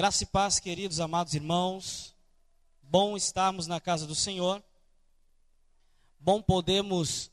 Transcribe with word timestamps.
Graça 0.00 0.24
e 0.24 0.26
paz, 0.26 0.58
queridos 0.58 0.98
amados 0.98 1.34
irmãos. 1.34 2.16
Bom 2.80 3.18
estarmos 3.18 3.66
na 3.66 3.78
casa 3.78 4.06
do 4.06 4.14
Senhor. 4.14 4.64
Bom 6.18 6.40
podemos 6.40 7.30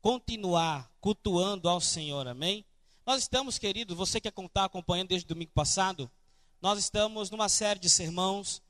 continuar 0.00 0.90
cultuando 0.98 1.68
ao 1.68 1.78
Senhor. 1.78 2.26
Amém? 2.26 2.64
Nós 3.04 3.20
estamos, 3.20 3.58
querido, 3.58 3.94
você 3.94 4.18
que 4.18 4.28
está 4.28 4.64
acompanhando 4.64 5.08
desde 5.08 5.28
domingo 5.28 5.50
passado, 5.52 6.10
nós 6.58 6.78
estamos 6.78 7.30
numa 7.30 7.50
série 7.50 7.78
de 7.78 7.90
sermãos 7.90 8.62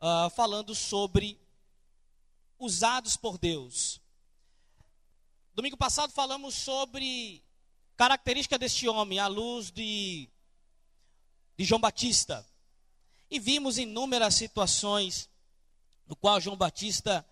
uh, 0.00 0.28
falando 0.30 0.74
sobre 0.74 1.40
usados 2.58 3.16
por 3.16 3.38
Deus. 3.38 4.00
Domingo 5.54 5.76
passado 5.76 6.12
falamos 6.12 6.56
sobre 6.56 7.44
característica 7.96 8.58
deste 8.58 8.88
homem, 8.88 9.20
à 9.20 9.28
luz 9.28 9.70
de, 9.70 10.28
de 11.60 11.66
João 11.66 11.78
Batista. 11.78 12.46
E 13.30 13.38
vimos 13.38 13.76
inúmeras 13.76 14.34
situações 14.34 15.28
no 16.06 16.16
qual 16.16 16.40
João 16.40 16.56
Batista, 16.56 17.22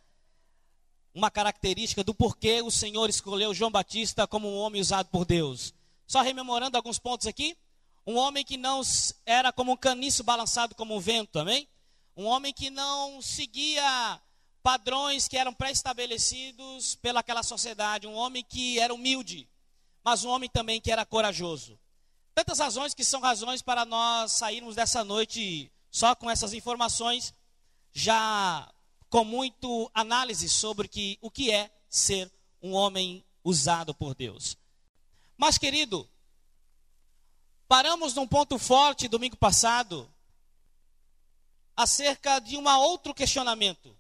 uma 1.15 1.31
característica 1.31 2.05
do 2.05 2.15
porquê 2.15 2.61
o 2.61 2.71
Senhor 2.71 3.09
escolheu 3.09 3.55
João 3.55 3.71
Batista 3.71 4.27
como 4.27 4.47
um 4.47 4.59
homem 4.59 4.83
usado 4.83 5.09
por 5.09 5.25
Deus. 5.25 5.73
Só 6.07 6.21
rememorando 6.21 6.77
alguns 6.77 6.99
pontos 6.99 7.27
aqui. 7.27 7.57
Um 8.07 8.17
homem 8.17 8.45
que 8.45 8.59
não 8.59 8.83
era 9.25 9.51
como 9.51 9.73
um 9.73 9.77
caniço 9.79 10.23
balançado 10.23 10.75
como 10.75 10.95
um 10.95 11.01
vento, 11.01 11.39
amém? 11.39 11.67
Um 12.15 12.27
homem 12.27 12.53
que 12.53 12.69
não 12.69 13.23
seguia 13.23 14.21
padrões 14.63 15.27
que 15.27 15.39
eram 15.39 15.55
pré-estabelecidos 15.55 16.97
pelaquela 16.97 17.43
sociedade. 17.43 18.07
Um 18.07 18.15
homem 18.15 18.45
que 18.45 18.79
era 18.79 18.93
humilde, 18.93 19.49
mas 20.05 20.23
um 20.23 20.29
homem 20.29 20.51
também 20.51 20.83
que 20.83 20.93
era 20.93 21.07
corajoso. 21.07 21.81
Tantas 22.39 22.61
razões 22.61 22.95
que 22.95 23.03
são 23.03 23.21
razões 23.21 23.63
para 23.63 23.85
nós 23.85 24.31
sairmos 24.31 24.77
dessa 24.77 25.03
noite 25.03 25.73
só 25.91 26.15
com 26.15 26.31
essas 26.31 26.53
informações, 26.53 27.35
já 27.93 28.73
com 29.11 29.25
muito 29.25 29.91
análise 29.93 30.49
sobre 30.49 30.87
que, 30.87 31.19
o 31.21 31.33
que 31.33 31.51
é 31.51 31.69
ser 31.89 32.31
um 32.63 32.75
homem 32.75 33.25
usado 33.43 33.93
por 33.93 34.15
Deus. 34.15 34.57
Mas, 35.37 35.59
querido, 35.59 36.09
paramos 37.67 38.15
num 38.15 38.25
ponto 38.25 38.57
forte 38.57 39.09
domingo 39.09 39.37
passado 39.37 40.09
acerca 41.77 42.39
de 42.39 42.57
um 42.57 42.69
outro 42.69 43.13
questionamento. 43.13 43.99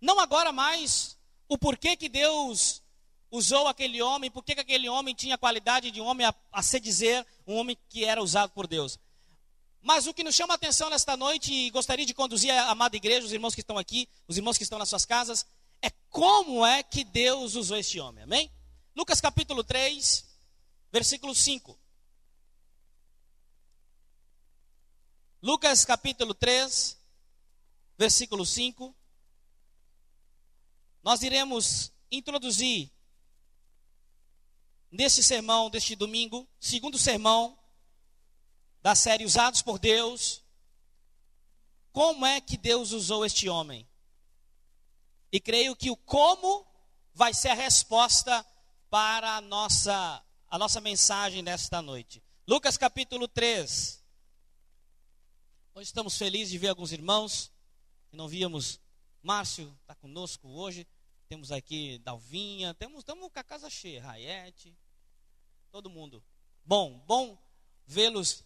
Não 0.00 0.18
agora 0.18 0.52
mais 0.52 1.18
o 1.46 1.58
porquê 1.58 1.98
que 1.98 2.08
Deus 2.08 2.82
usou 3.30 3.68
aquele 3.68 4.00
homem, 4.00 4.30
porquê 4.30 4.54
que 4.54 4.62
aquele 4.62 4.88
homem 4.88 5.14
tinha 5.14 5.34
a 5.34 5.38
qualidade 5.38 5.90
de 5.90 6.00
homem 6.00 6.26
a, 6.26 6.34
a 6.50 6.62
se 6.62 6.80
dizer 6.80 7.26
um 7.46 7.56
homem 7.56 7.76
que 7.88 8.04
era 8.04 8.22
usado 8.22 8.50
por 8.50 8.66
Deus. 8.66 8.98
Mas 9.80 10.06
o 10.06 10.14
que 10.14 10.22
nos 10.22 10.34
chama 10.34 10.54
a 10.54 10.56
atenção 10.56 10.88
nesta 10.88 11.16
noite, 11.16 11.52
e 11.52 11.70
gostaria 11.70 12.06
de 12.06 12.14
conduzir 12.14 12.52
a 12.52 12.70
amada 12.70 12.96
igreja, 12.96 13.26
os 13.26 13.32
irmãos 13.32 13.54
que 13.54 13.60
estão 13.60 13.76
aqui, 13.76 14.08
os 14.28 14.36
irmãos 14.36 14.56
que 14.56 14.62
estão 14.62 14.78
nas 14.78 14.88
suas 14.88 15.04
casas, 15.04 15.44
é 15.82 15.90
como 16.08 16.64
é 16.64 16.82
que 16.82 17.02
Deus 17.02 17.56
usou 17.56 17.76
este 17.76 17.98
homem, 17.98 18.22
amém? 18.22 18.50
Lucas 18.94 19.20
capítulo 19.20 19.64
3, 19.64 20.24
versículo 20.92 21.34
5. 21.34 21.76
Lucas 25.42 25.84
capítulo 25.84 26.34
3, 26.34 26.96
versículo 27.98 28.46
5. 28.46 28.94
Nós 31.02 31.22
iremos 31.22 31.90
introduzir 32.12 32.88
nesse 34.92 35.22
sermão 35.22 35.70
deste 35.70 35.96
domingo, 35.96 36.46
segundo 36.60 36.98
sermão 36.98 37.58
da 38.82 38.94
série 38.94 39.24
Usados 39.24 39.62
por 39.62 39.78
Deus, 39.78 40.44
como 41.92 42.26
é 42.26 42.40
que 42.40 42.58
Deus 42.58 42.92
usou 42.92 43.24
este 43.24 43.48
homem. 43.48 43.88
E 45.32 45.40
creio 45.40 45.74
que 45.74 45.90
o 45.90 45.96
como 45.96 46.66
vai 47.14 47.32
ser 47.32 47.48
a 47.48 47.54
resposta 47.54 48.46
para 48.90 49.36
a 49.36 49.40
nossa 49.40 50.22
a 50.48 50.58
nossa 50.58 50.82
mensagem 50.82 51.40
nesta 51.40 51.80
noite. 51.80 52.22
Lucas 52.46 52.76
capítulo 52.76 53.26
3. 53.26 54.04
Hoje 55.74 55.86
estamos 55.86 56.18
felizes 56.18 56.50
de 56.50 56.58
ver 56.58 56.68
alguns 56.68 56.92
irmãos 56.92 57.50
que 58.10 58.16
não 58.16 58.28
víamos. 58.28 58.78
Márcio 59.22 59.74
está 59.80 59.94
conosco 59.94 60.46
hoje. 60.48 60.86
Temos 61.26 61.50
aqui 61.50 61.98
Dalvinha, 62.00 62.74
temos, 62.74 62.98
estamos 62.98 63.32
com 63.32 63.38
a 63.38 63.42
casa 63.42 63.70
cheia, 63.70 64.02
Raiete, 64.02 64.76
todo 65.72 65.88
mundo. 65.88 66.22
Bom, 66.66 67.02
bom 67.06 67.38
vê-los 67.86 68.44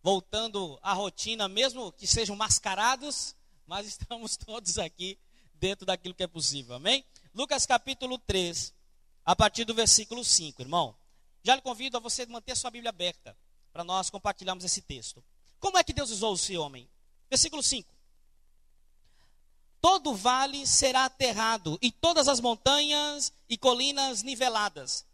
voltando 0.00 0.78
à 0.80 0.92
rotina, 0.92 1.48
mesmo 1.48 1.90
que 1.90 2.06
sejam 2.06 2.36
mascarados, 2.36 3.34
mas 3.66 3.88
estamos 3.98 4.36
todos 4.36 4.78
aqui 4.78 5.18
dentro 5.54 5.84
daquilo 5.84 6.14
que 6.14 6.22
é 6.22 6.28
possível. 6.28 6.76
Amém? 6.76 7.04
Lucas 7.34 7.66
capítulo 7.66 8.18
3, 8.18 8.72
a 9.24 9.34
partir 9.34 9.64
do 9.64 9.74
versículo 9.74 10.24
5, 10.24 10.62
irmão. 10.62 10.96
Já 11.42 11.56
lhe 11.56 11.60
convido 11.60 11.96
a 11.96 12.00
você 12.00 12.24
manter 12.26 12.56
sua 12.56 12.70
Bíblia 12.70 12.90
aberta 12.90 13.36
para 13.72 13.82
nós 13.82 14.08
compartilharmos 14.08 14.64
esse 14.64 14.82
texto. 14.82 15.24
Como 15.58 15.76
é 15.76 15.82
que 15.82 15.92
Deus 15.92 16.10
usou 16.10 16.36
esse 16.36 16.56
homem? 16.56 16.88
Versículo 17.28 17.64
5. 17.64 17.92
Todo 19.80 20.14
vale 20.14 20.68
será 20.68 21.06
aterrado, 21.06 21.76
e 21.82 21.90
todas 21.90 22.28
as 22.28 22.38
montanhas 22.38 23.32
e 23.48 23.58
colinas 23.58 24.22
niveladas. 24.22 25.04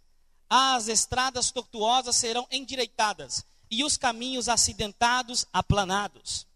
As 0.54 0.86
estradas 0.86 1.50
tortuosas 1.50 2.14
serão 2.14 2.46
endireitadas, 2.50 3.42
e 3.70 3.82
os 3.82 3.96
caminhos 3.96 4.50
acidentados 4.50 5.46
aplanados. 5.50 6.46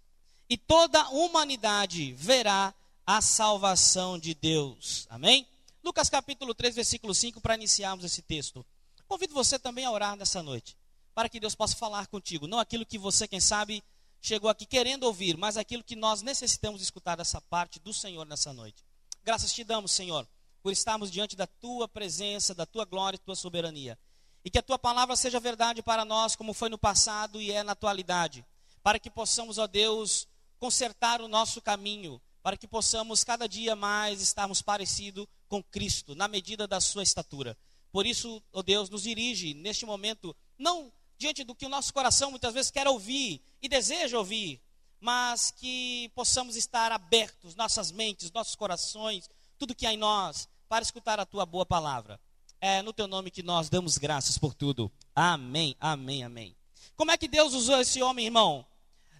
E 0.50 0.58
toda 0.58 1.00
a 1.00 1.08
humanidade 1.08 2.12
verá 2.12 2.74
a 3.06 3.22
salvação 3.22 4.18
de 4.18 4.34
Deus. 4.34 5.06
Amém? 5.08 5.48
Lucas 5.82 6.10
capítulo 6.10 6.54
3, 6.54 6.74
versículo 6.74 7.14
5, 7.14 7.40
para 7.40 7.54
iniciarmos 7.54 8.04
esse 8.04 8.20
texto. 8.20 8.66
Convido 9.08 9.32
você 9.32 9.58
também 9.58 9.86
a 9.86 9.90
orar 9.90 10.14
nessa 10.14 10.42
noite, 10.42 10.76
para 11.14 11.30
que 11.30 11.40
Deus 11.40 11.54
possa 11.54 11.74
falar 11.74 12.06
contigo, 12.06 12.46
não 12.46 12.58
aquilo 12.58 12.84
que 12.84 12.98
você, 12.98 13.26
quem 13.26 13.40
sabe, 13.40 13.82
chegou 14.20 14.50
aqui 14.50 14.66
querendo 14.66 15.04
ouvir, 15.04 15.38
mas 15.38 15.56
aquilo 15.56 15.82
que 15.82 15.96
nós 15.96 16.20
necessitamos 16.20 16.82
escutar 16.82 17.16
dessa 17.16 17.40
parte 17.40 17.80
do 17.80 17.94
Senhor 17.94 18.26
nessa 18.26 18.52
noite. 18.52 18.84
Graças 19.24 19.54
te 19.54 19.64
damos, 19.64 19.90
Senhor, 19.90 20.28
por 20.66 20.72
estarmos 20.72 21.12
diante 21.12 21.36
da 21.36 21.46
tua 21.46 21.86
presença, 21.86 22.52
da 22.52 22.66
tua 22.66 22.84
glória 22.84 23.14
e 23.14 23.20
tua 23.20 23.36
soberania. 23.36 23.96
E 24.44 24.50
que 24.50 24.58
a 24.58 24.62
tua 24.62 24.76
palavra 24.76 25.14
seja 25.14 25.38
verdade 25.38 25.80
para 25.80 26.04
nós, 26.04 26.34
como 26.34 26.52
foi 26.52 26.68
no 26.68 26.76
passado 26.76 27.40
e 27.40 27.52
é 27.52 27.62
na 27.62 27.70
atualidade. 27.70 28.44
Para 28.82 28.98
que 28.98 29.08
possamos, 29.08 29.58
ó 29.58 29.68
Deus, 29.68 30.26
consertar 30.58 31.20
o 31.20 31.28
nosso 31.28 31.62
caminho, 31.62 32.20
para 32.42 32.56
que 32.56 32.66
possamos 32.66 33.22
cada 33.22 33.48
dia 33.48 33.76
mais 33.76 34.20
estarmos 34.20 34.60
parecidos 34.60 35.28
com 35.48 35.62
Cristo, 35.62 36.16
na 36.16 36.26
medida 36.26 36.66
da 36.66 36.80
sua 36.80 37.04
estatura. 37.04 37.56
Por 37.92 38.04
isso, 38.04 38.42
ó 38.52 38.60
Deus, 38.60 38.90
nos 38.90 39.04
dirige 39.04 39.54
neste 39.54 39.86
momento, 39.86 40.34
não 40.58 40.92
diante 41.16 41.44
do 41.44 41.54
que 41.54 41.66
o 41.66 41.68
nosso 41.68 41.94
coração 41.94 42.32
muitas 42.32 42.52
vezes 42.52 42.72
quer 42.72 42.88
ouvir 42.88 43.40
e 43.62 43.68
deseja 43.68 44.18
ouvir, 44.18 44.60
mas 44.98 45.52
que 45.52 46.10
possamos 46.12 46.56
estar 46.56 46.90
abertos, 46.90 47.54
nossas 47.54 47.92
mentes, 47.92 48.32
nossos 48.32 48.56
corações, 48.56 49.30
tudo 49.56 49.76
que 49.76 49.86
há 49.86 49.92
em 49.92 49.96
nós, 49.96 50.48
para 50.68 50.82
escutar 50.82 51.18
a 51.20 51.26
tua 51.26 51.46
boa 51.46 51.64
palavra. 51.64 52.20
É 52.60 52.82
no 52.82 52.92
teu 52.92 53.06
nome 53.06 53.30
que 53.30 53.42
nós 53.42 53.68
damos 53.68 53.98
graças 53.98 54.38
por 54.38 54.54
tudo. 54.54 54.90
Amém, 55.14 55.76
amém, 55.80 56.24
amém. 56.24 56.56
Como 56.96 57.10
é 57.10 57.16
que 57.16 57.28
Deus 57.28 57.52
usou 57.52 57.80
esse 57.80 58.02
homem, 58.02 58.26
irmão? 58.26 58.66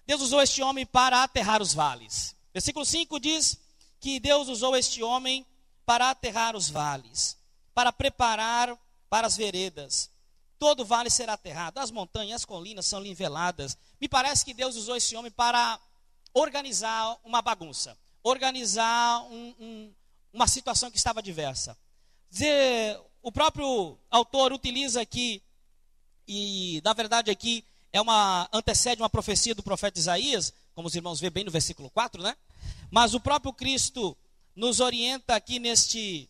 Deus 0.05 0.21
usou 0.21 0.41
este 0.41 0.61
homem 0.61 0.85
para 0.85 1.23
aterrar 1.23 1.61
os 1.61 1.73
vales. 1.73 2.35
Versículo 2.53 2.85
5 2.85 3.19
diz 3.19 3.57
que 3.99 4.19
Deus 4.19 4.47
usou 4.47 4.75
este 4.75 5.03
homem 5.03 5.45
para 5.85 6.09
aterrar 6.09 6.55
os 6.55 6.69
vales, 6.69 7.37
para 7.73 7.91
preparar 7.91 8.77
para 9.09 9.27
as 9.27 9.37
veredas. 9.37 10.09
Todo 10.59 10.83
vale 10.83 11.09
será 11.09 11.33
aterrado, 11.33 11.77
as 11.77 11.91
montanhas, 11.91 12.41
as 12.41 12.45
colinas 12.45 12.85
são 12.85 12.99
niveladas. 12.99 13.77
Me 14.01 14.07
parece 14.07 14.43
que 14.43 14.53
Deus 14.53 14.75
usou 14.75 14.95
esse 14.95 15.15
homem 15.15 15.31
para 15.31 15.79
organizar 16.33 17.17
uma 17.23 17.41
bagunça, 17.41 17.97
organizar 18.23 19.21
um, 19.23 19.55
um, 19.59 19.93
uma 20.33 20.47
situação 20.47 20.91
que 20.91 20.97
estava 20.97 21.21
diversa. 21.21 21.77
Dizer, 22.29 22.99
o 23.21 23.31
próprio 23.31 23.97
autor 24.09 24.53
utiliza 24.53 25.01
aqui, 25.01 25.41
e 26.27 26.81
na 26.83 26.93
verdade 26.93 27.31
aqui 27.31 27.65
é 27.91 28.01
uma 28.01 28.49
antecede 28.53 29.01
uma 29.01 29.09
profecia 29.09 29.55
do 29.55 29.63
profeta 29.63 29.99
Isaías, 29.99 30.53
como 30.75 30.87
os 30.87 30.95
irmãos 30.95 31.19
vê 31.19 31.29
bem 31.29 31.43
no 31.43 31.51
versículo 31.51 31.89
4, 31.89 32.21
né? 32.21 32.35
Mas 32.91 33.13
o 33.13 33.19
próprio 33.19 33.53
Cristo 33.53 34.15
nos 34.55 34.79
orienta 34.79 35.35
aqui 35.35 35.59
neste 35.59 36.29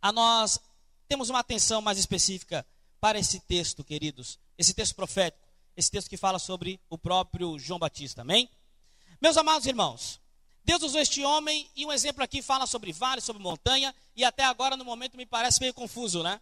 a 0.00 0.12
nós 0.12 0.60
temos 1.08 1.28
uma 1.28 1.40
atenção 1.40 1.80
mais 1.80 1.98
específica 1.98 2.66
para 3.00 3.18
esse 3.18 3.40
texto, 3.40 3.82
queridos, 3.82 4.38
esse 4.56 4.74
texto 4.74 4.94
profético, 4.94 5.46
esse 5.76 5.90
texto 5.90 6.08
que 6.08 6.16
fala 6.16 6.38
sobre 6.38 6.80
o 6.90 6.98
próprio 6.98 7.58
João 7.58 7.78
Batista, 7.78 8.22
amém? 8.22 8.48
Meus 9.20 9.36
amados 9.36 9.66
irmãos, 9.66 10.20
Deus 10.68 10.82
usou 10.82 11.00
este 11.00 11.24
homem 11.24 11.66
e 11.74 11.86
um 11.86 11.90
exemplo 11.90 12.22
aqui 12.22 12.42
fala 12.42 12.66
sobre 12.66 12.92
vale, 12.92 13.22
sobre 13.22 13.42
montanha, 13.42 13.94
e 14.14 14.22
até 14.22 14.44
agora 14.44 14.76
no 14.76 14.84
momento 14.84 15.16
me 15.16 15.24
parece 15.24 15.58
meio 15.62 15.72
confuso, 15.72 16.22
né? 16.22 16.38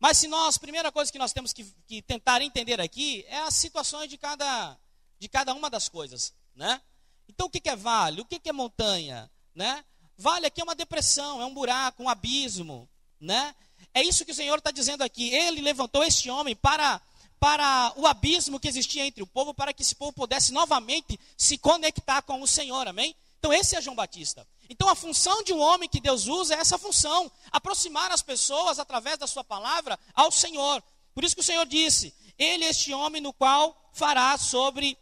Mas 0.00 0.16
se 0.16 0.26
nós, 0.26 0.56
primeira 0.56 0.90
coisa 0.90 1.12
que 1.12 1.18
nós 1.18 1.34
temos 1.34 1.52
que, 1.52 1.62
que 1.86 2.00
tentar 2.00 2.40
entender 2.40 2.80
aqui 2.80 3.26
é 3.28 3.36
as 3.40 3.54
situações 3.54 4.08
de 4.08 4.16
cada, 4.16 4.74
de 5.18 5.28
cada 5.28 5.52
uma 5.52 5.68
das 5.68 5.86
coisas, 5.86 6.32
né? 6.54 6.80
Então 7.28 7.48
o 7.48 7.50
que, 7.50 7.68
é 7.68 7.76
vale? 7.76 8.22
O 8.22 8.24
que, 8.24 8.38
que 8.38 8.48
é 8.48 8.54
montanha, 8.54 9.30
né? 9.54 9.84
Vale 10.16 10.46
aqui 10.46 10.62
é 10.62 10.64
uma 10.64 10.74
depressão, 10.74 11.42
é 11.42 11.44
um 11.44 11.52
buraco, 11.52 12.02
um 12.02 12.08
abismo, 12.08 12.88
né? 13.20 13.54
É 13.92 14.02
isso 14.02 14.24
que 14.24 14.32
o 14.32 14.34
Senhor 14.34 14.56
está 14.56 14.70
dizendo 14.70 15.04
aqui. 15.04 15.28
Ele 15.28 15.60
levantou 15.60 16.02
este 16.02 16.30
homem 16.30 16.56
para 16.56 17.02
para 17.38 17.92
o 17.96 18.06
abismo 18.06 18.58
que 18.58 18.66
existia 18.66 19.04
entre 19.04 19.22
o 19.22 19.26
povo, 19.26 19.52
para 19.52 19.74
que 19.74 19.82
esse 19.82 19.94
povo 19.94 20.10
pudesse 20.10 20.54
novamente 20.54 21.20
se 21.36 21.58
conectar 21.58 22.22
com 22.22 22.40
o 22.40 22.46
Senhor, 22.46 22.88
amém? 22.88 23.14
Então 23.46 23.54
esse 23.54 23.76
é 23.76 23.80
João 23.80 23.94
Batista. 23.94 24.44
Então 24.68 24.88
a 24.88 24.96
função 24.96 25.40
de 25.44 25.52
um 25.52 25.60
homem 25.60 25.88
que 25.88 26.00
Deus 26.00 26.26
usa 26.26 26.56
é 26.56 26.58
essa 26.58 26.76
função, 26.76 27.30
aproximar 27.52 28.10
as 28.10 28.20
pessoas 28.20 28.80
através 28.80 29.18
da 29.18 29.26
sua 29.28 29.44
palavra 29.44 29.96
ao 30.12 30.32
Senhor. 30.32 30.82
Por 31.14 31.22
isso 31.22 31.36
que 31.36 31.42
o 31.42 31.44
Senhor 31.44 31.64
disse: 31.64 32.12
Ele 32.36 32.64
é 32.64 32.70
este 32.70 32.92
homem 32.92 33.22
no 33.22 33.32
qual 33.32 33.88
fará 33.92 34.36
sobre 34.36 34.98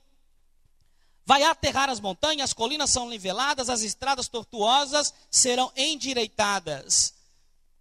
vai 1.24 1.42
aterrar 1.42 1.88
as 1.88 2.00
montanhas, 2.00 2.50
as 2.50 2.52
colinas 2.52 2.90
são 2.90 3.08
niveladas, 3.08 3.70
as 3.70 3.80
estradas 3.80 4.28
tortuosas 4.28 5.14
serão 5.30 5.72
endireitadas. 5.74 7.14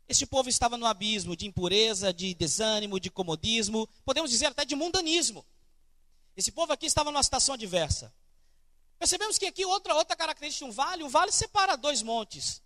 Este 0.07 0.25
povo 0.25 0.47
estava 0.47 0.77
no 0.77 0.85
abismo 0.85 1.35
de 1.35 1.45
impureza, 1.45 2.13
de 2.13 2.33
desânimo, 2.33 3.01
de 3.01 3.11
comodismo, 3.11 3.85
podemos 4.05 4.31
dizer 4.31 4.45
até 4.45 4.63
de 4.63 4.77
mundanismo. 4.77 5.45
Esse 6.37 6.53
povo 6.53 6.71
aqui 6.71 6.85
estava 6.85 7.11
numa 7.11 7.21
situação 7.21 7.53
adversa. 7.53 8.13
Percebemos 9.03 9.37
que 9.37 9.47
aqui 9.47 9.65
outra, 9.65 9.93
outra 9.95 10.15
característica 10.15 10.63
de 10.63 10.71
um 10.71 10.73
vale, 10.73 11.03
o 11.03 11.09
vale 11.09 11.29
separa 11.29 11.75
dois 11.75 12.01
montes. 12.01 12.61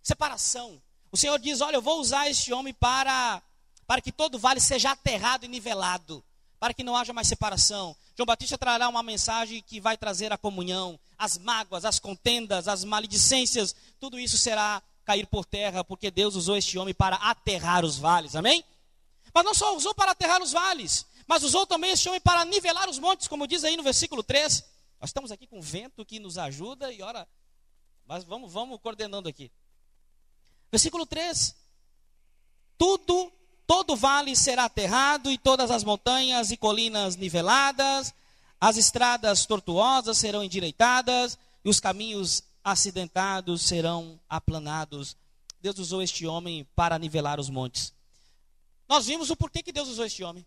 Separação. 0.00 0.80
O 1.10 1.16
Senhor 1.16 1.40
diz: 1.40 1.60
Olha, 1.60 1.74
eu 1.74 1.82
vou 1.82 1.98
usar 1.98 2.30
este 2.30 2.52
homem 2.52 2.72
para, 2.72 3.42
para 3.84 4.00
que 4.00 4.12
todo 4.12 4.38
vale 4.38 4.60
seja 4.60 4.92
aterrado 4.92 5.44
e 5.44 5.48
nivelado, 5.48 6.22
para 6.60 6.72
que 6.72 6.84
não 6.84 6.94
haja 6.94 7.12
mais 7.12 7.26
separação. 7.26 7.96
João 8.16 8.26
Batista 8.26 8.56
trará 8.56 8.88
uma 8.88 9.02
mensagem 9.02 9.60
que 9.60 9.80
vai 9.80 9.96
trazer 9.96 10.32
a 10.32 10.38
comunhão, 10.38 11.00
as 11.18 11.36
mágoas, 11.36 11.84
as 11.84 11.98
contendas, 11.98 12.68
as 12.68 12.84
maledicências, 12.84 13.74
tudo 13.98 14.20
isso 14.20 14.38
será 14.38 14.80
cair 15.04 15.26
por 15.26 15.44
terra, 15.44 15.82
porque 15.82 16.12
Deus 16.12 16.36
usou 16.36 16.56
este 16.56 16.78
homem 16.78 16.94
para 16.94 17.16
aterrar 17.16 17.84
os 17.84 17.98
vales, 17.98 18.36
amém? 18.36 18.64
Mas 19.34 19.44
não 19.44 19.52
só 19.52 19.76
usou 19.76 19.92
para 19.96 20.12
aterrar 20.12 20.40
os 20.40 20.52
vales, 20.52 21.04
mas 21.26 21.42
usou 21.42 21.66
também 21.66 21.90
este 21.90 22.08
homem 22.08 22.20
para 22.20 22.44
nivelar 22.44 22.88
os 22.88 23.00
montes, 23.00 23.26
como 23.26 23.48
diz 23.48 23.64
aí 23.64 23.76
no 23.76 23.82
versículo 23.82 24.22
3. 24.22 24.70
Nós 25.02 25.08
estamos 25.08 25.32
aqui 25.32 25.48
com 25.48 25.60
vento 25.60 26.06
que 26.06 26.20
nos 26.20 26.38
ajuda 26.38 26.92
e 26.92 27.02
ora, 27.02 27.26
mas 28.06 28.22
vamos, 28.22 28.52
vamos 28.52 28.78
coordenando 28.80 29.28
aqui. 29.28 29.50
Versículo 30.70 31.04
3. 31.04 31.56
Tudo, 32.78 33.32
todo 33.66 33.96
vale 33.96 34.36
será 34.36 34.66
aterrado 34.66 35.28
e 35.28 35.36
todas 35.36 35.72
as 35.72 35.82
montanhas 35.82 36.52
e 36.52 36.56
colinas 36.56 37.16
niveladas, 37.16 38.14
as 38.60 38.76
estradas 38.76 39.44
tortuosas 39.44 40.18
serão 40.18 40.44
endireitadas 40.44 41.36
e 41.64 41.68
os 41.68 41.80
caminhos 41.80 42.44
acidentados 42.62 43.62
serão 43.62 44.20
aplanados. 44.28 45.16
Deus 45.60 45.80
usou 45.80 46.00
este 46.00 46.28
homem 46.28 46.64
para 46.76 46.96
nivelar 46.96 47.40
os 47.40 47.50
montes. 47.50 47.92
Nós 48.88 49.06
vimos 49.06 49.30
o 49.30 49.36
porquê 49.36 49.64
que 49.64 49.72
Deus 49.72 49.88
usou 49.88 50.04
este 50.04 50.22
homem. 50.22 50.46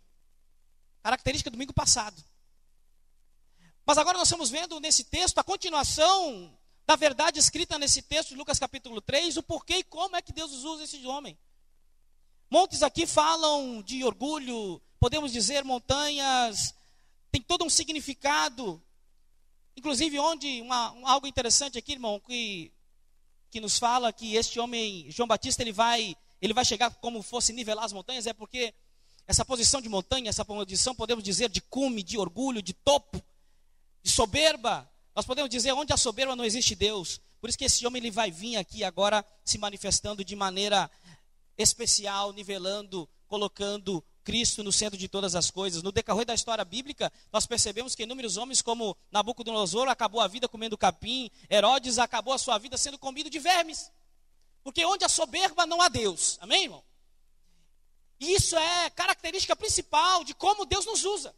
Característica 1.03 1.49
do 1.49 1.55
domingo 1.55 1.73
passado. 1.73 2.23
Mas 3.85 3.99
agora 3.99 4.17
nós 4.17 4.27
estamos 4.27 4.49
vendo 4.49 4.79
nesse 4.79 5.03
texto 5.03 5.37
a 5.37 5.43
continuação 5.43 6.51
da 6.87 6.95
verdade 6.95 7.39
escrita 7.39 7.77
nesse 7.77 8.01
texto 8.01 8.29
de 8.29 8.35
Lucas 8.35 8.57
capítulo 8.57 8.99
3, 8.99 9.37
o 9.37 9.43
porquê 9.43 9.77
e 9.77 9.83
como 9.83 10.15
é 10.15 10.23
que 10.23 10.33
Deus 10.33 10.51
usa 10.63 10.85
esse 10.85 11.05
homem. 11.05 11.37
Montes 12.49 12.81
aqui 12.81 13.05
falam 13.05 13.83
de 13.83 14.03
orgulho, 14.03 14.81
podemos 14.99 15.31
dizer 15.31 15.63
montanhas, 15.63 16.73
tem 17.31 17.41
todo 17.41 17.63
um 17.63 17.69
significado. 17.69 18.81
Inclusive, 19.77 20.17
onde 20.17 20.61
uma, 20.61 20.91
um, 20.93 21.07
algo 21.07 21.27
interessante 21.27 21.77
aqui, 21.77 21.91
irmão, 21.91 22.19
que, 22.19 22.71
que 23.51 23.61
nos 23.61 23.77
fala 23.77 24.11
que 24.11 24.35
este 24.35 24.59
homem, 24.59 25.05
João 25.11 25.27
Batista, 25.27 25.61
ele 25.61 25.71
vai, 25.71 26.15
ele 26.41 26.53
vai 26.55 26.65
chegar 26.65 26.89
como 26.95 27.21
fosse 27.21 27.53
nivelar 27.53 27.85
as 27.85 27.93
montanhas, 27.93 28.25
é 28.25 28.33
porque 28.33 28.73
essa 29.27 29.45
posição 29.45 29.79
de 29.79 29.89
montanha, 29.89 30.29
essa 30.29 30.43
posição, 30.43 30.95
podemos 30.95 31.23
dizer, 31.23 31.49
de 31.49 31.61
cume, 31.61 32.01
de 32.01 32.17
orgulho, 32.17 32.63
de 32.63 32.73
topo, 32.73 33.21
de 34.05 34.11
soberba. 34.11 34.87
Nós 35.15 35.25
podemos 35.25 35.49
dizer 35.49 35.73
onde 35.73 35.91
a 35.91 35.97
soberba 35.97 36.35
não 36.35 36.45
existe 36.45 36.75
Deus. 36.75 37.19
Por 37.41 37.49
isso 37.49 37.57
que 37.57 37.65
esse 37.65 37.85
homem 37.87 37.99
ele 37.99 38.11
vai 38.11 38.29
vir 38.29 38.55
aqui 38.55 38.83
agora 38.83 39.25
se 39.43 39.57
manifestando 39.57 40.23
de 40.23 40.35
maneira 40.35 40.89
especial, 41.57 42.31
nivelando, 42.31 43.09
colocando 43.27 44.05
Cristo 44.23 44.63
no 44.63 44.71
centro 44.71 44.97
de 44.97 45.07
todas 45.07 45.33
as 45.33 45.49
coisas. 45.49 45.81
No 45.81 45.91
decorrer 45.91 46.23
da 46.23 46.35
história 46.35 46.63
bíblica, 46.63 47.11
nós 47.33 47.47
percebemos 47.47 47.95
que 47.95 48.03
inúmeros 48.03 48.37
homens, 48.37 48.61
como 48.61 48.95
Nabucodonosor, 49.11 49.87
acabou 49.87 50.21
a 50.21 50.27
vida 50.27 50.47
comendo 50.47 50.77
capim, 50.77 51.31
Herodes 51.49 51.97
acabou 51.97 52.33
a 52.33 52.37
sua 52.37 52.59
vida 52.59 52.77
sendo 52.77 52.99
comido 52.99 53.27
de 53.27 53.39
vermes. 53.39 53.91
Porque 54.63 54.85
onde 54.85 55.03
a 55.03 55.09
soberba 55.09 55.65
não 55.65 55.81
há 55.81 55.89
Deus. 55.89 56.37
Amém, 56.41 56.65
irmão? 56.65 56.83
E 58.19 58.33
isso 58.33 58.55
é 58.55 58.89
característica 58.91 59.55
principal 59.55 60.23
de 60.23 60.35
como 60.35 60.63
Deus 60.65 60.85
nos 60.85 61.03
usa. 61.05 61.35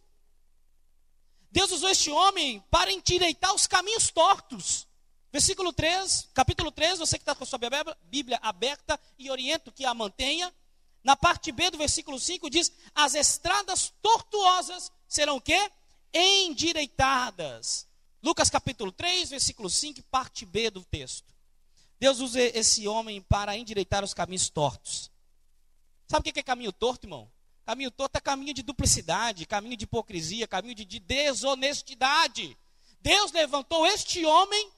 Deus 1.52 1.72
usou 1.72 1.90
este 1.90 2.12
homem 2.12 2.64
para 2.70 2.92
endireitar 2.92 3.54
os 3.54 3.66
caminhos 3.66 4.10
tortos. 4.10 4.88
Versículo 5.32 5.74
3, 5.74 6.30
capítulo 6.34 6.72
3, 6.72 7.00
você 7.00 7.18
que 7.18 7.22
está 7.22 7.36
com 7.36 7.44
a 7.44 7.48
sua 7.48 7.60
Bíblia 8.04 8.40
aberta 8.42 9.00
e 9.18 9.30
oriento 9.30 9.72
que 9.72 9.86
a 9.86 9.94
mantenha. 9.94 10.54
Na 11.04 11.16
parte 11.16 11.52
B 11.52 11.70
do 11.70 11.78
versículo 11.78 12.20
5 12.20 12.50
diz: 12.50 12.72
As 12.94 13.14
estradas 13.14 13.94
tortuosas 14.02 14.92
serão 15.08 15.38
o 15.38 15.42
quê? 15.42 15.72
Endireitadas. 16.14 17.88
Lucas 18.22 18.50
capítulo 18.50 18.92
3, 18.92 19.30
versículo 19.30 19.70
5, 19.70 20.02
parte 20.04 20.46
B 20.46 20.70
do 20.70 20.84
texto. 20.84 21.34
Deus 22.00 22.20
usa 22.20 22.42
esse 22.42 22.88
homem 22.88 23.22
para 23.22 23.56
endireitar 23.58 24.04
os 24.04 24.14
caminhos 24.14 24.50
tortos. 24.50 25.12
Sabe 26.08 26.30
o 26.30 26.34
que 26.34 26.40
é 26.40 26.44
caminho 26.44 26.72
torto, 26.72 27.06
irmão? 27.06 27.30
Caminho 27.68 27.92
torto 27.92 28.18
é 28.18 28.22
caminho 28.22 28.54
de 28.54 28.64
duplicidade, 28.64 29.46
caminho 29.46 29.76
de 29.76 29.84
hipocrisia, 29.84 30.48
caminho 30.48 30.74
de, 30.74 30.86
de 30.86 31.02
desonestidade. 31.02 32.58
Deus 33.02 33.34
levantou 33.34 33.86
este 33.86 34.26
homem, 34.26 34.72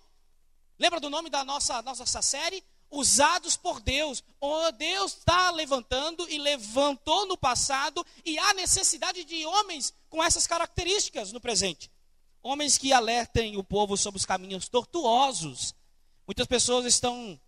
lembra 0.79 0.99
do 0.99 1.07
nome 1.07 1.29
da 1.29 1.45
nossa, 1.45 1.83
nossa 1.83 2.19
série? 2.23 2.63
Usados 2.89 3.55
por 3.55 3.79
Deus. 3.79 4.23
Oh, 4.41 4.71
Deus 4.71 5.17
está 5.17 5.51
levantando 5.51 6.27
e 6.31 6.39
levantou 6.39 7.27
no 7.27 7.37
passado, 7.37 8.03
e 8.25 8.39
há 8.39 8.55
necessidade 8.55 9.23
de 9.23 9.45
homens 9.45 9.93
com 10.09 10.23
essas 10.23 10.47
características 10.47 11.31
no 11.31 11.39
presente. 11.39 11.91
Homens 12.41 12.75
que 12.75 12.91
alertem 12.91 13.55
o 13.55 13.63
povo 13.63 13.95
sobre 13.97 14.17
os 14.17 14.25
caminhos 14.25 14.67
tortuosos. 14.67 15.75
Muitas 16.25 16.47
pessoas 16.47 16.87
estão 16.87 17.39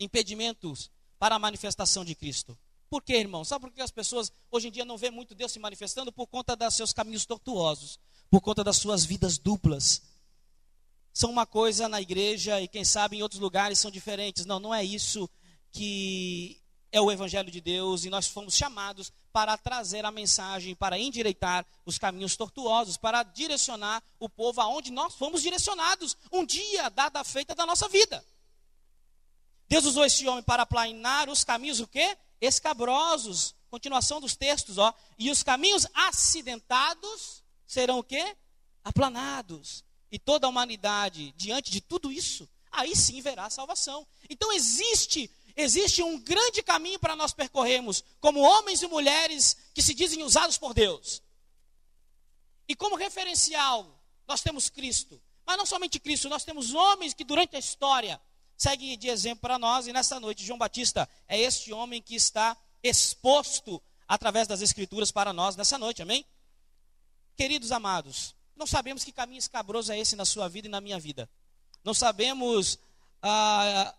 impedimentos 0.00 0.90
para 1.16 1.36
a 1.36 1.38
manifestação 1.38 2.04
de 2.04 2.16
Cristo. 2.16 2.58
Por 2.88 3.02
quê, 3.02 3.16
irmão? 3.16 3.44
Sabe 3.44 3.62
por 3.62 3.72
que 3.72 3.82
as 3.82 3.90
pessoas 3.90 4.32
hoje 4.50 4.68
em 4.68 4.70
dia 4.70 4.84
não 4.84 4.96
vê 4.96 5.10
muito 5.10 5.34
Deus 5.34 5.52
se 5.52 5.58
manifestando? 5.58 6.10
Por 6.10 6.26
conta 6.26 6.56
dos 6.56 6.74
seus 6.74 6.92
caminhos 6.92 7.26
tortuosos, 7.26 7.98
por 8.30 8.40
conta 8.40 8.64
das 8.64 8.76
suas 8.76 9.04
vidas 9.04 9.36
duplas. 9.38 10.02
São 11.12 11.30
uma 11.30 11.44
coisa 11.44 11.88
na 11.88 12.00
igreja 12.00 12.60
e 12.60 12.68
quem 12.68 12.84
sabe 12.84 13.16
em 13.16 13.22
outros 13.22 13.40
lugares 13.40 13.78
são 13.78 13.90
diferentes. 13.90 14.46
Não, 14.46 14.58
não 14.58 14.74
é 14.74 14.84
isso 14.84 15.28
que 15.70 16.60
é 16.90 17.00
o 17.00 17.10
evangelho 17.12 17.50
de 17.50 17.60
Deus 17.60 18.04
e 18.04 18.10
nós 18.10 18.26
fomos 18.26 18.54
chamados 18.54 19.12
para 19.32 19.56
trazer 19.58 20.04
a 20.04 20.10
mensagem, 20.10 20.74
para 20.74 20.98
endireitar 20.98 21.66
os 21.84 21.98
caminhos 21.98 22.36
tortuosos, 22.36 22.96
para 22.96 23.22
direcionar 23.22 24.02
o 24.18 24.28
povo 24.28 24.60
aonde 24.60 24.90
nós 24.90 25.14
fomos 25.14 25.42
direcionados 25.42 26.16
um 26.32 26.44
dia, 26.44 26.88
dada 26.88 27.20
a 27.20 27.24
feita 27.24 27.54
da 27.54 27.66
nossa 27.66 27.88
vida. 27.88 28.24
Deus 29.68 29.84
usou 29.84 30.04
esse 30.04 30.26
homem 30.26 30.42
para 30.42 30.62
aplanar 30.62 31.28
os 31.28 31.44
caminhos 31.44 31.80
o 31.80 31.86
quê? 31.86 32.16
Escabrosos, 32.40 33.54
continuação 33.70 34.20
dos 34.20 34.36
textos, 34.36 34.78
ó, 34.78 34.94
e 35.18 35.30
os 35.30 35.42
caminhos 35.42 35.86
acidentados 35.94 37.42
serão 37.66 37.98
o 37.98 38.04
quê? 38.04 38.36
Aplanados. 38.84 39.84
E 40.10 40.18
toda 40.18 40.46
a 40.46 40.50
humanidade, 40.50 41.32
diante 41.36 41.70
de 41.70 41.80
tudo 41.80 42.10
isso, 42.10 42.48
aí 42.70 42.96
sim 42.96 43.20
verá 43.20 43.50
salvação. 43.50 44.06
Então 44.28 44.52
existe 44.52 45.30
existe 45.54 46.02
um 46.04 46.18
grande 46.20 46.62
caminho 46.62 47.00
para 47.00 47.16
nós 47.16 47.32
percorrermos, 47.32 48.04
como 48.20 48.38
homens 48.38 48.80
e 48.80 48.86
mulheres 48.86 49.56
que 49.74 49.82
se 49.82 49.92
dizem 49.92 50.22
usados 50.22 50.56
por 50.56 50.72
Deus. 50.72 51.20
E 52.68 52.76
como 52.76 52.94
referencial, 52.94 54.00
nós 54.26 54.40
temos 54.40 54.70
Cristo. 54.70 55.20
Mas 55.44 55.56
não 55.56 55.66
somente 55.66 55.98
Cristo, 55.98 56.28
nós 56.28 56.44
temos 56.44 56.74
homens 56.74 57.12
que 57.12 57.24
durante 57.24 57.56
a 57.56 57.58
história 57.58 58.20
segue 58.58 58.96
de 58.96 59.08
exemplo 59.08 59.42
para 59.42 59.58
nós. 59.58 59.86
E 59.86 59.92
nessa 59.92 60.18
noite, 60.18 60.44
João 60.44 60.58
Batista 60.58 61.08
é 61.28 61.40
este 61.40 61.72
homem 61.72 62.02
que 62.02 62.16
está 62.16 62.56
exposto 62.82 63.80
através 64.06 64.48
das 64.48 64.60
Escrituras 64.60 65.12
para 65.12 65.32
nós 65.32 65.54
nessa 65.54 65.78
noite, 65.78 66.02
amém? 66.02 66.26
Queridos 67.36 67.70
amados, 67.70 68.34
não 68.56 68.66
sabemos 68.66 69.04
que 69.04 69.12
caminho 69.12 69.38
escabroso 69.38 69.92
é 69.92 69.98
esse 69.98 70.16
na 70.16 70.24
sua 70.24 70.48
vida 70.48 70.66
e 70.66 70.70
na 70.70 70.80
minha 70.80 70.98
vida. 70.98 71.30
Não 71.84 71.94
sabemos 71.94 72.78
ah, 73.22 73.94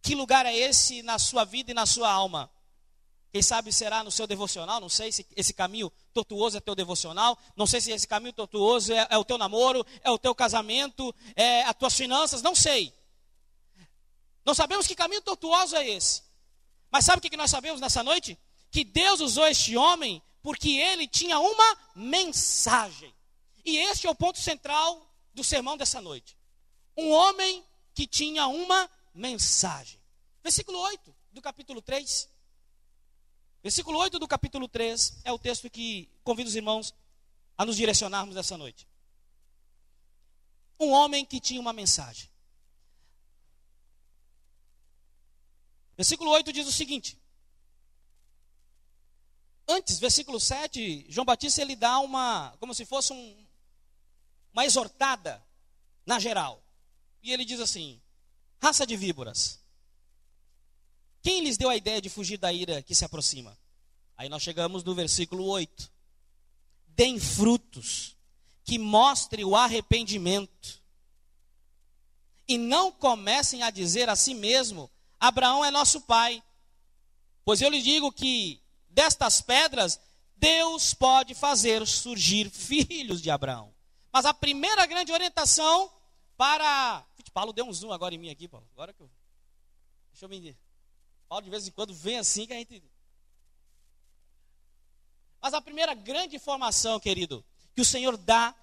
que 0.00 0.14
lugar 0.14 0.46
é 0.46 0.56
esse 0.56 1.02
na 1.02 1.18
sua 1.18 1.44
vida 1.44 1.70
e 1.70 1.74
na 1.74 1.84
sua 1.84 2.10
alma. 2.10 2.50
Quem 3.32 3.42
sabe 3.42 3.72
será 3.72 4.02
no 4.02 4.10
seu 4.10 4.26
devocional, 4.26 4.80
não 4.80 4.88
sei 4.88 5.12
se 5.12 5.24
esse 5.36 5.52
caminho 5.52 5.92
tortuoso 6.12 6.56
é 6.56 6.60
teu 6.60 6.74
devocional, 6.74 7.38
não 7.54 7.64
sei 7.64 7.80
se 7.80 7.92
esse 7.92 8.08
caminho 8.08 8.32
tortuoso 8.32 8.92
é, 8.92 9.06
é 9.08 9.18
o 9.18 9.24
teu 9.24 9.38
namoro, 9.38 9.86
é 10.02 10.10
o 10.10 10.18
teu 10.18 10.34
casamento, 10.34 11.14
é 11.36 11.62
as 11.62 11.74
tuas 11.76 11.94
finanças, 11.94 12.42
não 12.42 12.56
sei. 12.56 12.92
Não 14.44 14.54
sabemos 14.54 14.86
que 14.86 14.94
caminho 14.94 15.20
tortuoso 15.22 15.76
é 15.76 15.88
esse. 15.88 16.22
Mas 16.90 17.04
sabe 17.04 17.18
o 17.18 17.30
que 17.30 17.36
nós 17.36 17.50
sabemos 17.50 17.80
nessa 17.80 18.02
noite? 18.02 18.38
Que 18.70 18.84
Deus 18.84 19.20
usou 19.20 19.46
este 19.46 19.76
homem 19.76 20.22
porque 20.42 20.70
ele 20.70 21.06
tinha 21.06 21.38
uma 21.38 21.78
mensagem. 21.94 23.14
E 23.64 23.76
este 23.76 24.06
é 24.06 24.10
o 24.10 24.14
ponto 24.14 24.38
central 24.38 25.06
do 25.34 25.44
sermão 25.44 25.76
dessa 25.76 26.00
noite. 26.00 26.36
Um 26.96 27.10
homem 27.10 27.64
que 27.94 28.06
tinha 28.06 28.46
uma 28.46 28.90
mensagem. 29.14 30.00
Versículo 30.42 30.78
8 30.78 31.14
do 31.32 31.42
capítulo 31.42 31.82
3. 31.82 32.28
Versículo 33.62 33.98
8 33.98 34.18
do 34.18 34.26
capítulo 34.26 34.66
3 34.66 35.20
é 35.24 35.32
o 35.32 35.38
texto 35.38 35.68
que 35.68 36.08
convido 36.24 36.48
os 36.48 36.56
irmãos 36.56 36.94
a 37.58 37.66
nos 37.66 37.76
direcionarmos 37.76 38.36
essa 38.36 38.56
noite. 38.56 38.88
Um 40.78 40.90
homem 40.90 41.26
que 41.26 41.38
tinha 41.38 41.60
uma 41.60 41.74
mensagem. 41.74 42.29
Versículo 46.00 46.30
8 46.30 46.50
diz 46.50 46.66
o 46.66 46.72
seguinte: 46.72 47.20
Antes, 49.68 49.98
versículo 49.98 50.40
7, 50.40 51.04
João 51.10 51.26
Batista 51.26 51.60
ele 51.60 51.76
dá 51.76 51.98
uma, 52.00 52.56
como 52.58 52.74
se 52.74 52.86
fosse 52.86 53.12
um, 53.12 53.46
uma 54.50 54.64
exortada 54.64 55.44
na 56.06 56.18
geral. 56.18 56.64
E 57.22 57.30
ele 57.30 57.44
diz 57.44 57.60
assim: 57.60 58.00
raça 58.62 58.86
de 58.86 58.96
víboras, 58.96 59.60
quem 61.20 61.44
lhes 61.44 61.58
deu 61.58 61.68
a 61.68 61.76
ideia 61.76 62.00
de 62.00 62.08
fugir 62.08 62.38
da 62.38 62.50
ira 62.50 62.82
que 62.82 62.94
se 62.94 63.04
aproxima? 63.04 63.54
Aí 64.16 64.30
nós 64.30 64.42
chegamos 64.42 64.82
no 64.82 64.94
versículo 64.94 65.44
8. 65.44 65.92
Deem 66.86 67.20
frutos 67.20 68.16
que 68.64 68.78
mostrem 68.78 69.44
o 69.44 69.54
arrependimento. 69.54 70.82
E 72.48 72.56
não 72.56 72.90
comecem 72.90 73.62
a 73.62 73.68
dizer 73.68 74.08
a 74.08 74.16
si 74.16 74.32
mesmo: 74.32 74.90
Abraão 75.20 75.62
é 75.64 75.70
nosso 75.70 76.00
pai. 76.00 76.42
Pois 77.44 77.60
eu 77.60 77.68
lhe 77.68 77.82
digo 77.82 78.10
que 78.10 78.60
destas 78.88 79.42
pedras 79.42 80.00
Deus 80.36 80.94
pode 80.94 81.34
fazer 81.34 81.86
surgir 81.86 82.48
filhos 82.50 83.20
de 83.20 83.30
Abraão. 83.30 83.74
Mas 84.10 84.24
a 84.24 84.32
primeira 84.32 84.86
grande 84.86 85.12
orientação 85.12 85.92
para. 86.36 87.04
Paulo 87.34 87.52
deu 87.52 87.66
um 87.66 87.72
zoom 87.72 87.92
agora 87.92 88.14
em 88.14 88.18
mim 88.18 88.30
aqui, 88.30 88.48
Paulo. 88.48 88.66
Agora 88.72 88.92
que 88.92 89.02
eu. 89.02 89.10
Deixa 90.10 90.24
eu 90.24 90.28
me. 90.28 90.56
Paulo 91.28 91.44
de 91.44 91.50
vez 91.50 91.68
em 91.68 91.70
quando 91.70 91.94
vem 91.94 92.18
assim 92.18 92.46
que 92.46 92.52
a 92.52 92.56
gente. 92.56 92.82
Mas 95.40 95.54
a 95.54 95.60
primeira 95.60 95.94
grande 95.94 96.36
informação, 96.36 96.98
querido, 96.98 97.44
que 97.74 97.80
o 97.80 97.84
Senhor 97.84 98.16
dá 98.16 98.54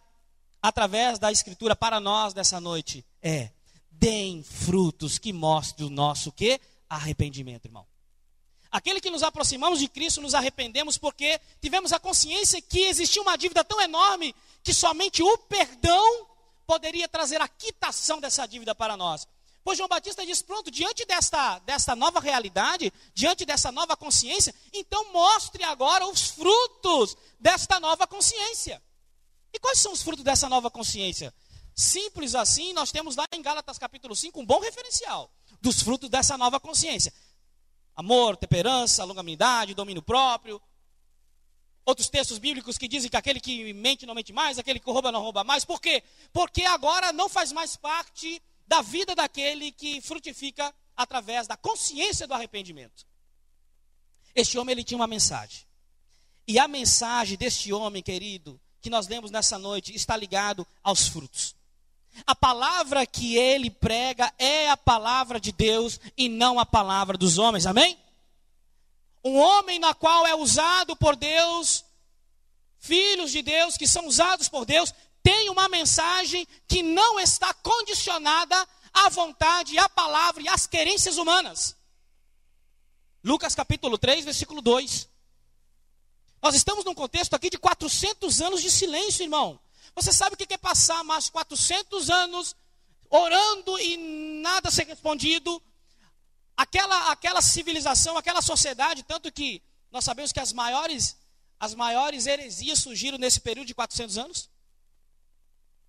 através 0.62 1.18
da 1.18 1.32
Escritura 1.32 1.76
para 1.76 2.00
nós 2.00 2.34
nessa 2.34 2.60
noite 2.60 3.06
é: 3.22 3.52
deem 4.00 4.44
frutos 4.44 5.18
que 5.18 5.34
mostrem 5.34 5.88
o 5.88 5.90
nosso 5.90 6.32
que? 6.32 6.60
Arrependimento, 6.90 7.66
irmão. 7.66 7.86
Aquele 8.72 9.02
que 9.02 9.10
nos 9.10 9.24
aproximamos 9.24 9.80
de 9.80 9.88
Cristo, 9.88 10.22
nos 10.22 10.36
arrependemos 10.36 10.98
porque 10.98 11.40
tivemos 11.62 11.94
a 11.94 12.00
consciência 12.00 12.62
que 12.62 12.82
existia 12.82 13.22
uma 13.22 13.38
dívida 13.38 13.64
tão 13.64 13.82
enorme 13.82 14.36
que 14.64 14.74
somente 14.74 15.24
o 15.24 15.38
perdão 15.38 16.28
poderia 16.66 17.08
trazer 17.08 17.42
a 17.42 17.48
quitação 17.48 18.20
dessa 18.20 18.46
dívida 18.46 18.76
para 18.76 18.98
nós. 18.98 19.28
Pois 19.64 19.78
João 19.78 19.90
Batista 19.90 20.26
diz: 20.26 20.42
pronto, 20.42 20.70
diante 20.70 21.06
desta, 21.06 21.60
desta 21.60 21.96
nova 21.96 22.20
realidade, 22.20 22.92
diante 23.14 23.46
dessa 23.46 23.72
nova 23.72 23.98
consciência, 23.98 24.54
então 24.74 25.12
mostre 25.12 25.64
agora 25.64 26.06
os 26.08 26.30
frutos 26.30 27.18
desta 27.40 27.80
nova 27.80 28.06
consciência. 28.06 28.82
E 29.54 29.60
quais 29.60 29.80
são 29.80 29.92
os 29.92 30.02
frutos 30.02 30.24
dessa 30.24 30.48
nova 30.48 30.70
consciência? 30.70 31.34
Simples 31.78 32.34
assim, 32.34 32.74
nós 32.74 32.92
temos 32.92 33.16
lá 33.16 33.24
em 33.32 33.42
Gálatas 33.42 33.78
capítulo 33.78 34.16
5 34.16 34.42
um 34.42 34.46
bom 34.46 34.60
referencial 34.60 35.32
dos 35.62 35.82
frutos 35.82 36.10
dessa 36.10 36.36
nova 36.36 36.60
consciência: 36.60 37.14
amor, 37.96 38.36
temperança, 38.36 39.04
longanimidade, 39.04 39.76
domínio 39.76 40.02
próprio, 40.02 40.60
Outros 41.88 42.10
textos 42.10 42.38
bíblicos 42.38 42.78
que 42.78 42.86
dizem 42.86 43.10
que 43.10 43.16
aquele 43.16 43.40
que 43.40 43.74
mente 43.74 44.06
não 44.06 44.14
mente 44.14 44.34
mais, 44.34 44.60
aquele 44.60 44.78
que 44.78 44.92
rouba 44.92 45.10
não 45.10 45.22
rouba 45.22 45.46
mais. 45.46 45.64
Por 45.64 45.80
quê? 45.80 46.04
Porque 46.34 46.64
agora 46.64 47.14
não 47.14 47.30
faz 47.30 47.54
mais 47.54 47.78
parte 47.78 48.44
da 48.68 48.82
vida 48.82 49.16
daquele 49.16 49.72
que 49.72 50.02
frutifica 50.02 50.76
através 50.98 51.48
da 51.48 51.56
consciência 51.56 52.28
do 52.28 52.34
arrependimento. 52.34 53.08
Este 54.36 54.58
homem 54.58 54.74
ele 54.74 54.84
tinha 54.84 54.98
uma 54.98 55.08
mensagem. 55.08 55.66
E 56.46 56.60
a 56.60 56.68
mensagem 56.68 57.38
deste 57.38 57.72
homem, 57.72 58.04
querido, 58.04 58.60
que 58.82 58.90
nós 58.90 59.08
lemos 59.08 59.32
nessa 59.32 59.58
noite, 59.58 59.96
está 59.96 60.18
ligado 60.18 60.68
aos 60.84 61.08
frutos. 61.08 61.56
A 62.26 62.36
palavra 62.36 63.06
que 63.06 63.38
ele 63.38 63.70
prega 63.70 64.34
é 64.38 64.70
a 64.70 64.78
palavra 64.78 65.40
de 65.40 65.52
Deus 65.52 66.00
e 66.18 66.28
não 66.28 66.60
a 66.60 66.66
palavra 66.66 67.18
dos 67.18 67.38
homens. 67.38 67.66
Amém? 67.66 67.98
Um 69.24 69.38
homem 69.38 69.80
na 69.80 69.94
qual 69.94 70.26
é 70.26 70.36
usado 70.36 70.96
por 70.96 71.16
Deus, 71.16 71.84
filhos 72.80 73.32
de 73.32 73.42
Deus 73.42 73.78
que 73.78 73.88
são 73.88 74.08
usados 74.08 74.48
por 74.48 74.66
Deus, 74.66 74.94
tem 75.22 75.50
uma 75.50 75.68
mensagem 75.68 76.48
que 76.68 76.82
não 76.82 77.20
está 77.20 77.54
condicionada 77.54 78.68
à 78.94 79.10
vontade, 79.10 79.78
à 79.78 79.90
palavra 79.90 80.42
e 80.42 80.48
às 80.48 80.66
querências 80.66 81.18
humanas. 81.18 81.76
Lucas 83.24 83.54
capítulo 83.54 83.98
3, 83.98 84.24
versículo 84.24 84.62
2. 84.62 85.10
Nós 86.42 86.56
estamos 86.56 86.86
num 86.86 86.94
contexto 86.94 87.34
aqui 87.34 87.50
de 87.50 87.58
400 87.58 88.42
anos 88.42 88.62
de 88.62 88.72
silêncio, 88.72 89.24
irmão. 89.24 89.60
Você 89.98 90.14
sabe 90.14 90.36
o 90.36 90.38
que 90.38 90.54
é 90.54 90.58
passar 90.60 91.04
mais 91.04 91.28
400 91.28 92.12
anos 92.12 92.56
orando 93.10 93.80
e 93.80 93.98
nada 94.44 94.70
ser 94.70 94.86
respondido? 94.86 95.60
Aquela, 96.56 97.12
aquela 97.12 97.42
civilização, 97.42 98.16
aquela 98.16 98.44
sociedade, 98.44 99.02
tanto 99.02 99.32
que 99.32 99.60
nós 99.92 100.06
sabemos 100.06 100.32
que 100.32 100.40
as 100.40 100.54
maiores, 100.54 101.18
as 101.60 101.74
maiores 101.74 102.28
heresias 102.28 102.78
surgiram 102.78 103.18
nesse 103.18 103.40
período 103.40 103.66
de 103.66 103.74
400 103.74 104.20
anos. 104.20 104.52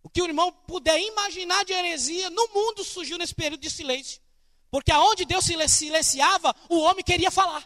O 0.03 0.09
que 0.09 0.23
o 0.23 0.25
irmão 0.25 0.51
puder 0.67 0.99
imaginar 0.99 1.63
de 1.67 1.75
heresia 1.75 2.31
no 2.31 2.49
mundo 2.49 2.83
surgiu 2.85 3.19
nesse 3.19 3.35
período 3.35 3.61
de 3.61 3.69
silêncio. 3.69 4.23
Porque 4.71 4.91
aonde 4.91 5.27
Deus 5.27 5.45
silenciava, 5.45 6.57
o 6.71 6.79
homem 6.79 7.05
queria 7.05 7.31
falar. 7.31 7.63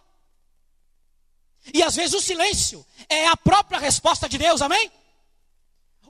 E 1.72 1.84
às 1.84 1.94
vezes 1.94 2.14
o 2.14 2.20
silêncio 2.20 2.84
é 3.08 3.28
a 3.28 3.36
própria 3.36 3.78
resposta 3.78 4.28
de 4.28 4.38
Deus, 4.38 4.60
amém? 4.60 4.90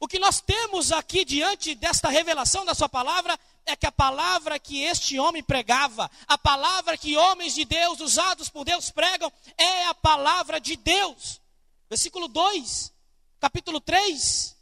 O 0.03 0.09
que 0.09 0.19
nós 0.19 0.41
temos 0.41 0.91
aqui 0.91 1.25
diante 1.25 1.77
desta 1.77 2.09
revelação 2.09 2.65
da 2.65 2.75
Sua 2.75 2.89
palavra 2.89 3.39
é 3.65 3.77
que 3.77 3.87
a 3.87 3.93
palavra 3.93 4.59
que 4.59 4.83
este 4.83 5.17
homem 5.17 5.45
pregava, 5.45 6.11
a 6.27 6.37
palavra 6.37 6.99
que 6.99 7.17
homens 7.17 7.55
de 7.55 7.65
Deus, 7.65 8.01
usados 8.01 8.49
por 8.49 8.65
Deus, 8.65 8.91
pregam, 8.91 9.33
é 9.57 9.85
a 9.85 9.95
palavra 9.95 10.59
de 10.59 10.75
Deus. 10.75 11.41
Versículo 11.89 12.27
2, 12.27 12.93
capítulo 13.39 13.81
3. 13.81 14.57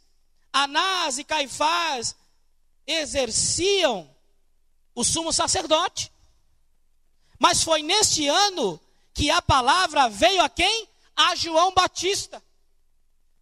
Anás 0.53 1.17
e 1.17 1.23
Caifás 1.23 2.15
exerciam 2.85 4.07
o 4.93 5.03
sumo 5.03 5.33
sacerdote. 5.33 6.11
Mas 7.39 7.63
foi 7.63 7.81
neste 7.81 8.27
ano 8.27 8.79
que 9.11 9.31
a 9.31 9.41
palavra 9.41 10.07
veio 10.07 10.43
a 10.43 10.49
quem? 10.49 10.87
A 11.15 11.33
João 11.33 11.73
Batista. 11.73 12.43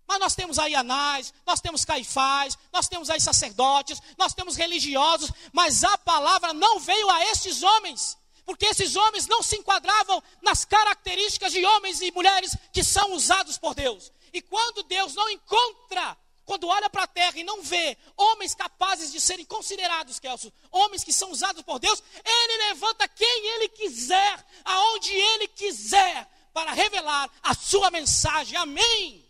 Mas 0.09 0.19
nós 0.19 0.33
temos 0.33 0.57
aí 0.57 0.73
Anás, 0.73 1.31
nós 1.45 1.61
temos 1.61 1.85
Caifás, 1.85 2.57
nós 2.73 2.87
temos 2.87 3.11
aí 3.11 3.21
sacerdotes, 3.21 4.01
nós 4.17 4.33
temos 4.33 4.55
religiosos, 4.55 5.31
mas 5.53 5.83
a 5.83 5.95
palavra 5.99 6.51
não 6.51 6.79
veio 6.79 7.07
a 7.11 7.25
estes 7.27 7.61
homens, 7.61 8.17
porque 8.43 8.65
esses 8.65 8.95
homens 8.95 9.27
não 9.27 9.43
se 9.43 9.55
enquadravam 9.55 10.23
nas 10.41 10.65
características 10.65 11.53
de 11.53 11.63
homens 11.63 12.01
e 12.01 12.11
mulheres 12.11 12.57
que 12.73 12.83
são 12.83 13.13
usados 13.13 13.59
por 13.59 13.75
Deus. 13.75 14.11
E 14.33 14.41
quando 14.41 14.81
Deus 14.81 15.13
não 15.13 15.29
encontra, 15.29 16.17
quando 16.43 16.67
olha 16.67 16.89
para 16.89 17.03
a 17.03 17.07
terra 17.07 17.37
e 17.37 17.43
não 17.43 17.61
vê 17.61 17.95
homens 18.17 18.55
capazes 18.55 19.11
de 19.11 19.21
serem 19.21 19.45
considerados, 19.45 20.17
Kelso, 20.17 20.51
homens 20.71 21.03
que 21.03 21.13
são 21.13 21.29
usados 21.29 21.61
por 21.61 21.77
Deus, 21.77 22.01
ele 22.25 22.69
levanta 22.69 23.07
quem 23.07 23.47
ele 23.49 23.69
quiser, 23.69 24.43
aonde 24.65 25.13
ele 25.13 25.47
quiser, 25.49 26.27
para 26.51 26.71
revelar 26.71 27.29
a 27.43 27.53
sua 27.53 27.91
mensagem. 27.91 28.57
Amém. 28.57 29.28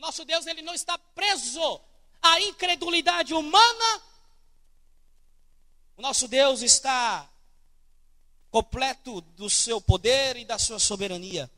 O 0.00 0.06
nosso 0.10 0.24
Deus 0.24 0.46
ele 0.46 0.62
não 0.62 0.72
está 0.72 0.96
preso 0.96 1.78
à 2.22 2.40
incredulidade 2.40 3.34
humana. 3.34 4.02
O 5.94 6.00
nosso 6.00 6.26
Deus 6.26 6.62
está 6.62 7.28
completo 8.50 9.20
do 9.20 9.50
seu 9.50 9.78
poder 9.78 10.38
e 10.38 10.46
da 10.46 10.58
sua 10.58 10.78
soberania. 10.78 11.50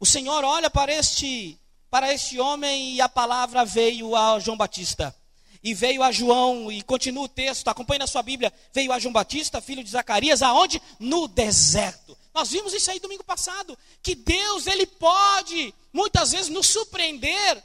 O 0.00 0.06
Senhor 0.06 0.42
olha 0.42 0.70
para 0.70 0.90
este 0.90 1.60
para 1.90 2.10
este 2.14 2.40
homem 2.40 2.94
e 2.94 3.00
a 3.02 3.10
palavra 3.10 3.62
veio 3.62 4.16
a 4.16 4.38
João 4.38 4.56
Batista. 4.56 5.14
E 5.62 5.74
veio 5.74 6.02
a 6.02 6.10
João, 6.10 6.72
e 6.72 6.80
continua 6.80 7.24
o 7.24 7.28
texto, 7.28 7.68
acompanhe 7.68 7.98
na 7.98 8.06
sua 8.06 8.22
Bíblia. 8.22 8.50
Veio 8.72 8.90
a 8.90 8.98
João 8.98 9.12
Batista, 9.12 9.60
filho 9.60 9.84
de 9.84 9.90
Zacarias, 9.90 10.40
aonde? 10.40 10.80
No 10.98 11.28
deserto. 11.28 12.16
Nós 12.38 12.50
vimos 12.50 12.72
isso 12.72 12.88
aí 12.88 13.00
domingo 13.00 13.24
passado, 13.24 13.76
que 14.00 14.14
Deus 14.14 14.68
ele 14.68 14.86
pode 14.86 15.74
muitas 15.92 16.30
vezes 16.30 16.48
nos 16.48 16.68
surpreender 16.68 17.64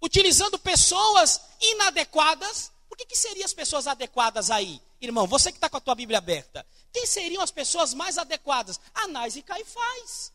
utilizando 0.00 0.56
pessoas 0.60 1.40
inadequadas. 1.60 2.70
Por 2.88 2.96
que, 2.96 3.04
que 3.04 3.16
seriam 3.16 3.44
as 3.44 3.52
pessoas 3.52 3.88
adequadas 3.88 4.48
aí? 4.48 4.80
Irmão, 5.00 5.26
você 5.26 5.50
que 5.50 5.56
está 5.56 5.68
com 5.68 5.78
a 5.78 5.80
tua 5.80 5.96
Bíblia 5.96 6.18
aberta, 6.18 6.64
quem 6.92 7.04
seriam 7.04 7.42
as 7.42 7.50
pessoas 7.50 7.94
mais 7.94 8.16
adequadas? 8.16 8.78
Anás 8.94 9.34
e 9.34 9.42
Caifás. 9.42 10.32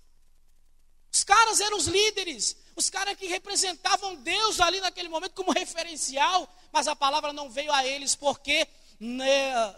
Os 1.10 1.24
caras 1.24 1.62
eram 1.62 1.78
os 1.78 1.88
líderes, 1.88 2.58
os 2.75 2.90
caras 2.90 3.16
que 3.16 3.28
representavam 3.28 4.18
Deus 4.18 4.60
ali 4.60 4.82
naquele 4.82 5.08
momento 5.08 5.32
como 5.34 5.54
referencial, 5.54 6.46
mas 6.74 6.90
a 6.90 6.96
palavra 6.96 7.32
não 7.32 7.50
veio 7.50 7.72
a 7.72 7.88
eles 7.88 8.16
porque 8.16 8.68
né, 9.00 9.75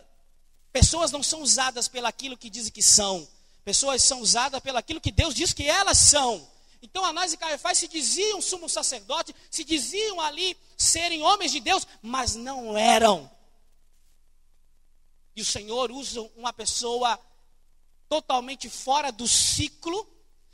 pessoas 0.72 1.12
não 1.12 1.22
são 1.22 1.44
usadas 1.44 1.88
pelaquilo 1.88 2.36
que 2.36 2.50
dizem 2.50 2.72
que 2.72 2.82
são, 2.82 3.28
pessoas 3.63 4.03
são 4.03 4.20
usadas 4.22 4.62
pelaquilo 4.62 5.01
que 5.01 5.12
Deus 5.12 5.34
diz 5.34 5.53
que 5.53 5.67
elas 5.67 5.98
são. 5.98 6.48
Então 6.82 7.05
Anás 7.05 7.32
e 7.32 7.38
Caifás 7.38 7.77
se 7.77 7.88
diziam 7.88 8.41
sumo 8.41 8.67
sacerdote, 8.67 9.34
se 9.50 9.63
diziam 9.63 10.20
ali 10.20 10.58
serem 10.77 11.24
homens 11.24 11.51
de 11.51 11.60
Deus, 11.60 11.88
mas 12.01 12.36
não 12.36 12.77
eram. 12.77 13.32
E 15.36 15.41
o 15.41 15.46
Senhor 15.46 15.91
usa 15.91 16.22
uma 16.36 16.51
pessoa 16.51 17.20
totalmente 18.10 18.70
fora 18.70 19.12
do 19.12 19.27
ciclo. 19.27 20.08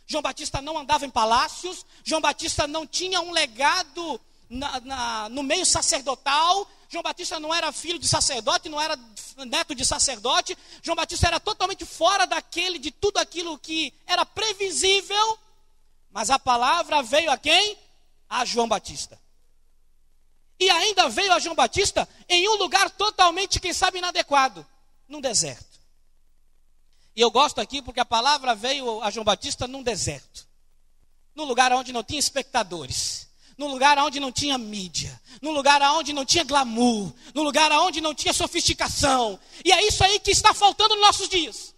João 0.05 0.21
Batista 0.21 0.61
não 0.61 0.77
andava 0.77 1.05
em 1.05 1.09
palácios, 1.09 1.85
João 2.03 2.21
Batista 2.21 2.67
não 2.67 2.85
tinha 2.87 3.19
um 3.21 3.31
legado 3.31 4.21
na, 4.49 4.79
na, 4.81 5.29
no 5.29 5.43
meio 5.43 5.65
sacerdotal. 5.65 6.67
João 6.89 7.03
Batista 7.03 7.39
não 7.39 7.53
era 7.53 7.71
filho 7.71 7.99
de 7.99 8.07
sacerdote, 8.07 8.67
não 8.67 8.81
era 8.81 8.97
neto 9.45 9.75
de 9.75 9.85
sacerdote. 9.85 10.57
João 10.81 10.95
Batista 10.95 11.27
era 11.27 11.39
totalmente 11.39 11.85
fora 11.85 12.25
daquele, 12.25 12.79
de 12.79 12.89
tudo 12.89 13.17
aquilo 13.19 13.59
que 13.59 13.93
era 14.07 14.25
previsível. 14.25 15.37
Mas 16.09 16.31
a 16.31 16.39
palavra 16.39 17.03
veio 17.03 17.29
a 17.29 17.37
quem? 17.37 17.77
A 18.27 18.43
João 18.43 18.67
Batista. 18.67 19.19
E 20.59 20.69
ainda 20.69 21.07
veio 21.07 21.31
a 21.31 21.39
João 21.39 21.55
Batista 21.55 22.09
em 22.27 22.49
um 22.49 22.55
lugar 22.55 22.89
totalmente, 22.89 23.59
quem 23.59 23.71
sabe, 23.71 23.99
inadequado 23.99 24.65
num 25.07 25.21
deserto. 25.21 25.79
E 27.15 27.21
eu 27.21 27.31
gosto 27.31 27.61
aqui 27.61 27.81
porque 27.81 27.99
a 27.99 28.05
palavra 28.05 28.55
veio 28.55 29.01
a 29.01 29.11
João 29.11 29.23
Batista 29.23 29.67
num 29.67 29.83
deserto. 29.83 30.47
Num 31.35 31.45
lugar 31.45 31.71
onde 31.71 31.93
não 31.93 32.03
tinha 32.03 32.19
espectadores. 32.19 33.28
Num 33.59 33.67
lugar 33.67 33.97
onde 33.97 34.21
não 34.21 34.31
tinha 34.31 34.57
mídia. 34.57 35.21
Num 35.41 35.51
lugar 35.51 35.81
onde 35.81 36.13
não 36.13 36.23
tinha 36.23 36.45
glamour. 36.45 37.13
Num 37.33 37.43
lugar 37.43 37.69
onde 37.73 37.99
não 37.99 38.15
tinha 38.15 38.33
sofisticação. 38.33 39.37
E 39.65 39.73
é 39.73 39.85
isso 39.85 40.01
aí 40.01 40.17
que 40.17 40.31
está 40.31 40.53
faltando 40.53 40.95
nos 40.95 41.03
nossos 41.03 41.27
dias. 41.27 41.75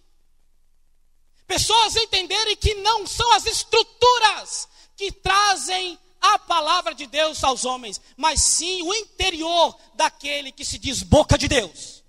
Pessoas 1.44 1.96
entenderem 1.96 2.56
que 2.56 2.76
não 2.76 3.04
são 3.04 3.32
as 3.32 3.46
estruturas 3.46 4.68
que 4.96 5.10
trazem 5.10 5.98
a 6.20 6.38
palavra 6.38 6.94
de 6.94 7.04
Deus 7.04 7.42
aos 7.42 7.64
homens, 7.64 8.00
mas 8.16 8.40
sim 8.40 8.80
o 8.82 8.94
interior 8.94 9.76
daquele 9.96 10.52
que 10.52 10.64
se 10.64 10.78
diz 10.78 11.02
boca 11.02 11.36
de 11.36 11.48
Deus. 11.48 12.04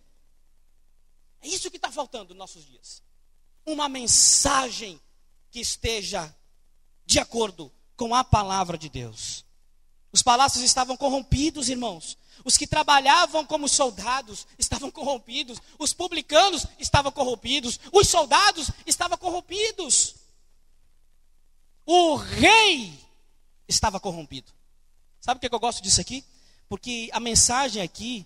É 1.42 1.48
isso 1.48 1.72
que 1.72 1.78
está 1.78 1.92
faltando 1.92 2.30
nos 2.30 2.38
nossos 2.38 2.64
dias. 2.64 3.02
Uma 3.66 3.90
mensagem 3.90 5.02
que 5.50 5.60
esteja 5.60 6.32
de 7.08 7.18
acordo 7.18 7.74
com 7.98 8.14
a 8.14 8.24
palavra 8.24 8.78
de 8.78 8.88
Deus. 8.88 9.43
Os 10.14 10.22
palácios 10.22 10.64
estavam 10.64 10.96
corrompidos, 10.96 11.70
irmãos. 11.70 12.16
Os 12.46 12.56
que 12.56 12.68
trabalhavam 12.68 13.44
como 13.44 13.68
soldados 13.68 14.46
estavam 14.60 14.90
corrompidos. 14.92 15.58
Os 15.80 15.92
publicanos 15.92 16.68
estavam 16.78 17.12
corrompidos. 17.12 17.80
Os 17.92 18.08
soldados 18.08 18.70
estavam 18.86 19.18
corrompidos. 19.18 20.16
O 21.84 22.16
rei 22.16 22.94
estava 23.68 24.00
corrompido. 24.00 24.52
Sabe 25.20 25.40
por 25.40 25.50
que 25.50 25.56
eu 25.56 25.60
gosto 25.60 25.82
disso 25.82 26.00
aqui? 26.00 26.24
Porque 26.70 27.10
a 27.12 27.20
mensagem 27.20 27.82
aqui, 27.82 28.26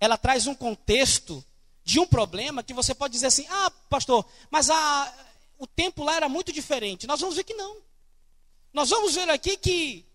ela 0.00 0.18
traz 0.18 0.46
um 0.48 0.54
contexto 0.54 1.44
de 1.84 2.00
um 2.00 2.06
problema 2.06 2.62
que 2.62 2.74
você 2.74 2.94
pode 2.94 3.12
dizer 3.12 3.26
assim: 3.28 3.46
ah, 3.48 3.70
pastor, 3.88 4.26
mas 4.50 4.68
a, 4.68 5.14
o 5.58 5.66
tempo 5.66 6.02
lá 6.02 6.16
era 6.16 6.28
muito 6.28 6.52
diferente. 6.52 7.06
Nós 7.06 7.20
vamos 7.20 7.36
ver 7.36 7.44
que 7.44 7.54
não. 7.54 7.76
Nós 8.72 8.90
vamos 8.90 9.14
ver 9.14 9.30
aqui 9.30 9.56
que 9.56 10.07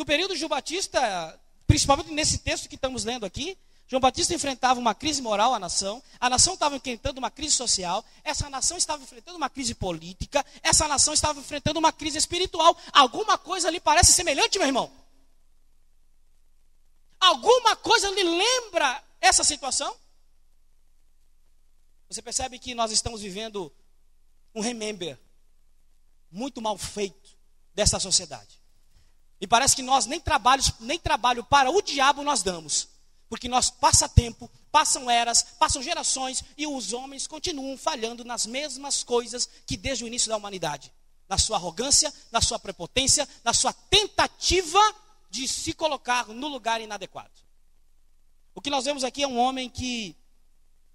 no 0.00 0.06
período 0.06 0.32
de 0.32 0.40
João 0.40 0.48
Batista, 0.48 1.38
principalmente 1.66 2.10
nesse 2.10 2.38
texto 2.38 2.70
que 2.70 2.74
estamos 2.74 3.04
lendo 3.04 3.26
aqui, 3.26 3.58
João 3.86 4.00
Batista 4.00 4.34
enfrentava 4.34 4.80
uma 4.80 4.94
crise 4.94 5.20
moral 5.20 5.52
à 5.52 5.58
nação, 5.58 6.02
a 6.18 6.30
nação 6.30 6.54
estava 6.54 6.74
enfrentando 6.74 7.18
uma 7.18 7.30
crise 7.30 7.54
social, 7.54 8.02
essa 8.24 8.48
nação 8.48 8.78
estava 8.78 9.02
enfrentando 9.02 9.36
uma 9.36 9.50
crise 9.50 9.74
política, 9.74 10.42
essa 10.62 10.88
nação 10.88 11.12
estava 11.12 11.38
enfrentando 11.38 11.78
uma 11.78 11.92
crise 11.92 12.16
espiritual. 12.16 12.74
Alguma 12.94 13.36
coisa 13.36 13.68
lhe 13.68 13.78
parece 13.78 14.14
semelhante, 14.14 14.58
meu 14.58 14.68
irmão? 14.68 14.90
Alguma 17.20 17.76
coisa 17.76 18.08
lhe 18.08 18.22
lembra 18.22 19.04
essa 19.20 19.44
situação? 19.44 19.94
Você 22.08 22.22
percebe 22.22 22.58
que 22.58 22.74
nós 22.74 22.90
estamos 22.90 23.20
vivendo 23.20 23.70
um 24.54 24.62
remember 24.62 25.18
muito 26.30 26.62
mal 26.62 26.78
feito 26.78 27.36
dessa 27.74 28.00
sociedade. 28.00 28.59
E 29.40 29.46
parece 29.46 29.74
que 29.74 29.82
nós 29.82 30.06
nem, 30.06 30.20
trabalhos, 30.20 30.72
nem 30.80 30.98
trabalho 30.98 31.42
para 31.42 31.70
o 31.70 31.80
diabo 31.80 32.22
nós 32.22 32.42
damos. 32.42 32.88
Porque 33.28 33.48
nós 33.48 33.70
passa 33.70 34.08
tempo, 34.08 34.50
passam 34.70 35.10
eras, 35.10 35.42
passam 35.58 35.82
gerações 35.82 36.44
e 36.58 36.66
os 36.66 36.92
homens 36.92 37.26
continuam 37.26 37.76
falhando 37.78 38.24
nas 38.24 38.44
mesmas 38.44 39.02
coisas 39.02 39.48
que 39.66 39.76
desde 39.76 40.04
o 40.04 40.06
início 40.06 40.28
da 40.28 40.36
humanidade. 40.36 40.92
Na 41.28 41.38
sua 41.38 41.56
arrogância, 41.56 42.12
na 42.30 42.40
sua 42.40 42.58
prepotência, 42.58 43.26
na 43.44 43.54
sua 43.54 43.72
tentativa 43.72 44.80
de 45.30 45.46
se 45.46 45.72
colocar 45.72 46.26
no 46.26 46.48
lugar 46.48 46.80
inadequado. 46.80 47.30
O 48.54 48.60
que 48.60 48.68
nós 48.68 48.84
vemos 48.84 49.04
aqui 49.04 49.22
é 49.22 49.28
um 49.28 49.38
homem 49.38 49.70
que 49.70 50.16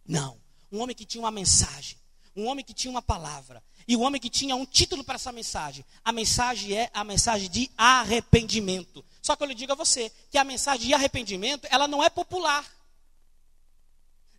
não, 0.05 0.37
um 0.71 0.81
homem 0.81 0.95
que 0.95 1.05
tinha 1.05 1.23
uma 1.23 1.31
mensagem, 1.31 1.97
um 2.35 2.45
homem 2.45 2.63
que 2.65 2.73
tinha 2.73 2.91
uma 2.91 3.01
palavra, 3.01 3.63
e 3.87 3.95
um 3.95 4.01
homem 4.01 4.19
que 4.19 4.29
tinha 4.29 4.55
um 4.55 4.65
título 4.65 5.03
para 5.03 5.15
essa 5.15 5.31
mensagem. 5.31 5.85
A 6.03 6.11
mensagem 6.11 6.73
é 6.73 6.89
a 6.93 7.03
mensagem 7.03 7.49
de 7.49 7.69
arrependimento. 7.77 9.05
Só 9.21 9.35
que 9.35 9.43
eu 9.43 9.47
lhe 9.47 9.55
digo 9.55 9.71
a 9.71 9.75
você 9.75 10.11
que 10.31 10.37
a 10.37 10.43
mensagem 10.43 10.87
de 10.87 10.93
arrependimento, 10.93 11.67
ela 11.69 11.87
não 11.87 12.03
é 12.03 12.09
popular. 12.09 12.65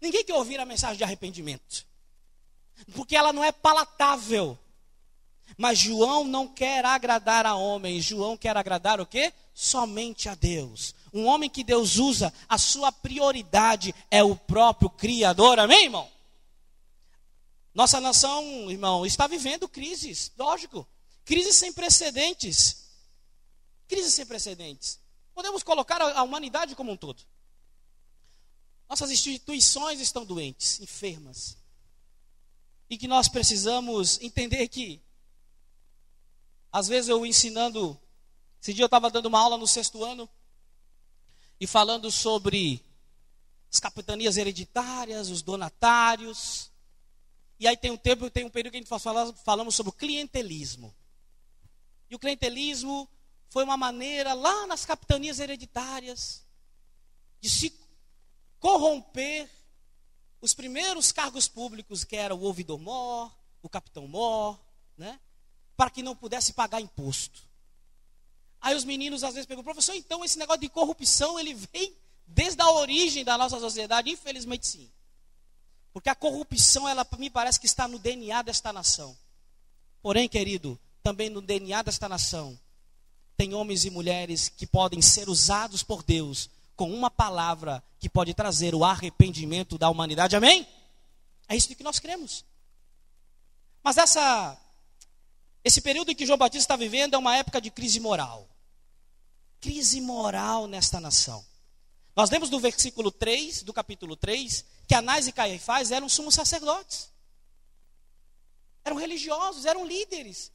Ninguém 0.01 0.25
quer 0.25 0.35
ouvir 0.35 0.59
a 0.59 0.65
mensagem 0.67 0.97
de 0.97 1.05
arrependimento. 1.05 1.87
Porque 2.95 3.17
ela 3.17 3.33
não 3.33 3.43
é 3.43 3.53
palatável. 3.53 4.59
Mas 5.57 5.79
João 5.79 6.25
não 6.25 6.49
quer 6.49 6.85
agradar 6.85 7.47
a 7.47 7.55
homens, 7.55 8.05
João 8.05 8.37
quer 8.37 8.57
agradar 8.57 9.01
o 9.01 9.07
quê? 9.07 9.33
Somente 9.55 10.29
a 10.29 10.35
Deus. 10.35 10.95
Um 11.13 11.25
homem 11.25 11.49
que 11.49 11.65
Deus 11.65 11.97
usa, 11.97 12.33
a 12.49 12.59
sua 12.59 12.93
prioridade 12.93 13.95
é 14.11 14.23
o 14.23 14.37
próprio 14.37 14.91
Criador, 14.91 15.59
amém, 15.59 15.85
irmão? 15.85 16.16
Nossa 17.77 18.01
nação, 18.01 18.71
irmão, 18.71 19.05
está 19.05 19.27
vivendo 19.27 19.69
crises, 19.69 20.33
lógico, 20.39 20.89
crises 21.27 21.57
sem 21.57 21.71
precedentes. 21.75 22.87
Crise 23.87 24.11
sem 24.11 24.25
precedentes. 24.25 24.99
Podemos 25.35 25.63
colocar 25.63 26.01
a 26.01 26.23
humanidade 26.23 26.75
como 26.75 26.91
um 26.91 26.97
todo. 26.97 27.23
Nossas 28.89 29.11
instituições 29.11 30.01
estão 30.01 30.25
doentes, 30.25 30.81
enfermas. 30.81 31.59
E 32.89 32.97
que 32.97 33.07
nós 33.07 33.29
precisamos 33.29 34.19
entender 34.23 34.69
que, 34.69 35.03
às 36.73 36.89
vezes 36.89 37.11
eu 37.11 37.27
ensinando, 37.27 38.01
esse 38.59 38.73
dia 38.73 38.85
eu 38.85 38.87
estava 38.87 39.11
dando 39.11 39.27
uma 39.27 39.39
aula 39.39 39.59
no 39.59 39.67
sexto 39.67 40.03
ano, 40.03 40.27
e 41.61 41.67
falando 41.67 42.11
sobre 42.11 42.83
as 43.71 43.79
capitanias 43.79 44.39
hereditárias, 44.39 45.29
os 45.29 45.43
donatários. 45.43 46.75
E 47.59 47.67
aí 47.67 47.77
tem 47.77 47.91
um 47.91 47.97
tempo, 47.97 48.29
tem 48.31 48.45
um 48.45 48.51
período 48.51 48.73
que 48.73 48.79
a 48.79 48.81
gente 48.81 49.03
fala, 49.03 49.33
falamos 49.35 49.75
sobre 49.75 49.93
clientelismo. 49.93 50.95
E 52.11 52.15
o 52.15 52.19
clientelismo 52.19 53.09
foi 53.49 53.65
uma 53.65 53.77
maneira 53.77 54.35
lá 54.35 54.67
nas 54.67 54.85
capitanias 54.85 55.41
hereditárias 55.41 56.45
de 57.41 57.49
se 57.49 57.73
corromper 58.59 59.51
os 60.41 60.53
primeiros 60.53 61.13
cargos 61.13 61.49
públicos, 61.49 62.05
que 62.05 62.17
era 62.17 62.35
o 62.35 62.43
ouvidor-mor, 62.43 63.35
o 63.63 63.69
capitão-mor, 63.69 64.61
né? 64.97 65.19
para 65.77 65.91
que 65.91 66.03
não 66.03 66.17
pudesse 66.17 66.53
pagar 66.53 66.81
imposto. 66.81 67.43
Aí 68.61 68.75
os 68.75 68.85
meninos 68.85 69.23
às 69.23 69.35
vezes 69.35 69.47
perguntam, 69.47 69.73
professor, 69.73 69.95
então 69.95 70.25
esse 70.25 70.39
negócio 70.39 70.61
de 70.61 70.69
corrupção, 70.69 71.39
ele 71.39 71.55
vem 71.55 71.97
desde 72.27 72.61
a 72.61 72.71
origem 72.71 73.25
da 73.25 73.39
nossa 73.39 73.61
sociedade? 73.61 74.11
Infelizmente 74.11 74.67
sim. 74.67 74.91
Porque 75.97 76.11
a 76.11 76.15
corrupção, 76.15 76.87
ela 76.87 77.07
me 77.17 77.31
parece 77.31 77.59
que 77.59 77.65
está 77.65 77.89
no 77.89 77.99
DNA 77.99 78.43
desta 78.43 78.71
nação. 78.71 79.17
Porém, 80.03 80.29
querido, 80.29 80.79
também 81.03 81.31
no 81.31 81.41
DNA 81.41 81.81
desta 81.81 82.07
nação 82.07 82.61
tem 83.35 83.55
homens 83.55 83.87
e 83.87 83.89
mulheres 83.89 84.51
que 84.51 84.67
podem 84.67 85.01
ser 85.01 85.27
usados 85.27 85.83
por 85.83 86.03
Deus 86.03 86.51
com 86.77 86.93
uma 86.93 87.11
palavra 87.11 87.83
que 87.99 88.11
pode 88.11 88.35
trazer 88.35 88.75
o 88.75 88.85
arrependimento 88.85 89.79
da 89.79 89.89
humanidade. 89.89 90.37
Amém? 90.37 90.69
É 91.49 91.57
isso 91.57 91.75
que 91.75 91.83
nós 91.83 91.99
cremos. 91.99 92.45
Mas 93.83 93.97
essa, 93.97 94.55
esse 95.65 95.81
período 95.81 96.11
em 96.11 96.15
que 96.15 96.27
João 96.27 96.37
Batista 96.37 96.75
está 96.75 96.77
vivendo 96.77 97.15
é 97.15 97.19
uma 97.19 97.39
época 97.39 97.59
de 97.59 97.71
crise 97.71 98.01
moral. 98.01 98.47
Crise 99.63 100.03
moral 100.03 100.67
nesta 100.67 101.01
nação. 101.01 101.43
Nós 102.15 102.29
lemos 102.29 102.51
no 102.51 102.61
versículo 102.61 103.11
3, 103.11 103.63
do 103.63 103.73
capítulo 103.73 104.15
3, 104.15 104.76
que 104.87 104.95
Anás 104.95 105.27
e 105.27 105.33
Caifás 105.33 105.91
eram 105.91 106.09
sumos 106.09 106.35
sacerdotes. 106.35 107.11
Eram 108.85 108.97
religiosos, 108.97 109.65
eram 109.65 109.85
líderes. 109.85 110.53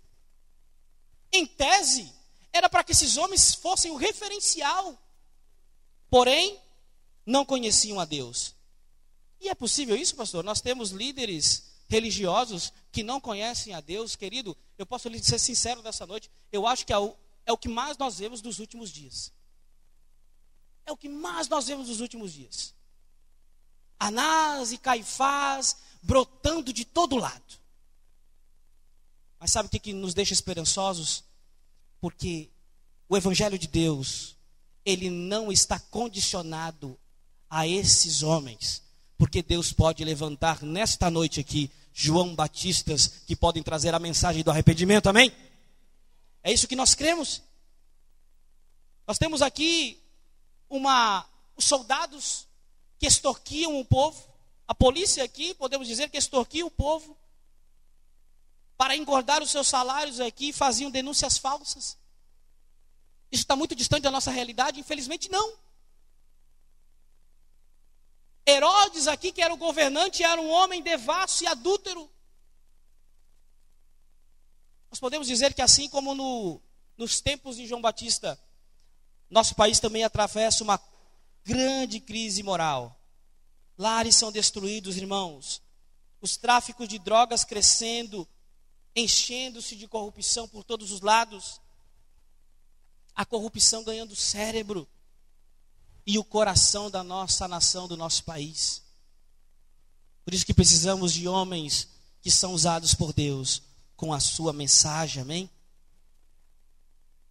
Em 1.32 1.46
tese, 1.46 2.12
era 2.54 2.70
para 2.70 2.84
que 2.84 2.92
esses 2.92 3.18
homens 3.18 3.54
fossem 3.56 3.92
o 3.92 3.96
referencial. 3.96 4.98
Porém, 6.10 6.60
não 7.26 7.46
conheciam 7.46 8.00
a 8.00 8.06
Deus. 8.06 8.56
E 9.40 9.50
é 9.50 9.56
possível 9.56 9.96
isso, 9.96 10.16
pastor? 10.16 10.44
Nós 10.44 10.62
temos 10.62 10.92
líderes 10.92 11.72
religiosos 11.88 12.72
que 12.92 13.04
não 13.04 13.20
conhecem 13.20 13.74
a 13.74 13.82
Deus, 13.82 14.16
querido. 14.16 14.56
Eu 14.78 14.86
posso 14.86 15.10
lhe 15.10 15.22
ser 15.22 15.40
sincero 15.40 15.82
dessa 15.82 16.06
noite. 16.06 16.30
Eu 16.52 16.66
acho 16.66 16.86
que 16.86 16.94
é 16.94 16.98
o, 16.98 17.16
é 17.46 17.52
o 17.52 17.58
que 17.58 17.68
mais 17.68 17.98
nós 17.98 18.20
vemos 18.20 18.42
nos 18.42 18.60
últimos 18.60 18.92
dias. 18.92 19.34
É 20.86 20.92
o 20.92 20.98
que 20.98 21.10
mais 21.10 21.50
nós 21.50 21.68
vemos 21.68 21.90
nos 21.90 22.00
últimos 22.00 22.34
dias. 22.34 22.74
Anás 24.02 24.72
e 24.72 24.80
Caifás 24.80 25.78
brotando 26.02 26.74
de 26.74 26.84
todo 26.84 27.18
lado. 27.18 27.60
Mas 29.40 29.52
sabe 29.52 29.68
o 29.68 29.70
que, 29.70 29.78
que 29.78 29.94
nos 29.94 30.16
deixa 30.16 30.34
esperançosos? 30.34 31.24
Porque 32.00 32.50
o 33.08 33.16
Evangelho 33.16 33.60
de 33.60 33.68
Deus, 33.68 34.36
ele 34.84 35.08
não 35.12 35.52
está 35.52 35.80
condicionado 35.80 36.98
a 37.48 37.68
esses 37.68 38.24
homens. 38.24 38.82
Porque 39.20 39.44
Deus 39.44 39.72
pode 39.72 40.04
levantar 40.04 40.64
nesta 40.64 41.12
noite 41.12 41.40
aqui 41.40 41.70
João 41.94 42.34
Batistas 42.34 43.08
que 43.28 43.36
podem 43.36 43.62
trazer 43.62 43.94
a 43.94 44.00
mensagem 44.00 44.44
do 44.44 44.50
arrependimento, 44.50 45.10
amém? 45.10 45.32
É 46.42 46.52
isso 46.52 46.68
que 46.68 46.76
nós 46.76 46.96
cremos. 46.96 47.44
Nós 49.08 49.20
temos 49.20 49.44
aqui 49.44 50.02
uma, 50.68 51.24
os 51.56 51.66
soldados 51.66 52.48
que 53.02 53.08
extorquiam 53.08 53.80
o 53.80 53.84
povo, 53.84 54.24
a 54.68 54.76
polícia 54.76 55.24
aqui, 55.24 55.56
podemos 55.56 55.88
dizer 55.88 56.08
que 56.12 56.20
extorquia 56.20 56.64
o 56.64 56.70
povo, 56.70 57.18
para 58.78 58.96
engordar 58.96 59.42
os 59.42 59.50
seus 59.50 59.68
salários 59.68 60.20
aqui, 60.20 60.54
faziam 60.54 60.92
denúncias 60.92 61.36
falsas. 61.36 61.98
Isso 63.32 63.42
está 63.42 63.56
muito 63.56 63.76
distante 63.76 64.04
da 64.04 64.12
nossa 64.12 64.30
realidade? 64.30 64.80
Infelizmente, 64.80 65.32
não. 65.32 65.58
Herodes, 68.46 69.08
aqui, 69.08 69.32
que 69.32 69.42
era 69.42 69.52
o 69.52 69.58
governante, 69.58 70.24
era 70.24 70.40
um 70.40 70.52
homem 70.52 70.84
devasso 70.84 71.44
e 71.44 71.48
adúltero. 71.48 72.08
Nós 74.92 75.00
podemos 75.00 75.26
dizer 75.26 75.56
que, 75.56 75.62
assim 75.64 75.90
como 75.90 76.14
no, 76.14 76.62
nos 76.96 77.20
tempos 77.20 77.56
de 77.56 77.66
João 77.66 77.82
Batista, 77.82 78.40
nosso 79.28 79.56
país 79.56 79.80
também 79.80 80.04
atravessa 80.04 80.64
uma 80.64 80.80
grande 81.44 82.00
crise 82.00 82.44
moral. 82.44 83.00
Lares 83.78 84.16
são 84.16 84.32
destruídos, 84.32 84.98
irmãos. 84.98 85.62
Os 86.22 86.38
tráficos 86.38 86.88
de 86.88 87.00
drogas 87.00 87.44
crescendo, 87.44 88.28
enchendo-se 88.96 89.76
de 89.76 89.88
corrupção 89.88 90.48
por 90.48 90.64
todos 90.64 90.92
os 90.92 91.02
lados. 91.02 91.60
A 93.16 93.26
corrupção 93.26 93.84
ganhando 93.84 94.16
cérebro 94.16 94.88
e 96.06 96.18
o 96.18 96.24
coração 96.24 96.90
da 96.90 97.04
nossa 97.04 97.48
nação, 97.48 97.88
do 97.88 97.98
nosso 97.98 98.24
país. 98.24 98.84
Por 100.24 100.34
isso 100.34 100.46
que 100.46 100.54
precisamos 100.54 101.14
de 101.14 101.28
homens 101.28 101.88
que 102.22 102.30
são 102.30 102.54
usados 102.54 102.94
por 102.94 103.14
Deus 103.14 103.64
com 103.96 104.14
a 104.14 104.20
sua 104.20 104.54
mensagem, 104.54 105.22
amém? 105.22 105.50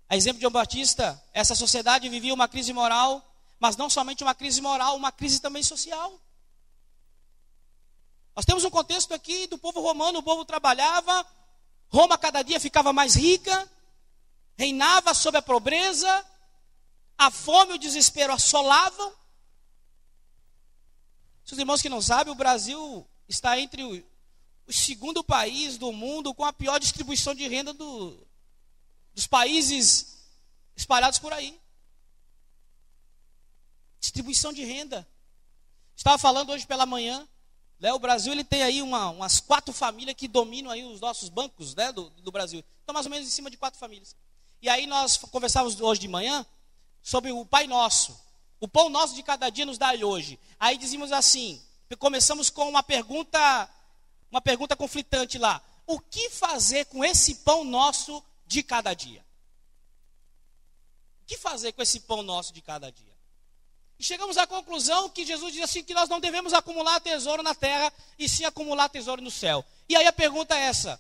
A 0.09 0.17
exemplo 0.17 0.39
de 0.39 0.43
João 0.43 0.53
Batista, 0.53 1.23
essa 1.33 1.55
sociedade 1.55 2.09
vivia 2.09 2.35
uma 2.35 2.49
crise 2.49 2.73
moral, 2.73 3.30
mas 3.61 3.77
não 3.77 3.91
somente 3.91 4.25
uma 4.25 4.35
crise 4.35 4.63
moral, 4.63 4.97
uma 4.97 5.13
crise 5.13 5.39
também 5.39 5.63
social. 5.63 6.19
Nós 8.35 8.47
temos 8.47 8.65
um 8.65 8.71
contexto 8.71 9.13
aqui 9.13 9.47
do 9.47 9.59
povo 9.59 9.83
romano, 9.83 10.21
o 10.21 10.23
povo 10.23 10.47
trabalhava, 10.47 11.27
Roma 11.89 12.17
cada 12.17 12.43
dia 12.43 12.59
ficava 12.59 12.91
mais 12.91 13.15
rica, 13.15 13.71
reinava 14.57 15.13
sob 15.13 15.37
a 15.37 15.43
pobreza, 15.43 16.27
a 17.19 17.31
fome 17.31 17.73
e 17.73 17.75
o 17.75 17.79
desespero 17.79 18.33
assolavam. 18.33 19.13
Se 21.45 21.53
os 21.53 21.59
irmãos 21.59 21.83
que 21.83 21.89
não 21.91 22.01
sabem, 22.01 22.33
o 22.33 22.37
Brasil 22.37 23.07
está 23.29 23.61
entre 23.61 23.83
o, 23.83 24.03
o 24.67 24.73
segundo 24.73 25.23
país 25.23 25.77
do 25.77 25.93
mundo 25.93 26.33
com 26.33 26.47
a 26.47 26.53
pior 26.53 26.79
distribuição 26.79 27.35
de 27.35 27.47
renda 27.47 27.75
do, 27.75 28.27
dos 29.13 29.27
países 29.27 30.19
espalhados 30.75 31.19
por 31.19 31.33
aí. 31.33 31.60
Distribuição 34.01 34.53
de 34.53 34.65
renda. 34.65 35.07
Estava 35.95 36.19
falando 36.19 36.51
hoje 36.51 36.67
pela 36.67 36.87
manhã, 36.87 37.29
né, 37.79 37.93
o 37.93 37.99
Brasil 37.99 38.33
ele 38.33 38.45
tem 38.45 38.63
aí 38.63 38.83
uma, 38.83 39.11
umas 39.11 39.41
quatro 39.41 39.73
famílias 39.73 40.17
que 40.17 40.27
dominam 40.27 40.71
aí 40.71 40.85
os 40.85 41.01
nossos 41.01 41.29
bancos 41.29 41.75
né, 41.75 41.93
do, 41.93 42.11
do 42.11 42.31
Brasil. 42.31 42.65
Então, 42.83 42.93
mais 42.93 43.07
ou 43.07 43.11
menos 43.11 43.27
em 43.27 43.31
cima 43.31 43.51
de 43.51 43.57
quatro 43.57 43.79
famílias. 43.79 44.17
E 44.61 44.69
aí 44.69 44.87
nós 44.87 45.17
conversávamos 45.17 45.81
hoje 45.81 46.01
de 46.01 46.09
manhã 46.09 46.45
sobre 47.03 47.33
o 47.33 47.45
Pai 47.47 47.67
Nosso. 47.67 48.19
O 48.61 48.69
pão 48.69 48.91
nosso 48.91 49.15
de 49.15 49.23
cada 49.23 49.49
dia 49.49 49.65
nos 49.65 49.79
dá 49.79 49.93
hoje. 49.93 50.39
Aí 50.59 50.77
dizíamos 50.77 51.13
assim, 51.13 51.63
começamos 51.99 52.51
com 52.51 52.69
uma 52.69 52.83
pergunta, 52.83 53.71
uma 54.31 54.43
pergunta 54.43 54.77
conflitante 54.77 55.39
lá. 55.39 55.63
O 55.87 55.99
que 55.99 56.29
fazer 56.29 56.85
com 56.85 57.03
esse 57.03 57.37
pão 57.37 57.65
nosso 57.65 58.23
de 58.47 58.63
cada 58.63 58.93
dia. 58.93 59.25
O 61.23 61.27
que 61.27 61.39
fazer 61.39 61.73
com 61.73 61.81
esse 61.81 62.01
pão 62.01 62.23
nosso 62.23 62.53
de 62.53 62.61
cada 62.61 62.93
dia? 62.93 63.10
E 64.01 64.03
chegamos 64.03 64.39
à 64.39 64.47
conclusão 64.47 65.11
que 65.11 65.27
Jesus 65.27 65.53
diz 65.53 65.63
assim 65.63 65.85
que 65.85 65.93
nós 65.93 66.09
não 66.09 66.19
devemos 66.19 66.55
acumular 66.55 66.99
tesouro 67.01 67.43
na 67.43 67.55
terra 67.55 67.93
e 68.19 68.27
sim 68.27 68.47
acumular 68.47 68.89
tesouro 68.89 69.21
no 69.21 69.31
céu. 69.31 69.63
E 69.87 69.95
aí 69.95 70.07
a 70.07 70.13
pergunta 70.13 70.57
é 70.57 70.63
essa. 70.63 70.99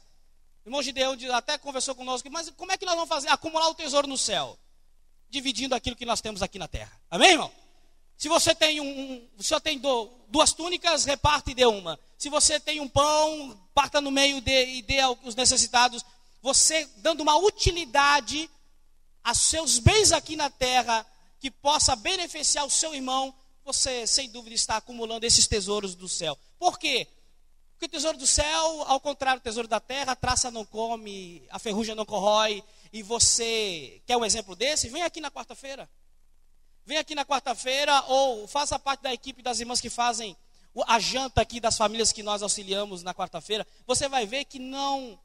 O 0.66 0.68
irmão 0.68 0.82
Gideão 0.82 1.16
até 1.32 1.56
conversou 1.56 1.94
conosco, 1.94 2.30
mas 2.30 2.50
como 2.50 2.72
é 2.72 2.76
que 2.76 2.84
nós 2.84 2.94
vamos 2.94 3.08
fazer 3.08 3.28
acumular 3.30 3.68
o 3.68 3.74
tesouro 3.74 4.06
no 4.06 4.18
céu? 4.18 4.58
Dividindo 5.30 5.74
aquilo 5.74 5.96
que 5.96 6.04
nós 6.04 6.20
temos 6.20 6.42
aqui 6.42 6.58
na 6.58 6.68
terra. 6.68 6.92
Amém, 7.10 7.30
irmão? 7.30 7.50
Se 8.18 8.28
você 8.28 8.54
tem 8.54 8.82
um, 8.82 8.84
um 8.84 9.28
você 9.38 9.58
tem 9.60 9.80
duas 10.28 10.52
túnicas, 10.52 11.06
reparte 11.06 11.52
e 11.52 11.54
dê 11.54 11.64
uma. 11.64 11.98
Se 12.18 12.28
você 12.28 12.60
tem 12.60 12.80
um 12.80 12.88
pão, 12.88 13.58
parta 13.72 14.02
no 14.02 14.10
meio 14.10 14.42
de, 14.42 14.66
e 14.66 14.82
dê 14.82 15.00
aos 15.00 15.34
necessitados 15.34 16.04
você 16.42 16.86
dando 16.98 17.22
uma 17.22 17.38
utilidade 17.38 18.50
a 19.24 19.34
seus 19.34 19.78
bens 19.78 20.12
aqui 20.12 20.36
na 20.36 20.50
terra 20.50 21.06
que 21.40 21.50
possa 21.50 21.96
beneficiar 21.96 22.66
o 22.66 22.70
seu 22.70 22.94
irmão, 22.94 23.34
você 23.64 24.06
sem 24.06 24.28
dúvida 24.28 24.54
está 24.54 24.76
acumulando 24.76 25.24
esses 25.24 25.46
tesouros 25.46 25.94
do 25.94 26.08
céu. 26.08 26.38
Por 26.58 26.78
quê? 26.78 27.08
Porque 27.72 27.86
o 27.86 27.88
tesouro 27.88 28.18
do 28.18 28.26
céu, 28.26 28.82
ao 28.86 29.00
contrário 29.00 29.40
do 29.40 29.44
tesouro 29.44 29.66
da 29.66 29.80
terra, 29.80 30.12
a 30.12 30.16
traça 30.16 30.50
não 30.50 30.66
come, 30.66 31.42
a 31.50 31.58
ferrugem 31.58 31.94
não 31.94 32.04
corrói, 32.04 32.62
e 32.92 33.02
você 33.02 34.02
quer 34.06 34.18
um 34.18 34.24
exemplo 34.24 34.54
desse? 34.54 34.90
Vem 34.90 35.02
aqui 35.02 35.20
na 35.20 35.30
quarta-feira. 35.30 35.88
Vem 36.84 36.98
aqui 36.98 37.14
na 37.14 37.24
quarta-feira 37.24 38.04
ou 38.08 38.46
faça 38.46 38.78
parte 38.78 39.00
da 39.00 39.14
equipe 39.14 39.42
das 39.42 39.60
irmãs 39.60 39.80
que 39.80 39.88
fazem 39.88 40.36
a 40.86 40.98
janta 41.00 41.40
aqui 41.40 41.58
das 41.58 41.76
famílias 41.76 42.12
que 42.12 42.22
nós 42.22 42.42
auxiliamos 42.42 43.02
na 43.02 43.14
quarta-feira. 43.14 43.66
Você 43.86 44.08
vai 44.08 44.26
ver 44.26 44.44
que 44.44 44.58
não 44.58 45.18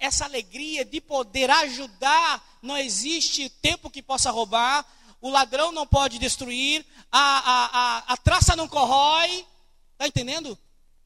essa 0.00 0.24
alegria 0.24 0.84
de 0.84 1.00
poder 1.00 1.50
ajudar, 1.50 2.58
não 2.62 2.76
existe 2.76 3.48
tempo 3.48 3.90
que 3.90 4.02
possa 4.02 4.30
roubar, 4.30 4.84
o 5.20 5.30
ladrão 5.30 5.72
não 5.72 5.86
pode 5.86 6.18
destruir, 6.18 6.84
a, 7.10 7.18
a, 7.20 7.66
a, 7.66 7.98
a 8.12 8.16
traça 8.16 8.54
não 8.54 8.68
corrói. 8.68 9.46
Está 9.92 10.06
entendendo? 10.06 10.56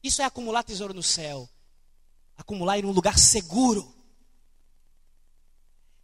Isso 0.03 0.21
é 0.21 0.25
acumular 0.25 0.63
tesouro 0.63 0.93
no 0.93 1.01
céu. 1.01 1.49
Acumular 2.37 2.77
em 2.77 2.85
um 2.85 2.91
lugar 2.91 3.17
seguro. 3.17 3.93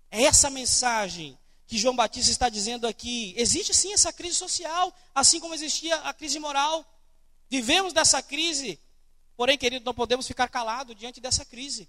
É 0.10 0.24
essa 0.24 0.50
mensagem 0.50 1.38
que 1.67 1.78
João 1.78 1.95
Batista 1.95 2.32
está 2.32 2.50
dizendo 2.50 2.88
aqui. 2.88 3.34
Existe 3.38 3.76
sim 3.76 3.93
essa 3.93 4.12
crise 4.12 4.36
social, 4.36 4.91
assim 5.13 5.39
como 5.39 5.54
existia 5.54 5.95
a 5.98 6.13
crise 6.13 6.39
moral. 6.39 6.84
Vivemos 7.48 7.93
dessa 7.93 8.24
crise, 8.24 8.80
porém, 9.38 9.58
querido, 9.58 9.86
não 9.86 9.93
podemos 9.93 10.26
ficar 10.26 10.48
calados 10.48 10.95
diante 10.95 11.22
dessa 11.22 11.45
crise. 11.45 11.88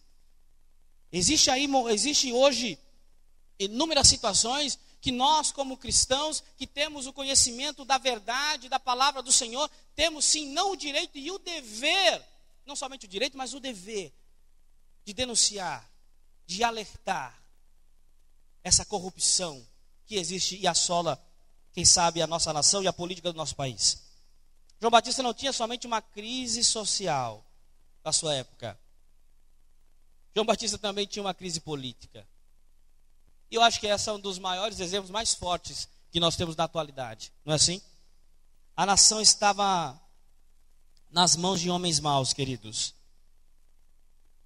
Existe 1.11 1.51
aí, 1.51 1.67
existe 1.91 2.31
hoje 2.31 2.79
inúmeras 3.59 4.07
situações 4.07 4.79
que 5.01 5.11
nós, 5.11 5.51
como 5.51 5.77
cristãos, 5.77 6.43
que 6.57 6.67
temos 6.67 7.07
o 7.07 7.13
conhecimento 7.13 7.85
da 7.85 7.99
verdade, 7.99 8.69
da 8.69 8.79
palavra 8.79 9.23
do 9.23 9.33
Senhor, 9.33 9.71
temos 9.95 10.25
sim 10.25 10.53
não 10.53 10.73
o 10.73 10.77
direito 10.77 11.17
e 11.17 11.31
o 11.31 11.39
dever, 11.39 12.23
não 12.67 12.77
somente 12.77 13.07
o 13.07 13.09
direito, 13.09 13.37
mas 13.37 13.55
o 13.55 13.61
dever 13.61 14.13
de 15.05 15.15
denunciar, 15.15 15.89
de 16.47 16.63
alertar 16.63 17.41
essa 18.63 18.85
corrupção 18.85 19.67
que 20.07 20.17
existe 20.17 20.57
e 20.57 20.67
assola, 20.67 21.19
quem 21.73 21.85
sabe, 21.85 22.21
a 22.21 22.27
nossa 22.27 22.53
nação 22.53 22.83
e 22.83 22.87
a 22.87 22.93
política 22.93 23.33
do 23.33 23.37
nosso 23.37 23.57
país. 23.57 24.03
João 24.79 24.91
Batista 24.91 25.23
não 25.23 25.33
tinha 25.33 25.53
somente 25.53 25.87
uma 25.87 26.03
crise 26.03 26.63
social 26.63 27.45
da 28.03 28.13
sua 28.13 28.35
época, 28.35 28.79
João 30.35 30.47
Batista 30.47 30.79
também 30.79 31.07
tinha 31.07 31.23
uma 31.23 31.35
crise 31.35 31.61
política. 31.61 32.27
E 33.51 33.57
eu 33.57 33.63
acho 33.63 33.81
que 33.81 33.87
esse 33.87 34.09
é 34.09 34.13
um 34.13 34.21
dos 34.21 34.39
maiores 34.39 34.79
exemplos 34.79 35.11
mais 35.11 35.35
fortes 35.35 35.89
que 36.11 36.21
nós 36.21 36.37
temos 36.37 36.55
na 36.57 36.65
atualidade. 36.65 37.33
Não 37.45 37.53
é 37.53 37.57
assim? 37.57 37.81
A 38.77 38.87
nação 38.87 39.21
estava 39.21 40.01
nas 41.11 41.37
mãos 41.37 41.61
de 41.61 41.69
homens 41.69 41.99
maus, 41.99 42.33
queridos. 42.33 42.95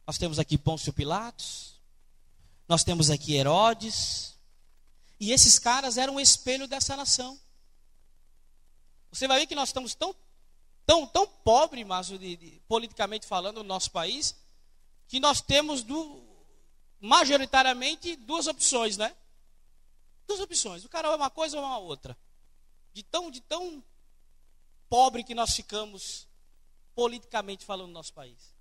Nós 0.06 0.18
temos 0.18 0.38
aqui 0.38 0.56
Pôncio 0.56 0.92
Pilatos, 0.92 1.80
nós 2.68 2.82
temos 2.82 3.10
aqui 3.10 3.34
Herodes, 3.34 4.34
e 5.20 5.32
esses 5.32 5.58
caras 5.58 5.96
eram 5.96 6.16
o 6.16 6.20
espelho 6.20 6.66
dessa 6.66 6.96
nação. 6.96 7.38
Você 9.10 9.28
vai 9.28 9.40
ver 9.40 9.46
que 9.46 9.54
nós 9.54 9.68
estamos 9.68 9.94
tão, 9.94 10.14
tão, 10.84 11.06
tão 11.06 11.26
pobres, 11.26 11.86
mas 11.86 12.08
de, 12.08 12.18
de, 12.18 12.62
politicamente 12.66 13.26
falando, 13.26 13.58
no 13.58 13.68
nosso 13.68 13.90
país, 13.90 14.34
que 15.08 15.20
nós 15.20 15.40
temos 15.40 15.82
do, 15.82 16.22
majoritariamente 17.04 18.16
duas 18.16 18.46
opções, 18.46 18.96
né? 18.96 19.14
Duas 20.26 20.40
opções. 20.40 20.86
O 20.86 20.88
cara 20.88 21.08
é 21.08 21.14
uma 21.14 21.28
coisa 21.28 21.58
ou 21.58 21.62
uma 21.62 21.76
outra. 21.76 22.16
De 22.94 23.02
tão, 23.02 23.30
de 23.30 23.42
tão 23.42 23.84
pobre 24.88 25.22
que 25.22 25.34
nós 25.34 25.54
ficamos 25.54 26.26
politicamente 26.94 27.62
falando 27.62 27.88
no 27.88 27.92
nosso 27.92 28.12
país. 28.14 28.54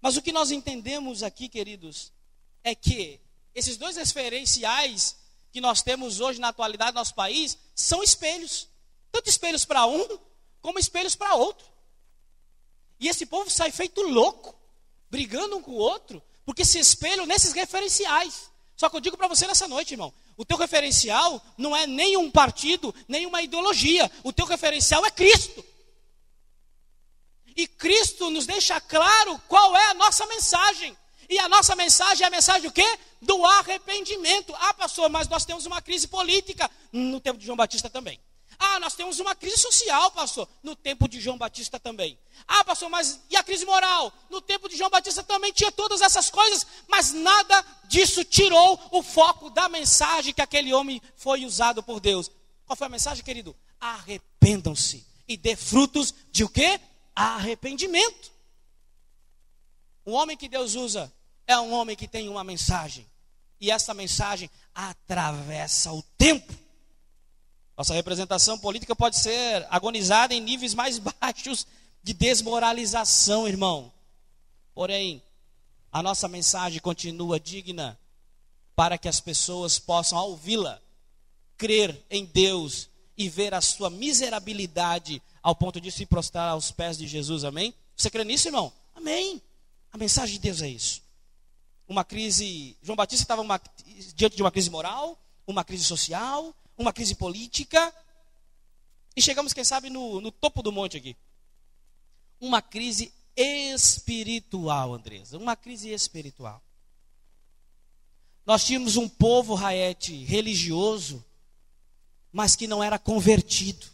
Mas 0.00 0.16
o 0.16 0.22
que 0.22 0.32
nós 0.32 0.50
entendemos 0.50 1.22
aqui, 1.22 1.50
queridos, 1.50 2.12
é 2.64 2.74
que 2.74 3.20
esses 3.54 3.76
dois 3.76 3.96
referenciais 3.96 5.18
que 5.52 5.60
nós 5.60 5.82
temos 5.82 6.20
hoje 6.20 6.40
na 6.40 6.48
atualidade 6.48 6.92
do 6.92 6.96
nosso 6.96 7.14
país 7.14 7.58
são 7.74 8.02
espelhos. 8.02 8.68
Tanto 9.12 9.28
espelhos 9.28 9.66
para 9.66 9.84
um, 9.84 10.18
como 10.62 10.78
espelhos 10.78 11.14
para 11.14 11.34
outro. 11.34 11.66
E 12.98 13.06
esse 13.06 13.26
povo 13.26 13.50
sai 13.50 13.70
feito 13.70 14.00
louco, 14.00 14.58
brigando 15.10 15.58
um 15.58 15.62
com 15.62 15.72
o 15.72 15.78
outro, 15.78 16.22
porque 16.46 16.64
se 16.64 16.78
espelham 16.78 17.26
nesses 17.26 17.52
referenciais. 17.52 18.48
Só 18.76 18.88
que 18.88 18.96
eu 18.96 19.00
digo 19.00 19.16
para 19.16 19.26
você 19.26 19.46
nessa 19.46 19.66
noite, 19.66 19.94
irmão, 19.94 20.14
o 20.36 20.44
teu 20.44 20.56
referencial 20.56 21.44
não 21.58 21.76
é 21.76 21.86
nem 21.86 22.16
um 22.16 22.30
partido, 22.30 22.94
nem 23.08 23.26
uma 23.26 23.42
ideologia. 23.42 24.10
O 24.22 24.32
teu 24.32 24.46
referencial 24.46 25.04
é 25.04 25.10
Cristo. 25.10 25.64
E 27.56 27.66
Cristo 27.66 28.30
nos 28.30 28.46
deixa 28.46 28.80
claro 28.80 29.40
qual 29.48 29.76
é 29.76 29.86
a 29.86 29.94
nossa 29.94 30.24
mensagem. 30.26 30.96
E 31.28 31.38
a 31.38 31.48
nossa 31.48 31.74
mensagem 31.74 32.22
é 32.22 32.28
a 32.28 32.30
mensagem 32.30 32.62
do 32.62 32.72
quê? 32.72 32.98
Do 33.20 33.44
arrependimento. 33.44 34.54
Ah, 34.56 34.74
pastor, 34.74 35.08
mas 35.08 35.26
nós 35.26 35.44
temos 35.44 35.66
uma 35.66 35.82
crise 35.82 36.06
política. 36.06 36.70
No 36.92 37.18
tempo 37.18 37.38
de 37.38 37.46
João 37.46 37.56
Batista 37.56 37.90
também. 37.90 38.20
Ah, 38.58 38.80
nós 38.80 38.94
temos 38.94 39.20
uma 39.20 39.34
crise 39.34 39.58
social, 39.58 40.10
pastor, 40.10 40.48
no 40.62 40.74
tempo 40.74 41.08
de 41.08 41.20
João 41.20 41.36
Batista 41.36 41.78
também. 41.78 42.18
Ah, 42.46 42.64
pastor, 42.64 42.88
mas 42.88 43.20
e 43.30 43.36
a 43.36 43.42
crise 43.42 43.64
moral? 43.64 44.12
No 44.30 44.40
tempo 44.40 44.68
de 44.68 44.76
João 44.76 44.90
Batista 44.90 45.22
também 45.22 45.52
tinha 45.52 45.72
todas 45.72 46.00
essas 46.00 46.30
coisas, 46.30 46.66
mas 46.88 47.12
nada 47.12 47.64
disso 47.84 48.24
tirou 48.24 48.80
o 48.90 49.02
foco 49.02 49.50
da 49.50 49.68
mensagem 49.68 50.32
que 50.32 50.42
aquele 50.42 50.72
homem 50.72 51.00
foi 51.16 51.44
usado 51.44 51.82
por 51.82 52.00
Deus. 52.00 52.30
Qual 52.64 52.76
foi 52.76 52.86
a 52.86 52.90
mensagem, 52.90 53.24
querido? 53.24 53.54
Arrependam-se 53.80 55.06
e 55.28 55.36
dê 55.36 55.56
frutos 55.56 56.14
de 56.32 56.44
o 56.44 56.48
quê? 56.48 56.80
Arrependimento. 57.14 58.32
O 60.04 60.12
homem 60.12 60.36
que 60.36 60.48
Deus 60.48 60.74
usa 60.74 61.12
é 61.46 61.58
um 61.58 61.72
homem 61.72 61.96
que 61.96 62.08
tem 62.08 62.28
uma 62.28 62.44
mensagem. 62.44 63.06
E 63.60 63.70
essa 63.70 63.94
mensagem 63.94 64.50
atravessa 64.74 65.92
o 65.92 66.02
tempo. 66.18 66.65
Nossa 67.76 67.92
representação 67.92 68.58
política 68.58 68.96
pode 68.96 69.18
ser 69.18 69.66
agonizada 69.68 70.32
em 70.32 70.40
níveis 70.40 70.74
mais 70.74 70.98
baixos 71.20 71.66
de 72.02 72.14
desmoralização, 72.14 73.46
irmão. 73.46 73.92
Porém, 74.74 75.22
a 75.92 76.02
nossa 76.02 76.28
mensagem 76.28 76.80
continua 76.80 77.38
digna 77.38 77.98
para 78.74 78.96
que 78.96 79.08
as 79.08 79.20
pessoas 79.20 79.78
possam, 79.78 80.18
ouvi-la, 80.18 80.80
crer 81.56 82.04
em 82.10 82.24
Deus 82.24 82.88
e 83.16 83.28
ver 83.28 83.54
a 83.54 83.60
sua 83.60 83.88
miserabilidade 83.88 85.22
ao 85.42 85.54
ponto 85.54 85.80
de 85.80 85.90
se 85.90 86.04
prostrar 86.04 86.50
aos 86.50 86.70
pés 86.70 86.98
de 86.98 87.06
Jesus. 87.06 87.44
Amém? 87.44 87.74
Você 87.96 88.10
crê 88.10 88.24
nisso, 88.24 88.48
irmão? 88.48 88.72
Amém. 88.94 89.40
A 89.92 89.96
mensagem 89.96 90.34
de 90.34 90.40
Deus 90.40 90.60
é 90.60 90.68
isso. 90.68 91.02
Uma 91.88 92.04
crise. 92.04 92.76
João 92.82 92.96
Batista 92.96 93.22
estava 93.22 93.40
uma, 93.40 93.60
diante 94.14 94.36
de 94.36 94.42
uma 94.42 94.50
crise 94.50 94.68
moral, 94.68 95.18
uma 95.46 95.64
crise 95.64 95.84
social, 95.84 96.54
uma 96.76 96.92
crise 96.92 97.14
política. 97.14 97.94
E 99.14 99.22
chegamos, 99.22 99.52
quem 99.52 99.64
sabe, 99.64 99.88
no, 99.88 100.20
no 100.20 100.30
topo 100.30 100.62
do 100.62 100.72
monte 100.72 100.96
aqui. 100.96 101.16
Uma 102.40 102.60
crise 102.60 103.12
espiritual, 103.34 104.94
Andresa. 104.94 105.38
Uma 105.38 105.56
crise 105.56 105.90
espiritual. 105.90 106.62
Nós 108.44 108.64
tínhamos 108.64 108.96
um 108.96 109.08
povo, 109.08 109.54
Raete, 109.54 110.24
religioso, 110.24 111.24
mas 112.32 112.54
que 112.54 112.66
não 112.66 112.82
era 112.82 112.98
convertido. 112.98 113.86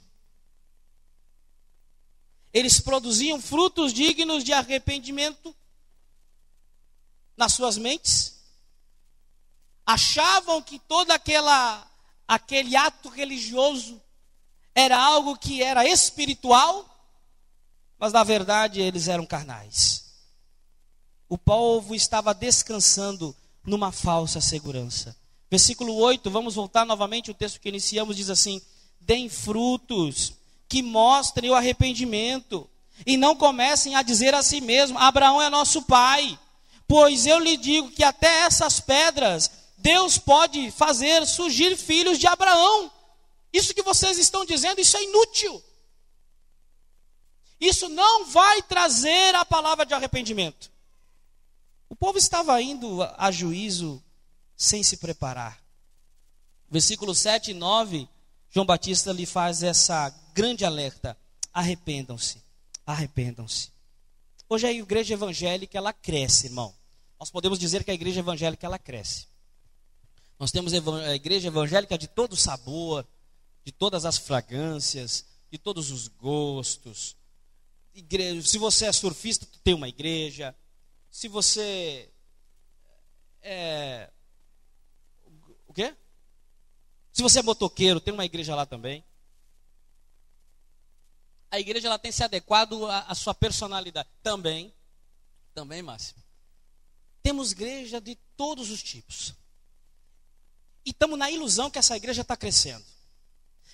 Eles 2.52 2.78
produziam 2.78 3.40
frutos 3.40 3.94
dignos 3.94 4.44
de 4.44 4.52
arrependimento 4.52 5.56
nas 7.34 7.54
suas 7.54 7.78
mentes. 7.78 8.40
Achavam 9.86 10.60
que 10.60 10.78
toda 10.78 11.14
aquela 11.14 11.90
aquele 12.32 12.74
ato 12.74 13.10
religioso 13.10 14.00
era 14.74 14.96
algo 14.96 15.36
que 15.36 15.62
era 15.62 15.86
espiritual, 15.86 16.88
mas 17.98 18.10
na 18.10 18.24
verdade 18.24 18.80
eles 18.80 19.06
eram 19.06 19.26
carnais. 19.26 20.06
O 21.28 21.36
povo 21.36 21.94
estava 21.94 22.32
descansando 22.32 23.36
numa 23.62 23.92
falsa 23.92 24.40
segurança. 24.40 25.14
Versículo 25.50 25.94
8, 25.94 26.30
vamos 26.30 26.54
voltar 26.54 26.86
novamente, 26.86 27.30
o 27.30 27.34
texto 27.34 27.60
que 27.60 27.68
iniciamos 27.68 28.16
diz 28.16 28.30
assim: 28.30 28.62
Deem 28.98 29.28
frutos 29.28 30.32
que 30.66 30.82
mostrem 30.82 31.50
o 31.50 31.54
arrependimento, 31.54 32.66
e 33.04 33.18
não 33.18 33.36
comecem 33.36 33.94
a 33.94 34.00
dizer 34.00 34.34
a 34.34 34.42
si 34.42 34.62
mesmo: 34.62 34.98
Abraão 34.98 35.42
é 35.42 35.50
nosso 35.50 35.82
pai. 35.82 36.38
Pois 36.88 37.26
eu 37.26 37.38
lhe 37.38 37.58
digo 37.58 37.90
que 37.90 38.02
até 38.02 38.44
essas 38.44 38.80
pedras 38.80 39.50
Deus 39.82 40.16
pode 40.16 40.70
fazer 40.70 41.26
surgir 41.26 41.76
filhos 41.76 42.16
de 42.16 42.26
Abraão. 42.28 42.90
Isso 43.52 43.74
que 43.74 43.82
vocês 43.82 44.16
estão 44.16 44.44
dizendo, 44.44 44.80
isso 44.80 44.96
é 44.96 45.02
inútil. 45.02 45.62
Isso 47.60 47.88
não 47.88 48.26
vai 48.26 48.62
trazer 48.62 49.34
a 49.34 49.44
palavra 49.44 49.84
de 49.84 49.92
arrependimento. 49.92 50.70
O 51.88 51.96
povo 51.96 52.16
estava 52.16 52.62
indo 52.62 53.02
a 53.18 53.30
juízo 53.32 54.02
sem 54.56 54.84
se 54.84 54.98
preparar. 54.98 55.60
Versículo 56.70 57.14
7 57.14 57.50
e 57.50 57.54
9, 57.54 58.08
João 58.50 58.64
Batista 58.64 59.12
lhe 59.12 59.26
faz 59.26 59.64
essa 59.64 60.10
grande 60.32 60.64
alerta: 60.64 61.16
arrependam-se, 61.52 62.40
arrependam-se. 62.86 63.70
Hoje 64.48 64.66
a 64.66 64.72
igreja 64.72 65.14
evangélica 65.14 65.76
ela 65.76 65.92
cresce, 65.92 66.46
irmão. 66.46 66.72
Nós 67.18 67.30
podemos 67.30 67.58
dizer 67.58 67.82
que 67.84 67.90
a 67.90 67.94
igreja 67.94 68.20
evangélica 68.20 68.66
ela 68.66 68.78
cresce. 68.78 69.31
Nós 70.42 70.50
temos 70.50 70.72
a 70.72 71.14
igreja 71.14 71.46
evangélica 71.46 71.96
de 71.96 72.08
todo 72.08 72.36
sabor, 72.36 73.06
de 73.64 73.70
todas 73.70 74.04
as 74.04 74.18
fragrâncias, 74.18 75.24
de 75.48 75.56
todos 75.56 75.92
os 75.92 76.08
gostos. 76.08 77.16
Igreja, 77.94 78.42
se 78.42 78.58
você 78.58 78.86
é 78.86 78.92
surfista, 78.92 79.46
tem 79.62 79.72
uma 79.72 79.88
igreja. 79.88 80.52
Se 81.12 81.28
você 81.28 82.10
é 83.40 84.10
o 85.68 85.72
quê? 85.72 85.94
Se 87.12 87.22
você 87.22 87.38
é 87.38 87.42
motoqueiro, 87.44 88.00
tem 88.00 88.12
uma 88.12 88.24
igreja 88.24 88.56
lá 88.56 88.66
também. 88.66 89.04
A 91.52 91.60
igreja 91.60 91.86
ela 91.86 92.00
tem 92.00 92.10
se 92.10 92.24
adequado 92.24 92.84
à, 92.86 93.02
à 93.02 93.14
sua 93.14 93.32
personalidade 93.32 94.08
também. 94.24 94.74
Também, 95.54 95.82
Márcio. 95.82 96.16
Temos 97.22 97.52
igreja 97.52 98.00
de 98.00 98.16
todos 98.36 98.72
os 98.72 98.82
tipos. 98.82 99.40
E 100.84 100.90
estamos 100.90 101.18
na 101.18 101.30
ilusão 101.30 101.70
que 101.70 101.78
essa 101.78 101.96
igreja 101.96 102.22
está 102.22 102.36
crescendo. 102.36 102.84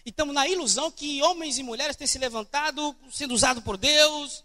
E 0.04 0.10
estamos 0.10 0.34
na 0.34 0.46
ilusão 0.46 0.90
que 0.90 1.22
homens 1.22 1.58
e 1.58 1.62
mulheres 1.62 1.96
têm 1.96 2.06
se 2.06 2.18
levantado, 2.18 2.94
sendo 3.10 3.34
usados 3.34 3.62
por 3.62 3.76
Deus. 3.76 4.44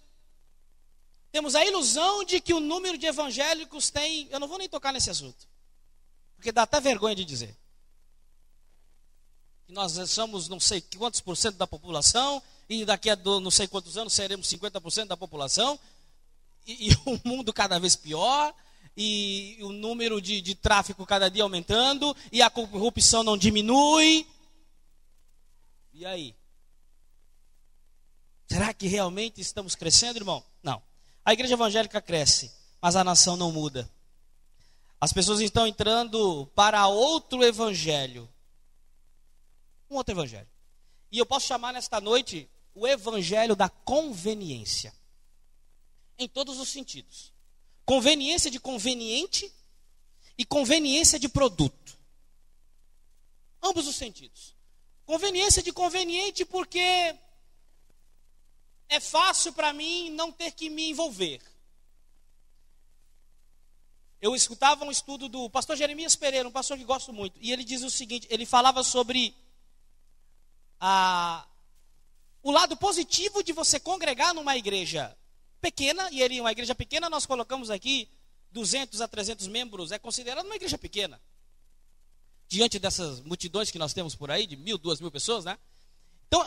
Temos 1.31 1.55
a 1.55 1.65
ilusão 1.65 2.23
de 2.23 2.39
que 2.39 2.53
o 2.53 2.59
número 2.59 2.97
de 2.97 3.05
evangélicos 3.05 3.89
tem. 3.89 4.27
Eu 4.29 4.39
não 4.39 4.47
vou 4.47 4.57
nem 4.57 4.69
tocar 4.69 4.93
nesse 4.93 5.09
assunto. 5.09 5.47
Porque 6.35 6.51
dá 6.51 6.63
até 6.63 6.79
vergonha 6.79 7.15
de 7.15 7.25
dizer. 7.25 7.55
Que 9.65 9.73
nós 9.73 9.93
somos 10.09 10.47
não 10.47 10.59
sei 10.59 10.81
quantos 10.81 11.21
por 11.21 11.35
cento 11.35 11.55
da 11.55 11.67
população. 11.67 12.41
E 12.69 12.85
daqui 12.85 13.09
a 13.09 13.15
não 13.15 13.51
sei 13.51 13.67
quantos 13.67 13.97
anos 13.97 14.13
seremos 14.13 14.47
50% 14.47 15.05
da 15.05 15.17
população. 15.17 15.79
E, 16.65 16.91
e 16.91 16.93
o 17.05 17.19
mundo 17.25 17.51
cada 17.51 17.79
vez 17.79 17.95
pior 17.95 18.53
e 18.95 19.57
o 19.61 19.71
número 19.71 20.21
de, 20.21 20.41
de 20.41 20.55
tráfico 20.55 21.05
cada 21.05 21.29
dia 21.29 21.43
aumentando, 21.43 22.15
e 22.31 22.41
a 22.41 22.49
corrupção 22.49 23.23
não 23.23 23.37
diminui. 23.37 24.27
E 25.93 26.05
aí? 26.05 26.35
Será 28.47 28.73
que 28.73 28.87
realmente 28.87 29.41
estamos 29.41 29.75
crescendo, 29.75 30.17
irmão? 30.17 30.43
Não. 30.61 30.81
A 31.25 31.33
igreja 31.33 31.53
evangélica 31.53 32.01
cresce, 32.01 32.51
mas 32.81 32.95
a 32.95 33.03
nação 33.03 33.35
não 33.35 33.51
muda. 33.51 33.89
As 35.01 35.11
pessoas 35.11 35.41
estão 35.41 35.67
entrando 35.67 36.45
para 36.55 36.87
outro 36.87 37.43
evangelho. 37.43 38.29
Um 39.89 39.95
outro 39.95 40.13
evangelho. 40.13 40.47
E 41.11 41.17
eu 41.17 41.25
posso 41.25 41.47
chamar 41.47 41.73
nesta 41.73 41.99
noite 41.99 42.49
o 42.73 42.87
evangelho 42.87 43.55
da 43.55 43.69
conveniência. 43.69 44.93
Em 46.17 46.27
todos 46.27 46.59
os 46.59 46.69
sentidos. 46.69 47.32
Conveniência 47.85 48.49
de 48.49 48.59
conveniente 48.59 49.51
e 50.37 50.45
conveniência 50.45 51.19
de 51.19 51.27
produto. 51.27 51.97
Ambos 53.61 53.87
os 53.87 53.95
sentidos. 53.95 54.55
Conveniência 55.05 55.61
de 55.61 55.71
conveniente 55.71 56.45
porque 56.45 57.15
é 58.89 58.99
fácil 58.99 59.51
para 59.53 59.73
mim 59.73 60.09
não 60.11 60.31
ter 60.31 60.51
que 60.51 60.69
me 60.69 60.89
envolver. 60.89 61.41
Eu 64.21 64.33
escutava 64.33 64.85
um 64.85 64.91
estudo 64.91 65.27
do 65.27 65.49
pastor 65.49 65.75
Jeremias 65.75 66.15
Pereira, 66.15 66.47
um 66.47 66.51
pastor 66.51 66.77
que 66.77 66.85
gosto 66.85 67.11
muito, 67.11 67.37
e 67.41 67.51
ele 67.51 67.63
diz 67.63 67.83
o 67.83 67.89
seguinte: 67.89 68.25
ele 68.29 68.45
falava 68.45 68.81
sobre 68.81 69.35
a, 70.79 71.45
o 72.41 72.49
lado 72.49 72.77
positivo 72.77 73.43
de 73.43 73.51
você 73.51 73.79
congregar 73.79 74.33
numa 74.33 74.55
igreja 74.55 75.17
pequena, 75.63 76.09
e 76.11 76.21
ele, 76.21 76.41
uma 76.41 76.51
igreja 76.51 76.75
pequena, 76.75 77.09
nós 77.09 77.25
colocamos 77.25 77.69
aqui 77.69 78.09
200 78.51 78.99
a 78.99 79.07
300 79.07 79.47
membros, 79.47 79.93
é 79.93 79.97
considerado 79.97 80.45
uma 80.45 80.57
igreja 80.57 80.77
pequena. 80.77 81.21
Diante 82.49 82.77
dessas 82.77 83.21
multidões 83.21 83.71
que 83.71 83.79
nós 83.79 83.93
temos 83.93 84.13
por 84.13 84.29
aí, 84.29 84.45
de 84.45 84.57
mil, 84.57 84.77
duas 84.77 84.99
mil 84.99 85.09
pessoas, 85.09 85.45
né? 85.45 85.57
Então, 86.27 86.45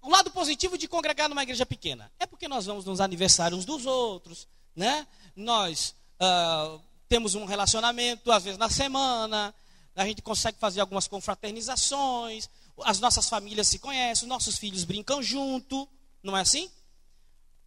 o 0.00 0.08
lado 0.08 0.30
positivo 0.30 0.78
de 0.78 0.88
congregar 0.88 1.28
numa 1.28 1.42
igreja 1.42 1.66
pequena 1.66 2.10
é 2.18 2.26
porque 2.26 2.48
nós 2.48 2.64
vamos 2.64 2.86
nos 2.86 3.02
aniversários 3.02 3.60
uns 3.60 3.66
dos 3.66 3.84
outros, 3.84 4.48
né? 4.74 5.06
Nós 5.36 5.94
uh, 6.18 6.80
temos 7.06 7.34
um 7.34 7.44
relacionamento, 7.44 8.32
às 8.32 8.44
vezes 8.44 8.58
na 8.58 8.70
semana, 8.70 9.54
a 9.94 10.06
gente 10.06 10.22
consegue 10.22 10.58
fazer 10.58 10.80
algumas 10.80 11.06
confraternizações, 11.06 12.48
as 12.82 12.98
nossas 12.98 13.28
famílias 13.28 13.68
se 13.68 13.78
conhecem, 13.78 14.24
os 14.24 14.28
nossos 14.28 14.56
filhos 14.56 14.84
brincam 14.84 15.22
junto, 15.22 15.86
não 16.22 16.34
é 16.34 16.40
assim? 16.40 16.70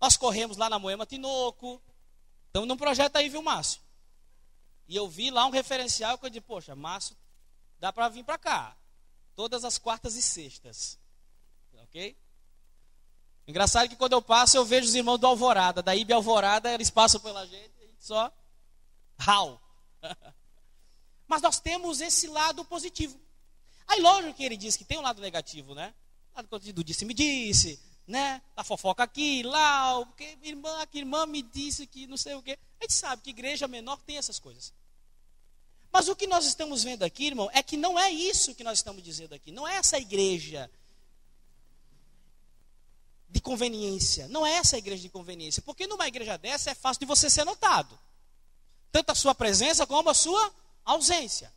Nós 0.01 0.17
corremos 0.17 0.57
lá 0.57 0.67
na 0.67 0.79
Moema 0.79 1.05
Tinoco, 1.05 1.79
estamos 2.47 2.67
num 2.67 2.75
projeto 2.75 3.17
aí, 3.17 3.29
viu, 3.29 3.43
Márcio? 3.43 3.79
E 4.87 4.95
eu 4.95 5.07
vi 5.07 5.29
lá 5.29 5.45
um 5.45 5.51
referencial 5.51 6.17
que 6.17 6.25
eu 6.25 6.29
disse, 6.29 6.41
poxa, 6.41 6.75
Márcio, 6.75 7.15
dá 7.79 7.93
para 7.93 8.09
vir 8.09 8.25
para 8.25 8.39
cá, 8.39 8.75
todas 9.35 9.63
as 9.63 9.77
quartas 9.77 10.15
e 10.15 10.21
sextas, 10.21 10.99
ok? 11.83 12.17
Engraçado 13.47 13.87
que 13.87 13.95
quando 13.95 14.13
eu 14.13 14.21
passo, 14.21 14.57
eu 14.57 14.65
vejo 14.65 14.87
os 14.87 14.95
irmãos 14.95 15.19
do 15.19 15.27
Alvorada, 15.27 15.83
da 15.83 15.95
Ibe 15.95 16.13
Alvorada, 16.13 16.73
eles 16.73 16.89
passam 16.89 17.21
pela 17.21 17.45
gente, 17.45 17.71
gente 17.79 18.03
só 18.03 18.33
How? 19.27 19.61
Mas 21.27 21.41
nós 21.43 21.59
temos 21.59 22.01
esse 22.01 22.27
lado 22.27 22.65
positivo. 22.65 23.19
Aí, 23.87 24.01
lógico 24.01 24.33
que 24.33 24.43
ele 24.43 24.57
diz 24.57 24.75
que 24.75 24.83
tem 24.83 24.97
um 24.97 25.01
lado 25.01 25.21
negativo, 25.21 25.75
né? 25.75 25.93
O 26.33 26.37
lado 26.37 26.73
do 26.73 26.83
disse-me 26.83 27.13
disse, 27.13 27.79
né? 28.11 28.41
Da 28.55 28.63
fofoca 28.63 29.03
aqui, 29.03 29.41
lá, 29.41 30.05
porque 30.05 30.37
irmã, 30.43 30.85
que 30.85 30.99
irmã 30.99 31.25
me 31.25 31.41
disse 31.41 31.87
que 31.87 32.05
não 32.05 32.17
sei 32.17 32.35
o 32.35 32.41
quê. 32.41 32.59
A 32.79 32.83
gente 32.83 32.93
sabe 32.93 33.21
que 33.21 33.29
igreja 33.29 33.67
menor 33.67 33.97
tem 34.01 34.17
essas 34.17 34.37
coisas. 34.37 34.73
Mas 35.91 36.07
o 36.07 36.15
que 36.15 36.27
nós 36.27 36.45
estamos 36.45 36.83
vendo 36.83 37.03
aqui, 37.03 37.27
irmão, 37.27 37.49
é 37.53 37.63
que 37.63 37.77
não 37.77 37.97
é 37.97 38.11
isso 38.11 38.53
que 38.53 38.63
nós 38.63 38.79
estamos 38.79 39.01
dizendo 39.01 39.33
aqui. 39.33 39.51
Não 39.51 39.67
é 39.67 39.75
essa 39.75 39.97
igreja 39.97 40.69
de 43.29 43.41
conveniência. 43.41 44.27
Não 44.27 44.45
é 44.45 44.53
essa 44.53 44.77
igreja 44.77 45.01
de 45.01 45.09
conveniência. 45.09 45.61
Porque 45.61 45.87
numa 45.87 46.07
igreja 46.07 46.37
dessa 46.37 46.71
é 46.71 46.75
fácil 46.75 46.99
de 46.99 47.05
você 47.05 47.29
ser 47.29 47.45
notado 47.45 47.97
tanto 48.91 49.11
a 49.11 49.15
sua 49.15 49.33
presença 49.33 49.87
como 49.87 50.09
a 50.09 50.13
sua 50.13 50.53
ausência. 50.83 51.51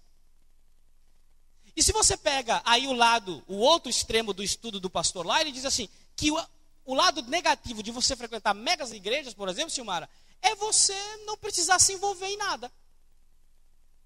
E 1.77 1.83
se 1.83 1.93
você 1.93 2.17
pega 2.17 2.63
aí 2.65 2.87
o 2.87 2.93
lado, 2.93 3.43
o 3.49 3.57
outro 3.57 3.91
extremo 3.91 4.33
do 4.33 4.43
estudo 4.43 4.79
do 4.79 4.89
pastor 4.89 5.27
lá, 5.27 5.41
ele 5.41 5.51
diz 5.51 5.65
assim: 5.65 5.89
que 6.17 6.31
o, 6.31 6.47
o 6.85 6.95
lado 6.95 7.23
negativo 7.23 7.83
de 7.83 7.91
você 7.91 8.15
frequentar 8.15 8.55
megas 8.55 8.93
igrejas, 8.93 9.35
por 9.35 9.49
exemplo, 9.49 9.71
Silmara, 9.71 10.09
é 10.43 10.55
você 10.55 10.95
não 11.25 11.37
precisar 11.37 11.79
se 11.79 11.93
envolver 11.93 12.27
em 12.27 12.37
nada. 12.37 12.71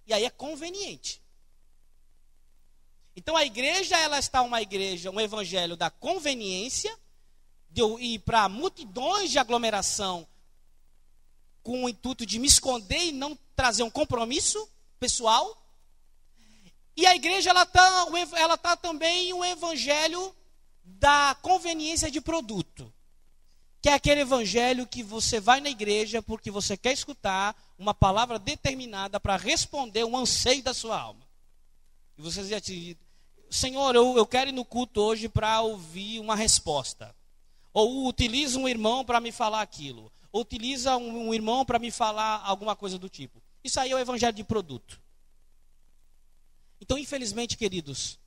E 0.07 0.13
aí 0.13 0.25
é 0.25 0.31
conveniente. 0.31 1.21
Então 3.17 3.37
a 3.37 3.45
igreja, 3.45 3.97
ela 3.99 4.19
está 4.19 4.43
uma 4.43 4.63
igreja, 4.63 5.11
um 5.11 5.21
evangelho 5.21 5.77
da 5.77 5.91
conveniência, 5.91 6.97
de 7.69 7.83
eu 7.83 7.99
ir 7.99 8.21
para 8.21 8.49
multidões 8.49 9.31
de 9.31 9.39
aglomeração 9.39 10.27
com 11.63 11.85
o 11.85 11.89
intuito 11.89 12.25
de 12.25 12.39
me 12.39 12.47
esconder 12.47 13.07
e 13.07 13.13
não 13.13 13.37
trazer 13.55 13.83
um 13.83 13.91
compromisso 13.91 14.67
pessoal. 14.99 15.61
E 16.97 17.07
a 17.07 17.15
igreja 17.15 17.51
ela 17.51 17.65
está 17.65 18.07
ela 18.37 18.57
tá 18.57 18.77
também 18.77 19.33
um 19.35 19.45
evangelho 19.45 20.35
da 20.99 21.37
conveniência 21.43 22.11
de 22.11 22.21
produto. 22.21 22.93
Que 23.81 23.89
é 23.89 23.95
aquele 23.95 24.23
evangelho 24.23 24.87
que 24.87 25.03
você 25.03 25.39
vai 25.39 25.61
na 25.61 25.71
igreja 25.71 26.21
porque 26.21 26.51
você 26.51 26.77
quer 26.77 26.93
escutar 26.93 27.57
uma 27.79 27.95
palavra 27.95 28.39
determinada 28.39 29.21
para 29.21 29.37
responder 29.37 30.05
um 30.05 30.17
anseio 30.17 30.63
da 30.63 30.75
sua 30.75 31.01
alma. 31.01 31.27
E 32.17 32.23
você 32.23 32.43
diz 32.43 32.53
assim, 32.53 32.97
Senhor, 33.51 33.95
eu, 33.95 34.17
eu 34.17 34.27
quero 34.27 34.51
ir 34.51 34.53
no 34.53 34.65
culto 34.65 35.01
hoje 35.01 35.29
para 35.29 35.61
ouvir 35.61 36.19
uma 36.19 36.35
resposta. 36.35 37.15
Ou 37.73 38.09
utiliza 38.09 38.59
um 38.59 38.69
irmão 38.69 39.05
para 39.05 39.21
me 39.21 39.31
falar 39.31 39.63
aquilo 39.63 40.11
utiliza 40.33 40.97
um, 40.97 41.29
um 41.29 41.35
irmão 41.35 41.65
para 41.65 41.79
me 41.79 41.91
falar 41.91 42.43
alguma 42.45 42.77
coisa 42.77 42.99
do 42.99 43.09
tipo. 43.09 43.43
Isso 43.63 43.81
aí 43.81 43.91
é 43.91 43.95
o 43.95 43.99
evangelho 43.99 44.33
de 44.33 44.45
produto. 44.45 45.01
Então, 46.81 46.97
infelizmente, 46.97 47.57
queridos, 47.57 48.19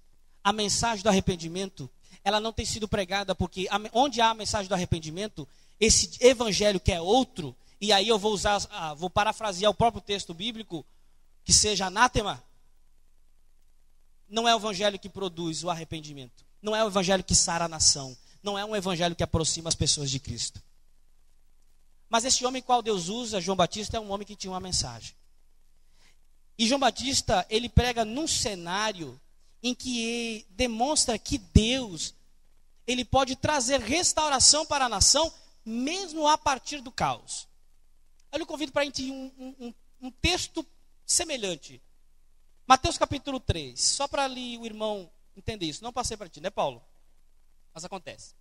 a 0.44 0.52
mensagem 0.52 1.04
do 1.04 1.10
arrependimento, 1.10 1.90
ela 2.24 2.40
não 2.40 2.54
tem 2.54 2.66
sido 2.66 2.88
pregada 2.88 3.34
porque 3.34 3.68
onde 3.94 4.22
há 4.22 4.30
a 4.30 4.34
mensagem 4.34 4.68
do 4.68 4.74
arrependimento, 4.74 5.48
esse 5.80 6.12
evangelho 6.20 6.80
que 6.80 6.92
é 6.92 7.02
outro, 7.02 7.56
e 7.80 7.92
aí 7.92 8.08
eu 8.08 8.20
vou 8.20 8.34
usar, 8.34 8.62
ah, 8.70 8.94
vou 8.94 9.10
parafrasear 9.10 9.72
o 9.72 9.76
próprio 9.76 10.02
texto 10.02 10.34
bíblico, 10.34 10.86
que 11.44 11.52
seja 11.52 11.88
anátema, 11.88 12.44
não 14.30 14.48
é 14.48 14.56
o 14.56 14.60
evangelho 14.60 15.00
que 15.00 15.10
produz 15.10 15.64
o 15.64 15.70
arrependimento, 15.70 16.46
não 16.62 16.76
é 16.76 16.84
o 16.84 16.88
evangelho 16.88 17.24
que 17.24 17.36
sara 17.36 17.66
a 17.66 17.70
nação, 17.70 18.16
não 18.42 18.58
é 18.58 18.64
um 18.64 18.76
evangelho 18.76 19.16
que 19.16 19.24
aproxima 19.24 19.68
as 19.68 19.76
pessoas 19.76 20.10
de 20.10 20.20
Cristo. 20.20 20.62
Mas 22.08 22.26
esse 22.26 22.46
homem 22.46 22.62
qual 22.62 22.82
Deus 22.82 23.08
usa, 23.08 23.42
João 23.42 23.56
Batista, 23.56 23.98
é 23.98 24.00
um 24.00 24.12
homem 24.12 24.28
que 24.28 24.36
tinha 24.36 24.52
uma 24.52 24.60
mensagem. 24.60 25.16
E 26.58 26.68
João 26.68 26.80
Batista, 26.80 27.46
ele 27.50 27.68
prega 27.68 28.06
num 28.06 28.28
cenário 28.28 29.20
em 29.62 29.76
que 29.76 30.46
demonstra 30.52 31.18
que 31.20 31.38
Deus, 31.38 32.14
ele 32.88 33.06
pode 33.06 33.36
trazer 33.36 33.80
restauração 33.80 34.66
para 34.66 34.86
a 34.86 34.90
nação, 34.90 35.32
mesmo 35.64 36.28
a 36.28 36.38
partir 36.38 36.82
do 36.82 36.92
caos. 36.92 37.48
Eu 38.32 38.40
lhe 38.40 38.46
convido 38.46 38.72
para 38.72 38.82
a 38.82 38.86
gente 38.86 39.12
um, 39.12 39.32
um, 39.60 39.74
um 40.02 40.12
texto 40.12 40.66
semelhante. 41.06 41.82
Mateus 42.66 42.98
capítulo 42.98 43.40
3, 43.40 43.80
só 43.80 44.08
para 44.08 44.24
ali 44.24 44.58
o 44.58 44.66
irmão 44.66 45.12
entender 45.36 45.66
isso. 45.66 45.84
Não 45.84 45.94
passei 45.94 46.16
para 46.16 46.30
ti, 46.30 46.40
né, 46.40 46.50
Paulo? 46.50 46.82
Mas 47.74 47.84
acontece. 47.84 48.34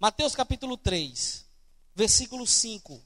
Mateus 0.00 0.34
capítulo 0.34 0.76
3, 0.76 1.44
versículo 1.94 2.46
5. 2.46 3.00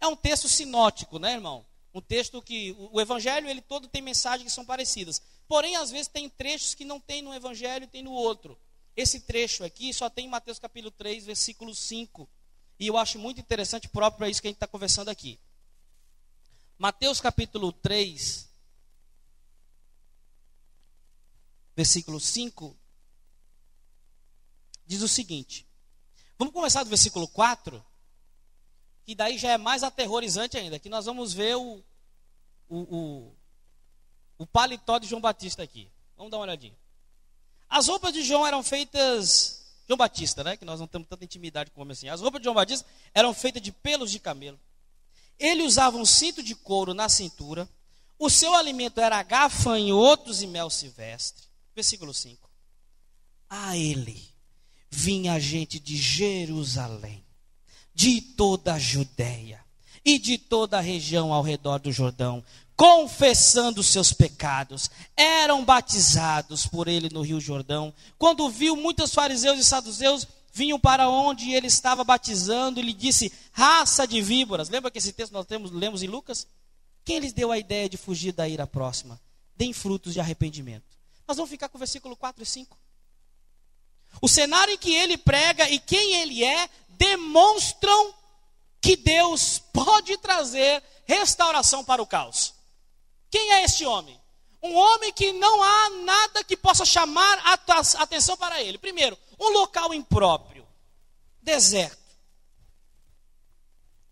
É 0.00 0.06
um 0.06 0.16
texto 0.16 0.48
sinótico, 0.48 1.18
né, 1.18 1.32
irmão? 1.32 1.64
Um 1.94 2.00
texto 2.00 2.42
que 2.42 2.76
o 2.78 3.00
evangelho 3.00 3.48
ele 3.48 3.62
todo 3.62 3.88
tem 3.88 4.02
mensagens 4.02 4.50
que 4.50 4.54
são 4.54 4.64
parecidas. 4.64 5.22
Porém, 5.48 5.76
às 5.76 5.90
vezes 5.90 6.08
tem 6.08 6.28
trechos 6.28 6.74
que 6.74 6.84
não 6.84 7.00
tem 7.00 7.22
no 7.22 7.34
evangelho 7.34 7.84
e 7.84 7.88
tem 7.88 8.02
no 8.02 8.12
outro. 8.12 8.58
Esse 8.96 9.20
trecho 9.20 9.64
aqui 9.64 9.92
só 9.92 10.08
tem 10.08 10.26
em 10.26 10.28
Mateus 10.28 10.58
capítulo 10.58 10.90
3, 10.90 11.26
versículo 11.26 11.74
5. 11.74 12.28
E 12.78 12.86
eu 12.86 12.96
acho 12.96 13.18
muito 13.18 13.40
interessante 13.40 13.88
próprio 13.88 14.18
para 14.18 14.28
isso 14.28 14.40
que 14.40 14.48
a 14.48 14.50
gente 14.50 14.56
está 14.56 14.66
conversando 14.66 15.08
aqui. 15.08 15.38
Mateus 16.78 17.20
capítulo 17.20 17.72
3, 17.72 18.48
versículo 21.74 22.20
5, 22.20 22.76
diz 24.86 25.02
o 25.02 25.08
seguinte. 25.08 25.66
Vamos 26.38 26.52
começar 26.52 26.82
do 26.82 26.90
versículo 26.90 27.28
4 27.28 27.84
que 29.06 29.14
daí 29.14 29.38
já 29.38 29.52
é 29.52 29.56
mais 29.56 29.84
aterrorizante 29.84 30.58
ainda, 30.58 30.80
que 30.80 30.88
nós 30.88 31.06
vamos 31.06 31.32
ver 31.32 31.56
o, 31.56 31.80
o, 32.68 32.78
o, 32.78 33.35
o 34.38 34.46
paletó 34.46 34.98
de 34.98 35.06
João 35.06 35.20
Batista 35.20 35.62
aqui. 35.62 35.88
Vamos 36.16 36.30
dar 36.30 36.38
uma 36.38 36.44
olhadinha. 36.44 36.76
As 37.68 37.88
roupas 37.88 38.12
de 38.12 38.22
João 38.22 38.46
eram 38.46 38.62
feitas. 38.62 39.64
João 39.86 39.96
Batista, 39.96 40.42
né? 40.42 40.56
Que 40.56 40.64
nós 40.64 40.80
não 40.80 40.86
temos 40.86 41.08
tanta 41.08 41.24
intimidade 41.24 41.70
com 41.70 41.80
o 41.80 41.82
homem 41.82 41.92
assim. 41.92 42.08
As 42.08 42.20
roupas 42.20 42.40
de 42.40 42.44
João 42.44 42.54
Batista 42.54 42.86
eram 43.14 43.32
feitas 43.34 43.62
de 43.62 43.72
pelos 43.72 44.10
de 44.10 44.18
camelo. 44.18 44.58
Ele 45.38 45.62
usava 45.62 45.96
um 45.96 46.04
cinto 46.04 46.42
de 46.42 46.54
couro 46.54 46.94
na 46.94 47.08
cintura. 47.08 47.68
O 48.18 48.30
seu 48.30 48.54
alimento 48.54 49.00
era 49.00 49.22
gafanhotos 49.22 50.42
e 50.42 50.46
mel 50.46 50.70
silvestre. 50.70 51.44
Versículo 51.74 52.14
5. 52.14 52.48
A 53.48 53.76
ele 53.76 54.28
vinha 54.90 55.38
gente 55.38 55.78
de 55.78 55.96
Jerusalém 55.96 57.24
de 57.94 58.20
toda 58.20 58.74
a 58.74 58.78
Judéia 58.78 59.65
e 60.06 60.20
de 60.20 60.38
toda 60.38 60.78
a 60.78 60.80
região 60.80 61.32
ao 61.32 61.42
redor 61.42 61.80
do 61.80 61.90
Jordão, 61.90 62.44
confessando 62.76 63.82
seus 63.82 64.12
pecados, 64.12 64.88
eram 65.16 65.64
batizados 65.64 66.64
por 66.64 66.86
ele 66.86 67.08
no 67.12 67.22
Rio 67.22 67.40
Jordão. 67.40 67.92
Quando 68.16 68.48
viu 68.48 68.76
muitos 68.76 69.12
fariseus 69.12 69.58
e 69.58 69.64
saduceus 69.64 70.28
vinham 70.52 70.78
para 70.78 71.08
onde 71.08 71.52
ele 71.52 71.66
estava 71.66 72.04
batizando 72.04 72.78
e 72.78 72.84
lhe 72.84 72.92
disse: 72.92 73.32
raça 73.50 74.06
de 74.06 74.22
víboras. 74.22 74.68
Lembra 74.68 74.92
que 74.92 74.98
esse 74.98 75.12
texto 75.12 75.32
nós 75.32 75.44
temos, 75.44 75.72
lemos 75.72 76.04
em 76.04 76.06
Lucas? 76.06 76.46
Quem 77.04 77.18
lhes 77.18 77.32
deu 77.32 77.50
a 77.50 77.58
ideia 77.58 77.88
de 77.88 77.96
fugir 77.96 78.32
da 78.32 78.48
ira 78.48 78.66
próxima? 78.66 79.20
Deem 79.56 79.72
frutos 79.72 80.12
de 80.12 80.20
arrependimento. 80.20 80.84
Nós 81.26 81.36
vamos 81.36 81.50
ficar 81.50 81.68
com 81.68 81.78
o 81.78 81.80
versículo 81.80 82.14
4 82.14 82.44
e 82.44 82.46
5. 82.46 82.78
O 84.22 84.28
cenário 84.28 84.74
em 84.74 84.78
que 84.78 84.94
ele 84.94 85.18
prega 85.18 85.68
e 85.68 85.80
quem 85.80 86.14
ele 86.22 86.44
é 86.44 86.70
demonstram 86.90 88.14
que 88.80 88.96
Deus 88.96 89.58
pode 89.72 90.16
trazer 90.18 90.82
restauração 91.06 91.84
para 91.84 92.02
o 92.02 92.06
caos. 92.06 92.54
Quem 93.30 93.52
é 93.52 93.64
este 93.64 93.84
homem? 93.84 94.20
Um 94.62 94.74
homem 94.74 95.12
que 95.12 95.32
não 95.32 95.62
há 95.62 95.90
nada 96.04 96.44
que 96.44 96.56
possa 96.56 96.84
chamar 96.84 97.38
a 97.44 97.52
atenção 98.02 98.36
para 98.36 98.62
ele. 98.62 98.78
Primeiro, 98.78 99.16
um 99.38 99.50
local 99.50 99.92
impróprio, 99.94 100.66
deserto. 101.42 102.06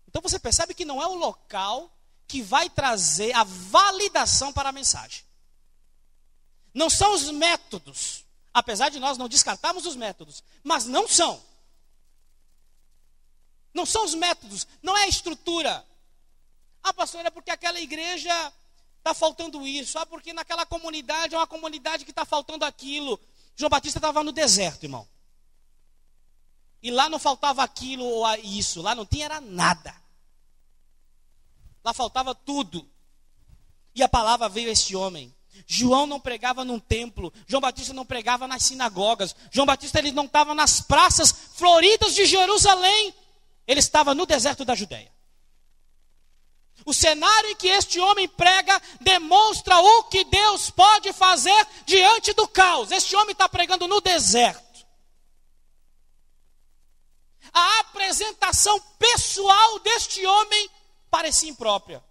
Então 0.07 0.21
você 0.21 0.39
percebe 0.39 0.73
que 0.73 0.85
não 0.85 1.01
é 1.01 1.07
o 1.07 1.15
local 1.15 1.91
que 2.27 2.41
vai 2.41 2.69
trazer 2.69 3.35
a 3.35 3.43
validação 3.43 4.53
para 4.53 4.69
a 4.69 4.71
mensagem. 4.71 5.23
Não 6.73 6.89
são 6.89 7.13
os 7.13 7.29
métodos, 7.31 8.25
apesar 8.53 8.89
de 8.89 8.99
nós 8.99 9.17
não 9.17 9.27
descartarmos 9.27 9.85
os 9.85 9.95
métodos, 9.95 10.43
mas 10.63 10.85
não 10.85 11.07
são. 11.07 11.41
Não 13.75 13.85
são 13.85 14.05
os 14.05 14.15
métodos, 14.15 14.65
não 14.81 14.97
é 14.97 15.03
a 15.03 15.07
estrutura. 15.07 15.85
Ah, 16.81 16.93
pastor, 16.93 17.25
é 17.25 17.29
porque 17.29 17.51
aquela 17.51 17.77
igreja 17.77 18.31
está 18.99 19.13
faltando 19.13 19.67
isso. 19.67 19.99
Ah, 19.99 20.05
porque 20.05 20.31
naquela 20.31 20.65
comunidade 20.65 21.35
é 21.35 21.37
uma 21.37 21.45
comunidade 21.45 22.05
que 22.05 22.11
está 22.11 22.23
faltando 22.23 22.63
aquilo. 22.63 23.19
João 23.53 23.69
Batista 23.69 23.99
estava 23.99 24.23
no 24.23 24.31
deserto, 24.31 24.83
irmão. 24.83 25.05
E 26.81 26.89
lá 26.89 27.09
não 27.09 27.19
faltava 27.19 27.63
aquilo 27.63 28.05
ou 28.05 28.25
isso, 28.35 28.81
lá 28.81 28.95
não 28.95 29.05
tinha 29.05 29.25
era 29.25 29.41
nada. 29.41 29.93
Lá 31.83 31.93
faltava 31.93 32.33
tudo. 32.33 32.89
E 33.93 34.01
a 34.01 34.07
palavra 34.07 34.47
veio 34.47 34.69
a 34.69 34.71
este 34.71 34.95
homem. 34.95 35.35
João 35.67 36.07
não 36.07 36.19
pregava 36.19 36.63
num 36.63 36.79
templo, 36.79 37.33
João 37.45 37.61
Batista 37.61 37.93
não 37.93 38.05
pregava 38.05 38.47
nas 38.47 38.63
sinagogas, 38.63 39.35
João 39.51 39.65
Batista 39.65 39.99
ele 39.99 40.11
não 40.11 40.25
estava 40.25 40.53
nas 40.53 40.79
praças 40.81 41.31
floridas 41.31 42.13
de 42.13 42.25
Jerusalém, 42.25 43.13
ele 43.67 43.79
estava 43.79 44.13
no 44.13 44.25
deserto 44.25 44.63
da 44.63 44.75
Judéia. 44.75 45.11
O 46.85 46.93
cenário 46.93 47.49
em 47.49 47.55
que 47.55 47.67
este 47.67 47.99
homem 47.99 48.27
prega 48.27 48.79
demonstra 49.01 49.79
o 49.79 50.03
que 50.03 50.23
Deus 50.25 50.69
pode 50.69 51.11
fazer 51.13 51.67
diante 51.85 52.33
do 52.33 52.47
caos. 52.47 52.91
Este 52.91 53.15
homem 53.15 53.31
está 53.31 53.47
pregando 53.49 53.87
no 53.87 54.01
deserto. 54.01 54.85
A 57.51 57.79
apresentação 57.79 58.79
pessoal 58.99 59.79
deste 59.79 60.25
homem 60.25 60.69
parecia 61.09 61.49
imprópria. 61.49 62.03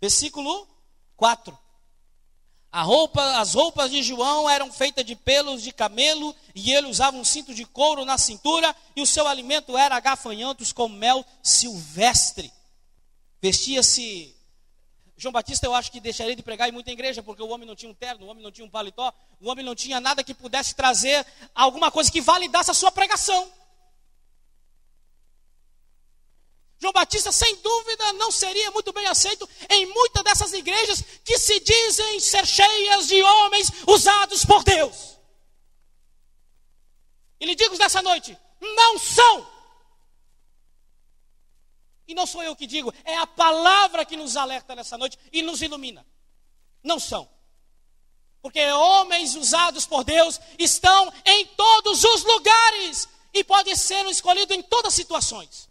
Versículo 0.00 0.68
4. 1.16 1.65
Roupa, 2.72 3.38
as 3.38 3.54
roupas 3.54 3.90
de 3.90 4.02
João 4.02 4.48
eram 4.48 4.70
feitas 4.70 5.04
de 5.04 5.16
pelos 5.16 5.62
de 5.62 5.72
camelo, 5.72 6.34
e 6.54 6.72
ele 6.72 6.88
usava 6.88 7.16
um 7.16 7.24
cinto 7.24 7.54
de 7.54 7.64
couro 7.64 8.04
na 8.04 8.18
cintura, 8.18 8.74
e 8.94 9.00
o 9.00 9.06
seu 9.06 9.26
alimento 9.26 9.76
era 9.76 9.98
gafanhotos 9.98 10.72
com 10.72 10.88
mel 10.88 11.24
silvestre. 11.42 12.52
Vestia-se. 13.40 14.34
João 15.16 15.32
Batista, 15.32 15.66
eu 15.66 15.74
acho 15.74 15.90
que 15.90 15.98
deixaria 15.98 16.36
de 16.36 16.42
pregar 16.42 16.68
em 16.68 16.72
muita 16.72 16.90
igreja, 16.90 17.22
porque 17.22 17.42
o 17.42 17.48
homem 17.48 17.66
não 17.66 17.74
tinha 17.74 17.90
um 17.90 17.94
terno, 17.94 18.26
o 18.26 18.28
homem 18.28 18.42
não 18.42 18.52
tinha 18.52 18.66
um 18.66 18.70
paletó, 18.70 19.12
o 19.40 19.48
homem 19.48 19.64
não 19.64 19.74
tinha 19.74 19.98
nada 19.98 20.22
que 20.22 20.34
pudesse 20.34 20.74
trazer 20.74 21.24
alguma 21.54 21.90
coisa 21.90 22.12
que 22.12 22.20
validasse 22.20 22.70
a 22.70 22.74
sua 22.74 22.92
pregação. 22.92 23.50
João 26.78 26.92
Batista, 26.92 27.32
sem 27.32 27.56
dúvida, 27.56 28.12
não 28.14 28.30
seria 28.30 28.70
muito 28.70 28.92
bem 28.92 29.06
aceito 29.06 29.48
em 29.70 29.86
muitas 29.86 30.22
dessas 30.22 30.52
igrejas 30.52 31.02
que 31.24 31.38
se 31.38 31.58
dizem 31.60 32.20
ser 32.20 32.46
cheias 32.46 33.06
de 33.06 33.22
homens 33.22 33.72
usados 33.86 34.44
por 34.44 34.62
Deus. 34.62 35.16
E 37.40 37.46
lhe 37.46 37.54
digo 37.54 37.76
nessa 37.78 38.02
noite: 38.02 38.36
não 38.60 38.98
são. 38.98 39.56
E 42.06 42.14
não 42.14 42.26
sou 42.26 42.42
eu 42.42 42.54
que 42.54 42.66
digo, 42.66 42.92
é 43.04 43.16
a 43.16 43.26
palavra 43.26 44.04
que 44.04 44.16
nos 44.16 44.36
alerta 44.36 44.74
nessa 44.76 44.96
noite 44.96 45.18
e 45.32 45.42
nos 45.42 45.60
ilumina. 45.60 46.06
Não 46.82 47.00
são. 47.00 47.28
Porque 48.40 48.64
homens 48.64 49.34
usados 49.34 49.86
por 49.86 50.04
Deus 50.04 50.40
estão 50.56 51.12
em 51.24 51.46
todos 51.46 52.04
os 52.04 52.22
lugares 52.22 53.08
e 53.32 53.42
podem 53.42 53.74
ser 53.74 54.06
escolhidos 54.06 54.56
em 54.56 54.62
todas 54.62 54.92
as 54.92 54.94
situações. 54.94 55.68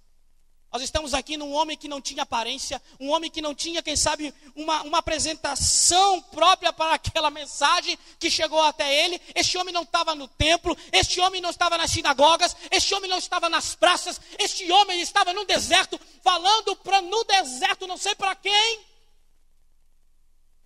Nós 0.75 0.83
estamos 0.83 1.13
aqui 1.13 1.37
num 1.37 1.53
homem 1.53 1.77
que 1.77 1.87
não 1.87 2.01
tinha 2.01 2.23
aparência, 2.23 2.81
um 2.99 3.09
homem 3.11 3.31
que 3.31 3.41
não 3.41 3.55
tinha, 3.55 3.81
quem 3.81 3.95
sabe, 3.95 4.33
uma, 4.53 4.81
uma 4.81 4.97
apresentação 4.97 6.21
própria 6.23 6.73
para 6.73 6.95
aquela 6.95 7.29
mensagem 7.29 7.97
que 8.19 8.29
chegou 8.29 8.61
até 8.61 9.05
ele. 9.05 9.21
Este 9.33 9.57
homem 9.57 9.73
não 9.73 9.83
estava 9.83 10.13
no 10.13 10.27
templo, 10.27 10.77
este 10.91 11.21
homem 11.21 11.39
não 11.39 11.49
estava 11.49 11.77
nas 11.77 11.91
sinagogas, 11.91 12.57
este 12.69 12.93
homem 12.93 13.09
não 13.09 13.17
estava 13.17 13.47
nas 13.47 13.73
praças, 13.73 14.19
este 14.37 14.69
homem 14.69 14.99
estava 14.99 15.31
no 15.31 15.45
deserto, 15.45 15.97
falando 16.21 16.75
pra, 16.75 17.01
no 17.01 17.23
deserto, 17.23 17.87
não 17.87 17.95
sei 17.95 18.13
para 18.13 18.35
quem. 18.35 18.85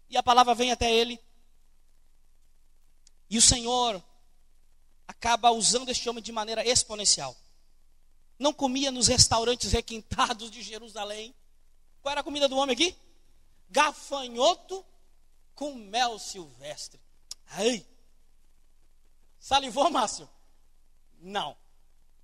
E 0.09 0.17
a 0.17 0.23
palavra 0.23 0.55
vem 0.55 0.71
até 0.71 0.91
ele. 0.91 1.19
E 3.29 3.37
o 3.37 3.41
Senhor 3.43 4.03
acaba 5.07 5.51
usando 5.51 5.89
este 5.89 6.09
homem 6.09 6.23
de 6.23 6.31
maneira 6.31 6.67
exponencial 6.67 7.37
não 8.39 8.53
comia 8.53 8.89
nos 8.89 9.07
restaurantes 9.07 9.73
requintados 9.73 10.49
de 10.49 10.61
Jerusalém. 10.61 11.35
Qual 12.01 12.11
era 12.11 12.21
a 12.21 12.23
comida 12.23 12.47
do 12.47 12.55
homem 12.55 12.73
aqui? 12.73 12.95
Gafanhoto 13.69 14.83
com 15.53 15.75
mel 15.75 16.17
silvestre. 16.17 16.99
Ai! 17.47 17.85
Salivou, 19.37 19.91
Márcio? 19.91 20.29
Não. 21.19 21.55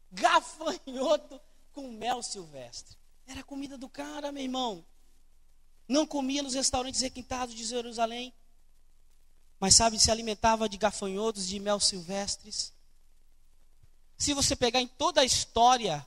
Gafanhoto 0.10 1.42
com 1.74 1.92
mel 1.92 2.24
silvestre. 2.24 2.98
Era 3.28 3.42
a 3.42 3.44
comida 3.44 3.78
do 3.78 3.90
cara, 3.90 4.32
meu 4.32 4.44
irmão. 4.44 4.86
Não 5.88 6.08
comia 6.08 6.42
nos 6.42 6.54
restaurantes 6.54 7.02
requintados 7.02 7.54
de 7.54 7.66
Jerusalém. 7.66 8.34
Mas 9.60 9.76
sabe, 9.76 10.00
se 10.00 10.10
alimentava 10.10 10.70
de 10.70 10.78
gafanhotos, 10.78 11.48
de 11.48 11.60
mel 11.60 11.80
silvestres. 11.80 12.74
Se 14.18 14.34
você 14.34 14.56
pegar 14.56 14.82
em 14.82 14.88
toda 14.88 15.22
a 15.22 15.26
história, 15.26 16.06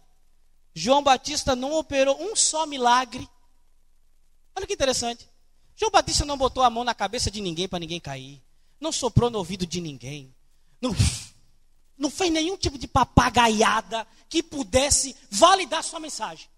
João 0.75 1.03
Batista 1.03 1.55
não 1.55 1.73
operou 1.75 2.21
um 2.21 2.35
só 2.35 2.67
milagre. 2.67 3.29
Olha 4.55 4.67
que 4.67 4.75
interessante. 4.75 5.29
João 5.77 5.91
Batista 5.91 6.25
não 6.25 6.37
botou 6.37 6.63
a 6.63 6.71
mão 6.71 6.85
na 6.85 6.95
cabeça 6.95 7.31
de 7.31 7.41
ninguém 7.41 7.69
para 7.69 7.79
ninguém 7.79 8.01
cair. 8.01 8.43
Não 8.81 8.93
soprou 8.93 9.31
no 9.31 9.39
ouvido 9.39 9.67
de 9.67 9.81
ninguém. 9.81 10.35
Não, 10.81 10.95
não 11.97 12.11
fez 12.11 12.33
nenhum 12.33 12.57
tipo 12.57 12.79
de 12.79 12.89
papagaiada 12.89 14.07
que 14.29 14.43
pudesse 14.43 15.17
validar 15.31 15.83
sua 15.85 16.01
mensagem. 16.01 16.49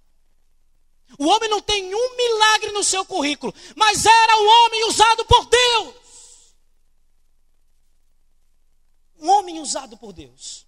O 1.18 1.26
homem 1.26 1.50
não 1.50 1.60
tem 1.60 1.94
um 1.94 2.16
milagre 2.16 2.70
no 2.72 2.84
seu 2.84 3.04
currículo, 3.04 3.52
mas 3.74 4.06
era 4.06 4.36
o 4.36 4.46
homem 4.46 4.88
usado 4.88 5.24
por 5.24 5.46
Deus. 5.46 5.94
Um 9.18 9.28
homem 9.30 9.60
usado 9.60 9.96
por 9.96 10.12
Deus. 10.12 10.66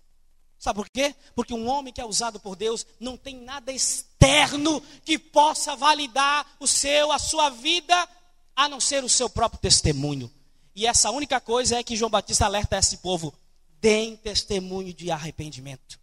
Sabe 0.62 0.76
por 0.76 0.88
quê? 0.88 1.12
Porque 1.34 1.52
um 1.52 1.68
homem 1.68 1.92
que 1.92 2.00
é 2.00 2.04
usado 2.04 2.38
por 2.38 2.54
Deus 2.54 2.86
não 3.00 3.16
tem 3.16 3.34
nada 3.34 3.72
externo 3.72 4.80
que 5.04 5.18
possa 5.18 5.74
validar 5.74 6.46
o 6.60 6.68
seu, 6.68 7.10
a 7.10 7.18
sua 7.18 7.50
vida, 7.50 8.08
a 8.54 8.68
não 8.68 8.78
ser 8.78 9.02
o 9.02 9.08
seu 9.08 9.28
próprio 9.28 9.60
testemunho. 9.60 10.32
E 10.72 10.86
essa 10.86 11.10
única 11.10 11.40
coisa 11.40 11.80
é 11.80 11.82
que 11.82 11.96
João 11.96 12.12
Batista 12.12 12.44
alerta 12.44 12.78
esse 12.78 12.98
povo: 12.98 13.34
deem 13.80 14.14
testemunho 14.14 14.94
de 14.94 15.10
arrependimento. 15.10 15.98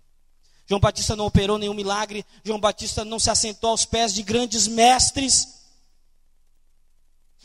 João 0.68 0.82
Batista 0.82 1.16
não 1.16 1.28
operou 1.28 1.58
nenhum 1.58 1.74
milagre, 1.74 2.26
João 2.44 2.60
Batista 2.60 3.06
não 3.06 3.18
se 3.18 3.30
assentou 3.30 3.70
aos 3.70 3.86
pés 3.86 4.14
de 4.14 4.22
grandes 4.24 4.68
mestres. 4.68 5.58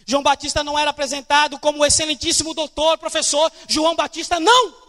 João 0.04 0.24
Batista 0.24 0.64
não 0.64 0.76
era 0.76 0.90
apresentado 0.90 1.60
como 1.60 1.78
o 1.78 1.86
excelentíssimo 1.86 2.54
doutor, 2.54 2.98
professor. 2.98 3.52
João 3.68 3.94
Batista 3.94 4.40
não 4.40 4.83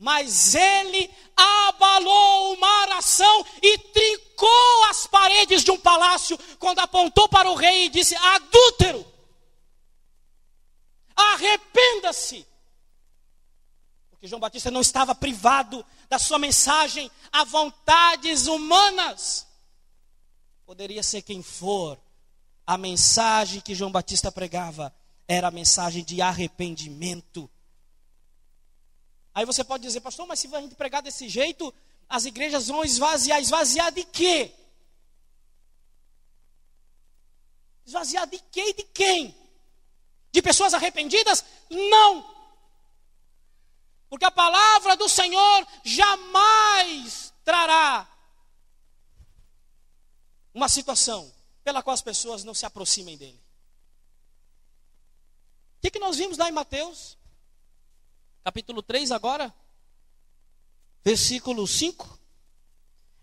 mas 0.00 0.54
ele 0.54 1.10
abalou 1.36 2.54
uma 2.54 2.82
aração 2.84 3.46
e 3.62 3.78
trincou 3.78 4.84
as 4.88 5.06
paredes 5.06 5.62
de 5.62 5.70
um 5.70 5.78
palácio 5.78 6.38
quando 6.58 6.78
apontou 6.78 7.28
para 7.28 7.50
o 7.50 7.54
rei 7.54 7.84
e 7.84 7.88
disse: 7.90 8.16
adúltero, 8.16 9.06
arrependa-se. 11.14 12.46
Porque 14.10 14.26
João 14.26 14.40
Batista 14.40 14.70
não 14.70 14.80
estava 14.80 15.14
privado 15.14 15.84
da 16.08 16.18
sua 16.18 16.38
mensagem 16.38 17.10
a 17.30 17.44
vontades 17.44 18.46
humanas. 18.46 19.46
poderia 20.64 21.02
ser 21.02 21.20
quem 21.20 21.42
for, 21.42 22.00
a 22.66 22.78
mensagem 22.78 23.60
que 23.60 23.74
João 23.74 23.92
Batista 23.92 24.32
pregava 24.32 24.94
era 25.28 25.48
a 25.48 25.50
mensagem 25.50 26.02
de 26.02 26.22
arrependimento. 26.22 27.50
Aí 29.40 29.46
você 29.46 29.64
pode 29.64 29.82
dizer, 29.82 30.02
pastor, 30.02 30.26
mas 30.26 30.38
se 30.38 30.54
a 30.54 30.60
gente 30.60 30.74
pregar 30.74 31.00
desse 31.00 31.26
jeito, 31.26 31.72
as 32.06 32.26
igrejas 32.26 32.68
vão 32.68 32.84
esvaziar. 32.84 33.40
Esvaziar 33.40 33.90
de 33.90 34.04
quê? 34.04 34.54
Esvaziar 37.86 38.26
de 38.26 38.38
quê 38.38 38.60
e 38.60 38.74
de 38.74 38.82
quem? 38.82 39.34
De 40.30 40.42
pessoas 40.42 40.74
arrependidas? 40.74 41.42
Não! 41.70 42.36
Porque 44.10 44.26
a 44.26 44.30
palavra 44.30 44.94
do 44.94 45.08
Senhor 45.08 45.66
jamais 45.82 47.32
trará 47.42 48.06
uma 50.52 50.68
situação 50.68 51.32
pela 51.64 51.82
qual 51.82 51.94
as 51.94 52.02
pessoas 52.02 52.44
não 52.44 52.52
se 52.52 52.66
aproximem 52.66 53.16
dele. 53.16 53.42
O 55.78 55.80
que, 55.80 55.92
que 55.92 55.98
nós 55.98 56.18
vimos 56.18 56.36
lá 56.36 56.46
em 56.46 56.52
Mateus? 56.52 57.16
Capítulo 58.42 58.82
3 58.82 59.10
agora, 59.12 59.54
versículo 61.04 61.66
5. 61.66 62.18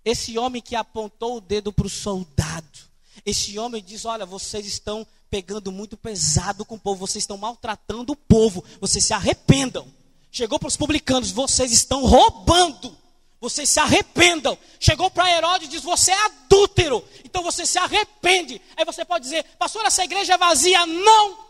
Esse 0.06 0.38
homem 0.38 0.62
que 0.62 0.76
apontou 0.76 1.38
o 1.38 1.42
dedo 1.42 1.74
para 1.74 1.88
o 1.88 1.90
soldado. 1.90 2.80
Esse 3.26 3.58
homem 3.58 3.84
diz: 3.84 4.06
Olha, 4.06 4.26
vocês 4.26 4.66
estão 4.66 5.06
pegando 5.30 5.72
muito 5.72 5.98
pesado 5.98 6.64
com 6.64 6.76
o 6.76 6.80
povo, 6.80 7.06
vocês 7.06 7.24
estão 7.24 7.38
maltratando 7.38 8.14
o 8.14 8.16
povo, 8.16 8.64
vocês 8.80 9.04
se 9.04 9.14
arrependam. 9.14 9.88
Chegou 10.32 10.60
para 10.60 10.68
os 10.68 10.78
publicanos: 10.78 11.32
Vocês 11.32 11.72
estão 11.72 12.06
roubando 12.06 12.96
vocês 13.40 13.70
se 13.70 13.80
arrependam. 13.80 14.58
Chegou 14.80 15.12
para 15.12 15.32
Herodes 15.32 15.68
e 15.68 15.72
diz: 15.72 15.84
Você 15.84 16.12
é 16.12 16.26
adúltero, 16.26 17.04
então 17.24 17.44
você 17.44 17.66
se 17.66 17.78
arrepende. 17.78 18.62
Aí 18.76 18.84
você 18.84 19.06
pode 19.06 19.26
dizer: 19.26 19.44
Pastor, 19.60 19.86
essa 19.86 20.04
igreja 20.04 20.34
é 20.34 20.38
vazia. 20.38 20.86
Não. 20.86 21.47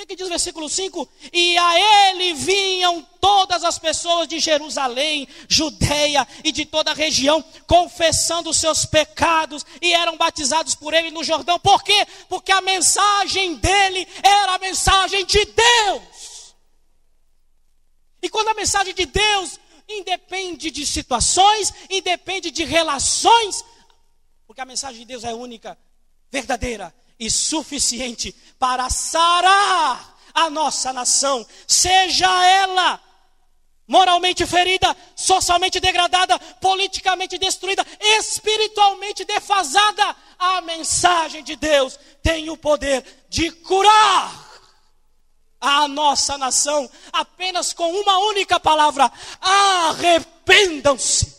Que, 0.00 0.06
que 0.06 0.16
diz 0.16 0.28
o 0.28 0.30
versículo 0.30 0.66
5? 0.66 1.06
E 1.30 1.58
a 1.58 2.08
ele 2.08 2.32
vinham 2.32 3.02
todas 3.20 3.62
as 3.62 3.78
pessoas 3.78 4.26
de 4.26 4.40
Jerusalém, 4.40 5.28
Judeia 5.46 6.26
e 6.42 6.50
de 6.50 6.64
toda 6.64 6.90
a 6.90 6.94
região, 6.94 7.44
confessando 7.66 8.48
os 8.48 8.56
seus 8.56 8.86
pecados 8.86 9.64
e 9.80 9.92
eram 9.92 10.16
batizados 10.16 10.74
por 10.74 10.94
ele 10.94 11.10
no 11.10 11.22
Jordão. 11.22 11.58
Por 11.58 11.82
quê? 11.82 12.06
Porque 12.30 12.50
a 12.50 12.62
mensagem 12.62 13.56
dele 13.56 14.08
era 14.22 14.54
a 14.54 14.58
mensagem 14.58 15.26
de 15.26 15.44
Deus. 15.44 16.54
E 18.22 18.30
quando 18.30 18.48
a 18.48 18.54
mensagem 18.54 18.94
de 18.94 19.04
Deus 19.04 19.60
independe 19.86 20.70
de 20.70 20.86
situações, 20.86 21.74
independe 21.90 22.50
de 22.50 22.64
relações, 22.64 23.62
porque 24.46 24.62
a 24.62 24.66
mensagem 24.66 25.00
de 25.00 25.06
Deus 25.06 25.24
é 25.24 25.34
única, 25.34 25.76
verdadeira 26.30 26.94
e 27.20 27.30
suficiente 27.30 28.34
para 28.60 28.90
sarar 28.90 30.16
a 30.34 30.50
nossa 30.50 30.92
nação, 30.92 31.44
seja 31.66 32.28
ela 32.44 33.00
moralmente 33.88 34.46
ferida, 34.46 34.94
socialmente 35.16 35.80
degradada, 35.80 36.38
politicamente 36.60 37.38
destruída, 37.38 37.84
espiritualmente 38.18 39.24
defasada, 39.24 40.14
a 40.38 40.60
mensagem 40.60 41.42
de 41.42 41.56
Deus 41.56 41.98
tem 42.22 42.50
o 42.50 42.56
poder 42.56 43.24
de 43.28 43.50
curar 43.50 44.48
a 45.60 45.88
nossa 45.88 46.38
nação 46.38 46.88
apenas 47.12 47.72
com 47.72 47.90
uma 47.90 48.18
única 48.18 48.60
palavra: 48.60 49.10
arrependam-se. 49.40 51.34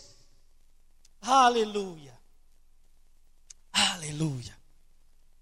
Aleluia. 1.22 2.19
Aleluia. 3.72 4.51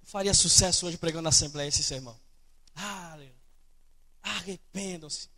Faria 0.10 0.34
sucesso 0.34 0.88
hoje 0.88 0.97
pregando 0.97 1.22
na 1.22 1.30
Assembleia 1.30 1.68
esse 1.68 1.84
sermão. 1.84 2.20
Aleluia. 2.74 3.32
Arrependam-se. 4.24 5.30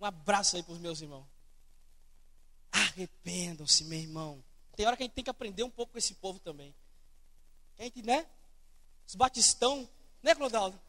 Um 0.00 0.04
abraço 0.04 0.54
aí 0.54 0.62
para 0.62 0.74
os 0.74 0.78
meus 0.78 1.00
irmãos. 1.00 1.26
Arrependam-se, 2.70 3.82
meu 3.82 3.98
irmão. 3.98 4.44
Tem 4.76 4.86
hora 4.86 4.96
que 4.96 5.02
a 5.02 5.06
gente 5.06 5.14
tem 5.14 5.24
que 5.24 5.30
aprender 5.30 5.64
um 5.64 5.70
pouco 5.70 5.90
com 5.90 5.98
esse 5.98 6.14
povo 6.14 6.38
também. 6.38 6.72
A 7.76 7.82
gente, 7.82 8.00
né? 8.00 8.28
Os 9.04 9.16
batistão, 9.16 9.88
né, 10.22 10.32
Clodaldo? 10.32 10.80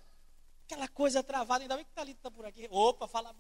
Aquela 0.66 0.88
coisa 0.88 1.24
travada, 1.24 1.64
ainda 1.64 1.76
bem 1.76 1.86
que 1.86 1.92
Thalita 1.92 2.20
está 2.20 2.30
por 2.30 2.46
aqui. 2.46 2.68
Opa, 2.70 3.08
fala. 3.08 3.36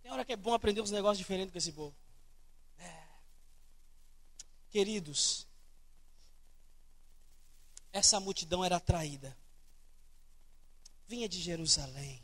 Tem 0.00 0.12
hora 0.12 0.24
que 0.24 0.32
é 0.32 0.36
bom 0.36 0.54
aprender 0.54 0.80
uns 0.80 0.92
negócios 0.92 1.18
diferentes 1.18 1.50
com 1.50 1.58
esse 1.58 1.72
povo. 1.72 1.96
É. 2.78 3.02
Queridos, 4.70 5.45
essa 7.96 8.20
multidão 8.20 8.62
era 8.62 8.76
atraída. 8.76 9.34
Vinha 11.08 11.26
de 11.26 11.40
Jerusalém, 11.40 12.22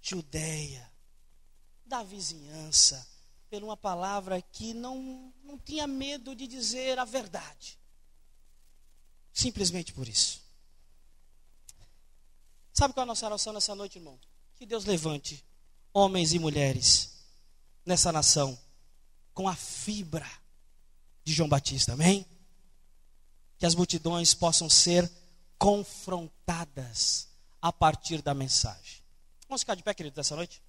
Judeia, 0.00 0.88
da 1.84 2.04
vizinhança, 2.04 3.04
por 3.50 3.64
uma 3.64 3.76
palavra 3.76 4.40
que 4.40 4.72
não, 4.72 5.34
não 5.42 5.58
tinha 5.58 5.88
medo 5.88 6.36
de 6.36 6.46
dizer 6.46 7.00
a 7.00 7.04
verdade. 7.04 7.78
Simplesmente 9.32 9.92
por 9.92 10.08
isso. 10.08 10.40
Sabe 12.72 12.94
qual 12.94 13.02
é 13.02 13.04
a 13.04 13.06
nossa 13.06 13.26
oração 13.26 13.52
nessa 13.52 13.74
noite, 13.74 13.98
irmão? 13.98 14.18
Que 14.54 14.64
Deus 14.64 14.84
levante 14.84 15.44
homens 15.92 16.32
e 16.32 16.38
mulheres 16.38 17.24
nessa 17.84 18.12
nação 18.12 18.56
com 19.34 19.48
a 19.48 19.56
fibra 19.56 20.30
de 21.24 21.32
João 21.32 21.48
Batista, 21.48 21.94
amém? 21.94 22.24
Que 23.62 23.66
as 23.66 23.76
multidões 23.76 24.34
possam 24.34 24.68
ser 24.68 25.08
confrontadas 25.56 27.28
a 27.60 27.72
partir 27.72 28.20
da 28.20 28.34
mensagem. 28.34 29.00
Vamos 29.48 29.62
ficar 29.62 29.76
de 29.76 29.84
pé, 29.84 29.94
querido, 29.94 30.16
dessa 30.16 30.34
noite? 30.34 30.60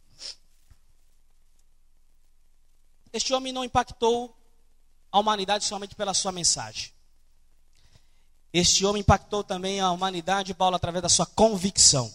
Este 3.12 3.34
homem 3.34 3.52
não 3.52 3.64
impactou 3.64 4.38
a 5.12 5.18
humanidade 5.18 5.66
somente 5.66 5.96
pela 5.96 6.14
sua 6.14 6.32
mensagem. 6.32 6.94
Este 8.54 8.86
homem 8.86 9.00
impactou 9.00 9.44
também 9.44 9.80
a 9.80 9.90
humanidade, 9.90 10.54
Paulo, 10.54 10.76
através 10.76 11.02
da 11.02 11.10
sua 11.10 11.26
convicção. 11.26 12.14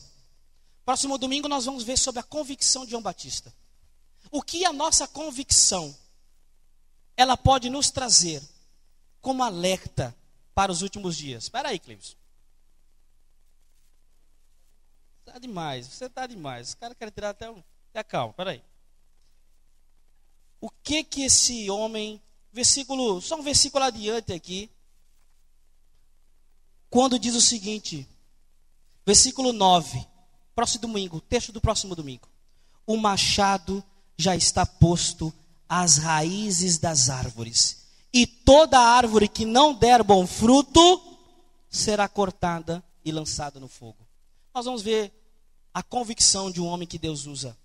Próximo 0.84 1.18
domingo 1.18 1.48
nós 1.48 1.64
vamos 1.64 1.82
ver 1.82 1.98
sobre 1.98 2.20
a 2.20 2.22
convicção 2.22 2.84
de 2.84 2.92
João 2.92 3.02
Batista. 3.02 3.52
O 4.30 4.40
que 4.40 4.64
a 4.64 4.72
nossa 4.72 5.08
convicção 5.08 5.92
ela 7.16 7.36
pode 7.36 7.68
nos 7.68 7.90
trazer 7.90 8.40
como 9.20 9.42
alerta 9.42 10.16
para 10.58 10.72
os 10.72 10.82
últimos 10.82 11.16
dias. 11.16 11.44
Espera 11.44 11.68
aí, 11.68 11.78
Cleves. 11.78 12.16
Está 15.24 15.38
demais, 15.38 15.86
você 15.86 16.06
está 16.06 16.26
demais. 16.26 16.70
Os 16.70 16.74
caras 16.74 16.96
querem 16.98 17.14
tirar 17.14 17.30
até 17.30 17.48
um. 17.48 17.62
Até 17.90 18.02
calma, 18.02 18.34
aí. 18.38 18.60
O 20.60 20.68
que 20.68 21.04
que 21.04 21.22
esse 21.22 21.70
homem, 21.70 22.20
versículo, 22.52 23.20
só 23.20 23.36
um 23.36 23.42
versículo 23.44 23.84
adiante 23.84 24.32
aqui, 24.32 24.68
quando 26.90 27.20
diz 27.20 27.36
o 27.36 27.40
seguinte, 27.40 28.08
versículo 29.06 29.52
9, 29.52 30.04
próximo 30.56 30.80
domingo, 30.80 31.20
texto 31.20 31.52
do 31.52 31.60
próximo 31.60 31.94
domingo. 31.94 32.28
O 32.84 32.96
machado 32.96 33.80
já 34.16 34.34
está 34.34 34.66
posto 34.66 35.32
às 35.68 35.98
raízes 35.98 36.78
das 36.78 37.10
árvores, 37.10 37.77
e 38.12 38.26
toda 38.26 38.78
árvore 38.78 39.28
que 39.28 39.44
não 39.44 39.74
der 39.74 40.02
bom 40.02 40.26
fruto 40.26 41.02
será 41.68 42.08
cortada 42.08 42.82
e 43.04 43.12
lançada 43.12 43.60
no 43.60 43.68
fogo. 43.68 44.06
Nós 44.54 44.64
vamos 44.64 44.82
ver 44.82 45.12
a 45.72 45.82
convicção 45.82 46.50
de 46.50 46.60
um 46.60 46.66
homem 46.66 46.86
que 46.86 46.98
Deus 46.98 47.26
usa. 47.26 47.56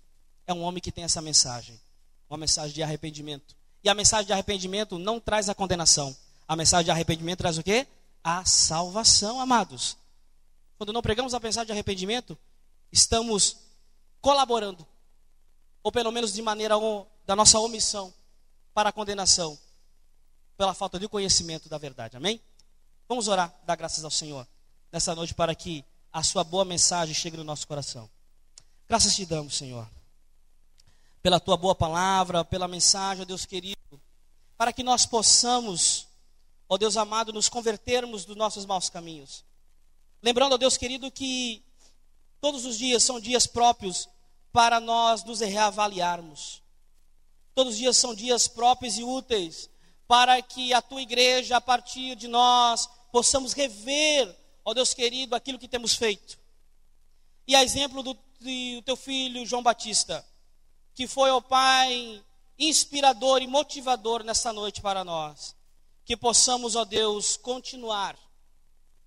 É 0.46 0.52
um 0.52 0.62
homem 0.62 0.80
que 0.80 0.92
tem 0.92 1.04
essa 1.04 1.22
mensagem, 1.22 1.80
uma 2.28 2.36
mensagem 2.38 2.74
de 2.74 2.82
arrependimento. 2.82 3.56
E 3.82 3.88
a 3.88 3.94
mensagem 3.94 4.26
de 4.26 4.32
arrependimento 4.32 4.98
não 4.98 5.18
traz 5.18 5.48
a 5.48 5.54
condenação. 5.54 6.14
A 6.46 6.54
mensagem 6.54 6.84
de 6.84 6.90
arrependimento 6.90 7.38
traz 7.38 7.58
o 7.58 7.62
quê? 7.62 7.86
a 8.24 8.42
salvação, 8.46 9.38
amados. 9.38 9.98
Quando 10.78 10.94
não 10.94 11.02
pregamos 11.02 11.34
a 11.34 11.38
mensagem 11.38 11.66
de 11.66 11.72
arrependimento, 11.72 12.38
estamos 12.90 13.58
colaborando, 14.22 14.86
ou 15.82 15.92
pelo 15.92 16.10
menos 16.10 16.32
de 16.32 16.40
maneira 16.40 16.74
da 17.26 17.36
nossa 17.36 17.60
omissão, 17.60 18.12
para 18.72 18.88
a 18.88 18.92
condenação, 18.92 19.58
pela 20.56 20.74
falta 20.74 20.98
de 20.98 21.08
conhecimento 21.08 21.68
da 21.68 21.78
verdade. 21.78 22.16
Amém? 22.16 22.40
Vamos 23.08 23.28
orar, 23.28 23.54
dar 23.64 23.76
graças 23.76 24.04
ao 24.04 24.10
Senhor 24.10 24.46
nessa 24.90 25.14
noite 25.14 25.34
para 25.34 25.54
que 25.54 25.84
a 26.12 26.22
sua 26.22 26.44
boa 26.44 26.64
mensagem 26.64 27.14
chegue 27.14 27.36
no 27.36 27.44
nosso 27.44 27.66
coração. 27.66 28.08
Graças 28.88 29.14
te 29.14 29.26
damos, 29.26 29.56
Senhor, 29.56 29.88
pela 31.22 31.40
tua 31.40 31.56
boa 31.56 31.74
palavra, 31.74 32.44
pela 32.44 32.68
mensagem, 32.68 33.26
Deus 33.26 33.44
querido, 33.44 34.00
para 34.56 34.72
que 34.72 34.82
nós 34.82 35.04
possamos 35.04 36.06
ó 36.68 36.76
Deus 36.76 36.96
amado, 36.96 37.32
nos 37.32 37.48
convertermos 37.48 38.24
dos 38.24 38.36
nossos 38.36 38.66
maus 38.66 38.88
caminhos. 38.90 39.44
Lembrando, 40.22 40.54
ó 40.54 40.58
Deus 40.58 40.76
querido, 40.76 41.10
que 41.10 41.62
todos 42.40 42.64
os 42.64 42.78
dias 42.78 43.02
são 43.02 43.20
dias 43.20 43.46
próprios 43.46 44.08
para 44.52 44.80
nós 44.80 45.24
nos 45.24 45.40
reavaliarmos. 45.40 46.62
Todos 47.54 47.74
os 47.74 47.78
dias 47.78 47.96
são 47.96 48.14
dias 48.14 48.48
próprios 48.48 48.98
e 48.98 49.04
úteis 49.04 49.70
para 50.06 50.40
que 50.42 50.72
a 50.72 50.82
tua 50.82 51.02
igreja, 51.02 51.56
a 51.56 51.60
partir 51.60 52.14
de 52.14 52.28
nós, 52.28 52.88
possamos 53.10 53.52
rever, 53.52 54.34
ó 54.64 54.74
Deus 54.74 54.92
querido, 54.94 55.34
aquilo 55.34 55.58
que 55.58 55.68
temos 55.68 55.94
feito. 55.94 56.38
E 57.46 57.54
a 57.54 57.62
exemplo 57.62 58.02
do, 58.02 58.14
do 58.14 58.82
teu 58.84 58.96
filho 58.96 59.46
João 59.46 59.62
Batista, 59.62 60.24
que 60.94 61.06
foi, 61.06 61.30
ó 61.30 61.40
Pai, 61.40 62.22
inspirador 62.58 63.42
e 63.42 63.46
motivador 63.46 64.22
nessa 64.22 64.52
noite 64.52 64.80
para 64.80 65.04
nós. 65.04 65.54
Que 66.04 66.16
possamos, 66.16 66.76
ó 66.76 66.84
Deus, 66.84 67.36
continuar 67.36 68.16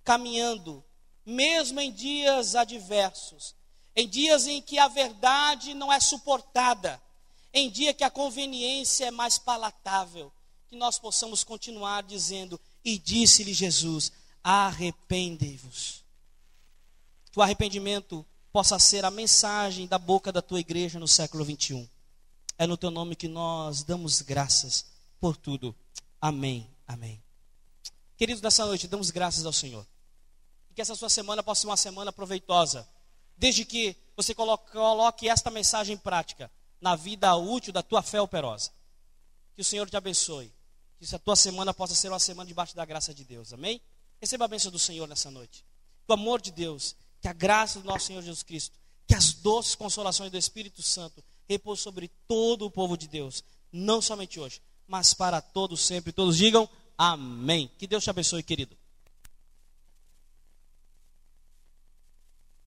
caminhando, 0.03 0.83
mesmo 1.25 1.81
em 1.81 1.91
dias 1.91 2.55
adversos, 2.55 3.53
em 3.93 4.07
dias 4.07 4.47
em 4.47 4.61
que 4.61 4.79
a 4.79 4.87
verdade 4.87 5.73
não 5.73 5.91
é 5.91 5.99
suportada, 5.99 7.01
em 7.53 7.69
dia 7.69 7.93
que 7.93 8.05
a 8.05 8.09
conveniência 8.09 9.07
é 9.07 9.11
mais 9.11 9.37
palatável, 9.37 10.31
que 10.67 10.75
nós 10.75 10.99
possamos 10.99 11.43
continuar 11.43 12.03
dizendo: 12.03 12.59
E 12.83 12.97
disse-lhe 12.97 13.53
Jesus: 13.53 14.11
Arrependei-vos. 14.43 16.03
Que 17.31 17.39
o 17.39 17.41
arrependimento 17.41 18.25
possa 18.51 18.79
ser 18.79 19.05
a 19.05 19.11
mensagem 19.11 19.87
da 19.87 19.97
boca 19.97 20.31
da 20.31 20.41
tua 20.41 20.59
igreja 20.59 20.99
no 20.99 21.07
século 21.07 21.43
21. 21.43 21.87
É 22.57 22.65
no 22.65 22.75
teu 22.75 22.89
nome 22.89 23.15
que 23.15 23.27
nós 23.27 23.83
damos 23.83 24.21
graças 24.21 24.85
por 25.19 25.37
tudo. 25.37 25.75
Amém. 26.19 26.67
Amém. 26.87 27.21
Queridos, 28.17 28.41
nessa 28.41 28.65
noite, 28.65 28.87
damos 28.87 29.11
graças 29.11 29.45
ao 29.45 29.53
Senhor. 29.53 29.85
E 30.71 30.73
que 30.73 30.81
essa 30.81 30.95
sua 30.95 31.09
semana 31.09 31.43
possa 31.43 31.61
ser 31.61 31.67
uma 31.67 31.77
semana 31.77 32.11
proveitosa. 32.11 32.87
Desde 33.37 33.63
que 33.63 33.95
você 34.15 34.33
coloque 34.33 35.29
esta 35.29 35.51
mensagem 35.51 35.93
em 35.93 35.99
prática 35.99 36.49
na 36.81 36.95
vida 36.95 37.35
útil 37.35 37.71
da 37.71 37.83
tua 37.83 38.01
fé 38.01 38.19
operosa. 38.19 38.71
Que 39.53 39.61
o 39.61 39.65
Senhor 39.65 39.87
te 39.87 39.97
abençoe. 39.97 40.51
Que 40.99 41.15
a 41.15 41.19
tua 41.19 41.35
semana 41.35 41.73
possa 41.73 41.93
ser 41.93 42.09
uma 42.09 42.19
semana 42.19 42.47
debaixo 42.47 42.75
da 42.75 42.85
graça 42.85 43.13
de 43.13 43.23
Deus. 43.23 43.53
Amém? 43.53 43.79
Receba 44.19 44.45
a 44.45 44.47
bênção 44.47 44.71
do 44.71 44.79
Senhor 44.79 45.07
nessa 45.07 45.29
noite. 45.29 45.63
Que 46.05 46.11
o 46.11 46.13
amor 46.13 46.41
de 46.41 46.51
Deus, 46.51 46.95
que 47.21 47.27
a 47.27 47.33
graça 47.33 47.79
do 47.79 47.85
nosso 47.85 48.07
Senhor 48.07 48.21
Jesus 48.21 48.43
Cristo, 48.43 48.77
que 49.07 49.13
as 49.13 49.33
doces 49.33 49.75
consolações 49.75 50.31
do 50.31 50.37
Espírito 50.37 50.81
Santo 50.81 51.23
repouso 51.47 51.81
sobre 51.81 52.09
todo 52.27 52.65
o 52.65 52.71
povo 52.71 52.97
de 52.97 53.07
Deus, 53.07 53.43
não 53.71 54.01
somente 54.01 54.39
hoje, 54.39 54.61
mas 54.87 55.13
para 55.13 55.41
todos 55.41 55.81
sempre. 55.81 56.11
Todos 56.11 56.37
digam 56.37 56.69
amém. 56.97 57.69
Que 57.77 57.87
Deus 57.87 58.03
te 58.03 58.09
abençoe, 58.09 58.43
querido. 58.43 58.75